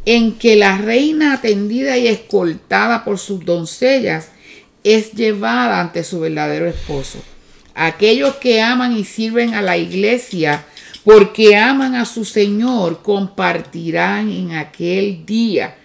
en 0.05 0.33
que 0.39 0.57
la 0.57 0.79
reina 0.79 1.35
atendida 1.35 1.99
y 1.99 2.07
escoltada 2.07 3.05
por 3.05 3.19
sus 3.19 3.45
doncellas 3.45 4.29
es 4.85 5.13
llevada 5.13 5.81
ante 5.81 6.05
su 6.05 6.21
verdadero 6.21 6.67
esposo. 6.67 7.19
Aquellos 7.75 8.37
que 8.37 8.63
aman 8.63 8.97
y 8.97 9.05
sirven 9.05 9.55
a 9.55 9.63
la 9.63 9.77
iglesia 9.77 10.65
porque 11.05 11.57
aman 11.57 11.95
a 11.95 12.05
su 12.05 12.25
Señor, 12.25 13.03
compartirán 13.03 14.31
en 14.31 14.53
aquel 14.53 15.25
día 15.25 15.77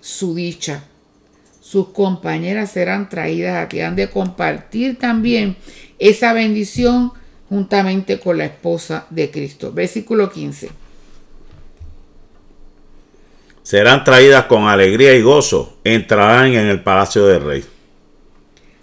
su 0.00 0.34
dicha. 0.34 0.84
Sus 1.68 1.88
compañeras 1.88 2.70
serán 2.70 3.10
traídas 3.10 3.62
a 3.62 3.68
que 3.68 3.84
han 3.84 3.94
de 3.94 4.08
compartir 4.08 4.98
también 4.98 5.54
esa 5.98 6.32
bendición 6.32 7.12
juntamente 7.50 8.18
con 8.18 8.38
la 8.38 8.46
esposa 8.46 9.04
de 9.10 9.30
Cristo. 9.30 9.70
Versículo 9.70 10.30
15. 10.30 10.70
Serán 13.62 14.02
traídas 14.02 14.46
con 14.46 14.66
alegría 14.66 15.14
y 15.14 15.20
gozo, 15.20 15.76
entrarán 15.84 16.54
en 16.54 16.68
el 16.68 16.82
palacio 16.82 17.26
del 17.26 17.44
rey. 17.44 17.64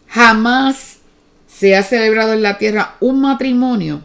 Jamás 0.05 0.99
se 1.47 1.75
ha 1.75 1.81
celebrado 1.81 2.33
en 2.33 2.43
la 2.43 2.59
tierra 2.59 2.97
un 2.99 3.19
matrimonio 3.19 4.03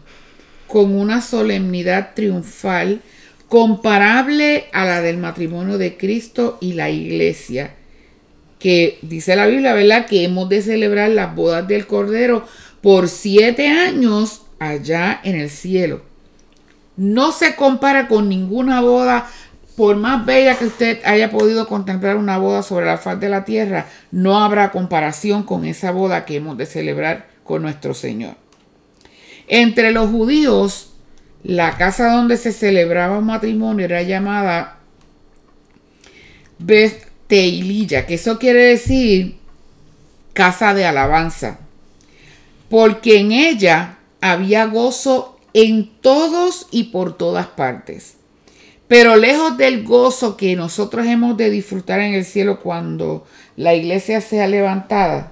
con 0.65 0.95
una 0.95 1.21
solemnidad 1.21 2.15
triunfal 2.15 3.03
comparable 3.47 4.69
a 4.73 4.85
la 4.85 5.01
del 5.01 5.19
matrimonio 5.19 5.77
de 5.77 5.97
Cristo 5.97 6.57
y 6.59 6.73
la 6.73 6.89
iglesia, 6.89 7.75
que 8.61 8.99
dice 9.01 9.35
la 9.35 9.47
Biblia, 9.47 9.73
¿verdad? 9.73 10.05
Que 10.05 10.23
hemos 10.23 10.47
de 10.47 10.61
celebrar 10.61 11.09
las 11.09 11.33
bodas 11.35 11.67
del 11.67 11.87
Cordero 11.87 12.45
por 12.81 13.09
siete 13.09 13.67
años 13.67 14.43
allá 14.59 15.19
en 15.23 15.35
el 15.35 15.49
cielo. 15.49 16.03
No 16.95 17.31
se 17.31 17.55
compara 17.55 18.07
con 18.07 18.29
ninguna 18.29 18.81
boda, 18.81 19.27
por 19.75 19.95
más 19.95 20.25
bella 20.25 20.57
que 20.57 20.67
usted 20.67 20.99
haya 21.05 21.31
podido 21.31 21.67
contemplar 21.67 22.17
una 22.17 22.37
boda 22.37 22.61
sobre 22.61 22.85
la 22.85 22.99
faz 22.99 23.19
de 23.19 23.29
la 23.29 23.45
tierra, 23.45 23.87
no 24.11 24.43
habrá 24.43 24.69
comparación 24.69 25.41
con 25.41 25.65
esa 25.65 25.89
boda 25.91 26.25
que 26.25 26.35
hemos 26.35 26.55
de 26.57 26.67
celebrar 26.67 27.29
con 27.43 27.63
nuestro 27.63 27.95
Señor. 27.95 28.35
Entre 29.47 29.91
los 29.91 30.11
judíos, 30.11 30.93
la 31.43 31.77
casa 31.77 32.11
donde 32.11 32.37
se 32.37 32.51
celebraba 32.51 33.17
un 33.17 33.25
matrimonio 33.25 33.85
era 33.85 34.03
llamada 34.03 34.77
Beth 36.59 37.10
Teililla, 37.31 38.05
que 38.05 38.15
eso 38.15 38.37
quiere 38.37 38.61
decir 38.61 39.37
casa 40.33 40.73
de 40.73 40.83
alabanza, 40.83 41.59
porque 42.69 43.21
en 43.21 43.31
ella 43.31 43.99
había 44.19 44.65
gozo 44.65 45.39
en 45.53 45.89
todos 46.01 46.67
y 46.71 46.91
por 46.91 47.15
todas 47.15 47.47
partes. 47.47 48.15
Pero 48.89 49.15
lejos 49.15 49.55
del 49.55 49.85
gozo 49.85 50.35
que 50.35 50.57
nosotros 50.57 51.07
hemos 51.07 51.37
de 51.37 51.49
disfrutar 51.49 52.01
en 52.01 52.15
el 52.15 52.25
cielo 52.25 52.59
cuando 52.59 53.25
la 53.55 53.75
iglesia 53.75 54.19
sea 54.19 54.45
levantada, 54.47 55.31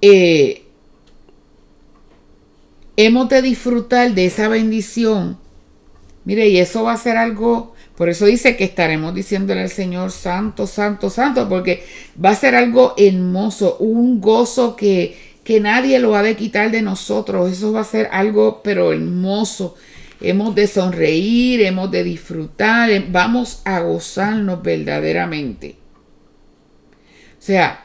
eh, 0.00 0.64
hemos 2.96 3.28
de 3.28 3.42
disfrutar 3.42 4.12
de 4.12 4.26
esa 4.26 4.48
bendición. 4.48 5.38
Mire, 6.24 6.48
y 6.48 6.58
eso 6.58 6.82
va 6.82 6.94
a 6.94 6.96
ser 6.96 7.16
algo, 7.16 7.76
por 7.98 8.08
eso 8.08 8.26
dice 8.26 8.56
que 8.56 8.62
estaremos 8.62 9.12
diciéndole 9.12 9.62
al 9.62 9.70
Señor, 9.70 10.12
Santo, 10.12 10.68
Santo, 10.68 11.10
Santo, 11.10 11.48
porque 11.48 11.82
va 12.24 12.30
a 12.30 12.36
ser 12.36 12.54
algo 12.54 12.94
hermoso, 12.96 13.76
un 13.80 14.20
gozo 14.20 14.76
que, 14.76 15.18
que 15.42 15.58
nadie 15.58 15.98
lo 15.98 16.14
ha 16.14 16.22
de 16.22 16.36
quitar 16.36 16.70
de 16.70 16.80
nosotros. 16.80 17.50
Eso 17.50 17.72
va 17.72 17.80
a 17.80 17.84
ser 17.84 18.08
algo, 18.12 18.60
pero 18.62 18.92
hermoso. 18.92 19.74
Hemos 20.20 20.54
de 20.54 20.68
sonreír, 20.68 21.62
hemos 21.62 21.90
de 21.90 22.04
disfrutar, 22.04 22.88
vamos 23.10 23.62
a 23.64 23.80
gozarnos 23.80 24.62
verdaderamente. 24.62 25.74
O 27.36 27.42
sea, 27.42 27.84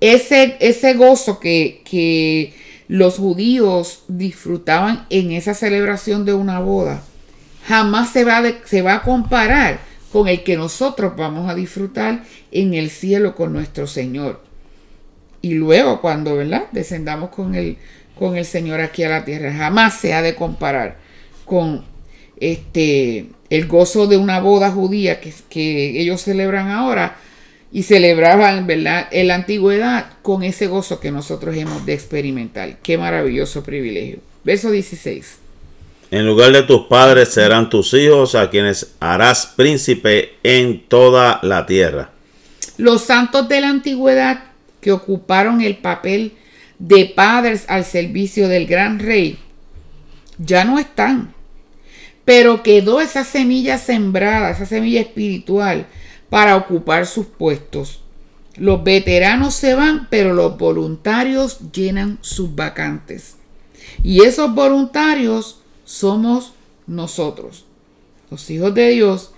ese, 0.00 0.56
ese 0.60 0.94
gozo 0.94 1.40
que, 1.40 1.82
que 1.84 2.54
los 2.88 3.18
judíos 3.18 4.04
disfrutaban 4.08 5.04
en 5.10 5.32
esa 5.32 5.52
celebración 5.52 6.24
de 6.24 6.32
una 6.32 6.58
boda, 6.58 7.02
jamás 7.66 8.12
se 8.12 8.24
va, 8.24 8.42
se 8.64 8.82
va 8.82 8.96
a 8.96 9.02
comparar 9.02 9.80
con 10.12 10.28
el 10.28 10.42
que 10.42 10.56
nosotros 10.56 11.14
vamos 11.16 11.50
a 11.50 11.54
disfrutar 11.54 12.22
en 12.52 12.74
el 12.74 12.90
cielo 12.90 13.34
con 13.34 13.52
nuestro 13.52 13.86
Señor. 13.86 14.42
Y 15.42 15.54
luego 15.54 16.00
cuando, 16.00 16.36
¿verdad? 16.36 16.64
Descendamos 16.72 17.30
con 17.30 17.54
el, 17.54 17.76
con 18.18 18.36
el 18.36 18.44
Señor 18.44 18.80
aquí 18.80 19.02
a 19.02 19.08
la 19.08 19.24
tierra, 19.24 19.52
jamás 19.52 19.94
se 19.94 20.14
ha 20.14 20.22
de 20.22 20.34
comparar 20.34 20.96
con 21.44 21.84
este 22.38 23.26
el 23.48 23.66
gozo 23.66 24.06
de 24.06 24.16
una 24.16 24.40
boda 24.40 24.70
judía 24.70 25.20
que, 25.20 25.32
que 25.48 26.00
ellos 26.00 26.22
celebran 26.22 26.68
ahora 26.68 27.16
y 27.72 27.84
celebraban, 27.84 28.66
¿verdad?, 28.66 29.06
en 29.10 29.28
la 29.28 29.36
antigüedad 29.36 30.06
con 30.22 30.42
ese 30.42 30.66
gozo 30.66 30.98
que 30.98 31.10
nosotros 31.10 31.56
hemos 31.56 31.86
de 31.86 31.94
experimentar. 31.94 32.78
Qué 32.82 32.98
maravilloso 32.98 33.62
privilegio. 33.62 34.18
Verso 34.44 34.70
16. 34.70 35.45
En 36.10 36.24
lugar 36.24 36.52
de 36.52 36.62
tus 36.62 36.86
padres 36.86 37.30
serán 37.30 37.68
tus 37.68 37.92
hijos, 37.94 38.34
a 38.34 38.48
quienes 38.48 38.94
harás 39.00 39.46
príncipe 39.46 40.34
en 40.42 40.86
toda 40.86 41.40
la 41.42 41.66
tierra. 41.66 42.10
Los 42.78 43.02
santos 43.02 43.48
de 43.48 43.60
la 43.60 43.70
antigüedad 43.70 44.44
que 44.80 44.92
ocuparon 44.92 45.62
el 45.62 45.78
papel 45.78 46.34
de 46.78 47.06
padres 47.06 47.64
al 47.68 47.84
servicio 47.84 48.48
del 48.48 48.66
gran 48.66 48.98
rey 48.98 49.38
ya 50.38 50.64
no 50.64 50.78
están. 50.78 51.34
Pero 52.24 52.62
quedó 52.62 53.00
esa 53.00 53.24
semilla 53.24 53.78
sembrada, 53.78 54.50
esa 54.50 54.66
semilla 54.66 55.00
espiritual 55.00 55.86
para 56.28 56.56
ocupar 56.56 57.06
sus 57.06 57.26
puestos. 57.26 58.00
Los 58.56 58.82
veteranos 58.84 59.54
se 59.54 59.74
van, 59.74 60.08
pero 60.10 60.34
los 60.34 60.56
voluntarios 60.56 61.58
llenan 61.72 62.18
sus 62.20 62.54
vacantes. 62.54 63.36
Y 64.02 64.22
esos 64.22 64.54
voluntarios 64.54 65.60
somos 65.86 66.52
nosotros, 66.86 67.64
los 68.30 68.50
hijos 68.50 68.74
de 68.74 68.90
Dios, 68.90 69.30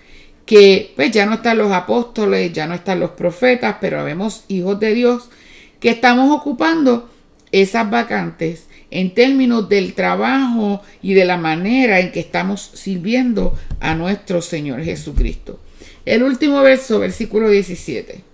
que 0.45 0.93
pues 0.97 1.13
ya 1.13 1.27
no 1.27 1.35
están 1.35 1.59
los 1.59 1.71
apóstoles, 1.71 2.53
ya 2.53 2.67
no 2.67 2.75
están 2.75 2.99
los 2.99 3.11
profetas, 3.11 3.77
pero 3.81 4.03
vemos 4.03 4.45
hijos 4.49 4.81
de 4.81 4.95
Dios 4.95 5.29
que 5.79 5.91
estamos 5.91 6.35
ocupando 6.37 7.09
esas 7.53 7.89
vacantes 7.89 8.67
en 8.91 9.15
términos 9.15 9.69
del 9.69 9.93
trabajo 9.93 10.83
y 11.03 11.13
de 11.13 11.27
la 11.27 11.37
manera 11.37 12.01
en 12.01 12.11
que 12.11 12.21
estamos 12.21 12.71
sirviendo 12.75 13.57
a 13.79 13.95
nuestro 13.95 14.43
Señor 14.43 14.83
Jesucristo. 14.83 15.61
El 16.07 16.23
último 16.23 16.63
verso, 16.63 16.99
versículo 16.99 17.51
17. 17.51 18.28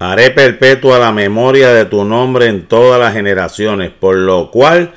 Haré 0.00 0.30
perpetua 0.30 0.98
la 0.98 1.10
memoria 1.10 1.70
de 1.70 1.84
tu 1.84 2.04
nombre 2.04 2.46
en 2.46 2.68
todas 2.68 3.00
las 3.00 3.14
generaciones, 3.14 3.90
por 3.90 4.16
lo 4.16 4.52
cual 4.52 4.94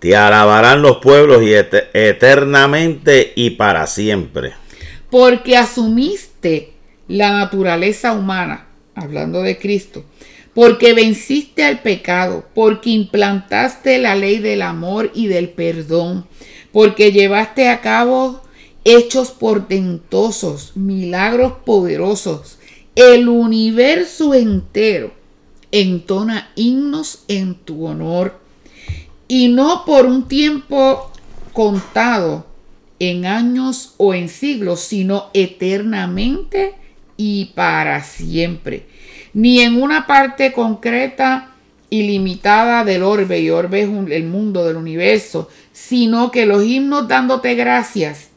te 0.00 0.16
alabarán 0.16 0.82
los 0.82 0.96
pueblos 0.96 1.42
eternamente 1.44 3.32
y 3.36 3.50
para 3.50 3.86
siempre. 3.86 4.54
Porque 5.10 5.56
asumiste 5.56 6.72
la 7.06 7.30
naturaleza 7.30 8.12
humana, 8.14 8.66
hablando 8.96 9.42
de 9.42 9.58
Cristo, 9.58 10.04
porque 10.54 10.92
venciste 10.92 11.64
al 11.64 11.80
pecado, 11.80 12.44
porque 12.52 12.90
implantaste 12.90 13.98
la 13.98 14.16
ley 14.16 14.38
del 14.38 14.62
amor 14.62 15.12
y 15.14 15.28
del 15.28 15.50
perdón, 15.50 16.26
porque 16.72 17.12
llevaste 17.12 17.68
a 17.68 17.80
cabo 17.80 18.42
hechos 18.84 19.30
portentosos, 19.30 20.72
milagros 20.74 21.52
poderosos. 21.64 22.58
El 22.94 23.30
universo 23.30 24.34
entero 24.34 25.14
entona 25.70 26.52
himnos 26.56 27.24
en 27.26 27.54
tu 27.54 27.86
honor 27.86 28.38
y 29.28 29.48
no 29.48 29.86
por 29.86 30.04
un 30.04 30.28
tiempo 30.28 31.10
contado 31.54 32.44
en 32.98 33.24
años 33.24 33.94
o 33.96 34.12
en 34.12 34.28
siglos, 34.28 34.80
sino 34.80 35.30
eternamente 35.32 36.74
y 37.16 37.46
para 37.54 38.04
siempre. 38.04 38.86
Ni 39.32 39.60
en 39.60 39.80
una 39.80 40.06
parte 40.06 40.52
concreta 40.52 41.54
y 41.88 42.02
limitada 42.02 42.84
del 42.84 43.04
orbe, 43.04 43.40
y 43.40 43.48
orbe 43.48 43.84
es 43.84 43.88
el 43.88 44.24
mundo 44.24 44.66
del 44.66 44.76
universo, 44.76 45.48
sino 45.72 46.30
que 46.30 46.44
los 46.44 46.62
himnos 46.62 47.08
dándote 47.08 47.54
gracias 47.54 48.28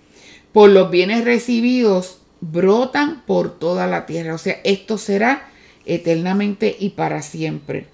por 0.54 0.70
los 0.70 0.90
bienes 0.90 1.26
recibidos 1.26 2.20
brotan 2.52 3.24
por 3.26 3.58
toda 3.58 3.88
la 3.88 4.06
tierra. 4.06 4.36
O 4.36 4.38
sea, 4.38 4.60
esto 4.64 4.98
será 4.98 5.48
eternamente 5.86 6.76
y 6.80 6.90
para 6.90 7.22
siempre. 7.22 7.88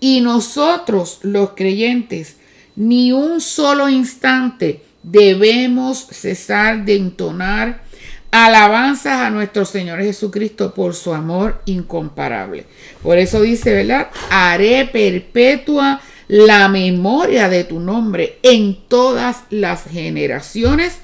Y 0.00 0.20
nosotros, 0.20 1.18
los 1.22 1.50
creyentes, 1.50 2.36
ni 2.74 3.12
un 3.12 3.40
solo 3.40 3.88
instante 3.88 4.82
debemos 5.02 6.06
cesar 6.10 6.84
de 6.84 6.96
entonar 6.96 7.82
alabanzas 8.30 9.20
a 9.20 9.30
nuestro 9.30 9.64
Señor 9.64 10.00
Jesucristo 10.00 10.72
por 10.72 10.94
su 10.94 11.12
amor 11.12 11.60
incomparable. 11.66 12.64
Por 13.02 13.18
eso 13.18 13.42
dice, 13.42 13.74
¿verdad? 13.74 14.08
Haré 14.30 14.86
perpetua 14.86 16.00
la 16.28 16.68
memoria 16.68 17.48
de 17.48 17.64
tu 17.64 17.78
nombre 17.78 18.38
en 18.42 18.78
todas 18.88 19.42
las 19.50 19.84
generaciones 19.84 20.96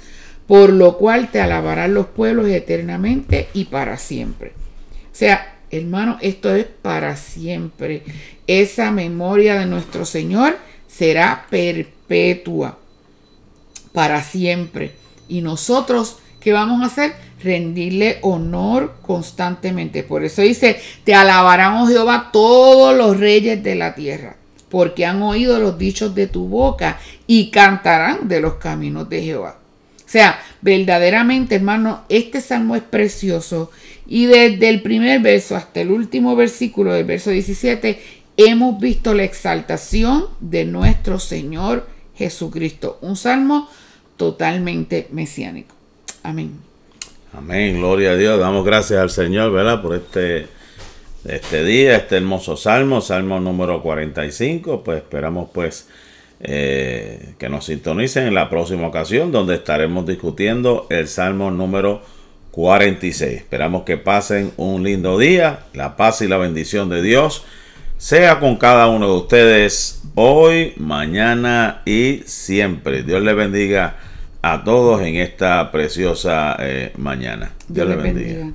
por 0.49 0.73
lo 0.73 0.97
cual 0.97 1.31
te 1.31 1.41
alabarán 1.41 1.93
los 1.95 2.07
pueblos 2.07 2.49
eternamente 2.49 3.49
y 3.53 3.67
para 3.67 3.99
siempre. 3.99 4.53
O 5.13 5.15
sea, 5.15 5.59
hermano, 5.71 6.17
esto 6.23 6.53
es 6.55 6.65
para 6.65 7.17
siempre. 7.17 8.03
Esa 8.47 8.91
memoria 8.91 9.61
de 9.61 9.67
nuestro 9.67 10.07
Señor 10.07 10.57
será 10.89 11.47
perpetua 11.51 12.79
para 13.93 14.23
siempre. 14.23 14.93
Y 15.29 15.43
nosotros, 15.43 16.17
¿qué 16.41 16.55
vamos 16.55 16.83
a 16.83 16.87
hacer? 16.87 17.13
Rendirle 17.45 18.17
honor 18.23 18.97
constantemente. 19.03 20.03
Por 20.03 20.25
eso 20.25 20.41
dice, 20.41 20.81
te 21.05 21.15
alabarán, 21.15 21.77
oh 21.77 21.87
Jehová, 21.87 22.31
todos 22.33 22.97
los 22.97 23.21
reyes 23.21 23.63
de 23.63 23.75
la 23.75 23.95
tierra, 23.95 24.37
porque 24.71 25.05
han 25.05 25.21
oído 25.21 25.59
los 25.61 25.77
dichos 25.77 26.15
de 26.15 26.27
tu 26.27 26.49
boca 26.49 26.99
y 27.27 27.51
cantarán 27.51 28.29
de 28.29 28.41
los 28.41 28.55
caminos 28.55 29.11
de 29.11 29.23
Jehová. 29.23 29.59
O 30.09 30.11
sea, 30.11 30.41
verdaderamente, 30.63 31.57
hermano, 31.57 32.05
este 32.09 32.41
salmo 32.41 32.75
es 32.77 32.83
precioso. 32.83 33.71
Y 34.07 34.25
desde 34.25 34.71
el 34.71 34.81
primer 34.81 35.21
verso 35.21 35.55
hasta 35.55 35.83
el 35.83 35.91
último 35.91 36.35
versículo 36.35 36.95
del 36.95 37.05
verso 37.05 37.29
17, 37.29 38.01
hemos 38.39 38.81
visto 38.81 39.13
la 39.13 39.25
exaltación 39.25 40.25
de 40.41 40.65
nuestro 40.65 41.19
Señor 41.19 41.87
Jesucristo. 42.17 42.99
Un 43.03 43.17
salmo 43.17 43.69
totalmente 44.17 45.09
mesiánico. 45.13 45.75
Amén. 46.23 46.53
Amén, 47.35 47.77
gloria 47.77 48.13
a 48.13 48.17
Dios. 48.17 48.41
Damos 48.41 48.65
gracias 48.65 48.99
al 49.03 49.11
Señor, 49.11 49.53
¿verdad? 49.53 49.83
Por 49.83 49.95
este, 49.95 50.47
este 51.27 51.65
día, 51.65 51.97
este 51.97 52.17
hermoso 52.17 52.57
salmo, 52.57 53.03
salmo 53.03 53.41
número 53.41 53.83
45. 53.83 54.83
Pues 54.83 55.03
esperamos 55.03 55.51
pues 55.53 55.87
eh, 56.41 57.35
que 57.39 57.49
nos 57.49 57.67
sintonicen 57.67 58.27
en 58.27 58.35
la 58.35 58.49
próxima 58.49 58.87
ocasión 58.87 59.33
donde 59.33 59.57
estaremos 59.57 60.07
discutiendo 60.07 60.87
el 60.91 61.09
Salmo 61.09 61.51
número 61.51 62.03
46. 62.53 63.37
Esperamos 63.39 63.83
que 63.83 63.97
pasen 63.97 64.53
un 64.57 64.83
lindo 64.83 65.19
día, 65.19 65.61
la 65.75 65.97
paz 65.97 66.23
y 66.23 66.29
la 66.29 66.39
bendición 66.39 66.89
de 66.89 67.03
Dios 67.03 67.45
sea 67.99 68.39
con 68.39 68.57
cada 68.57 68.87
uno 68.87 69.09
de 69.09 69.19
ustedes 69.19 70.03
hoy, 70.15 70.73
mañana 70.77 71.83
y 71.85 72.23
siempre. 72.27 73.03
Dios 73.03 73.23
les 73.23 73.35
bendiga 73.35 73.97
a 74.41 74.63
todos 74.63 75.03
en 75.03 75.17
esta 75.17 75.71
preciosa 75.73 76.57
eh, 76.61 76.93
mañana. 76.97 77.51
Dios, 77.69 77.89
les 77.89 78.01
bendiga. 78.01 78.53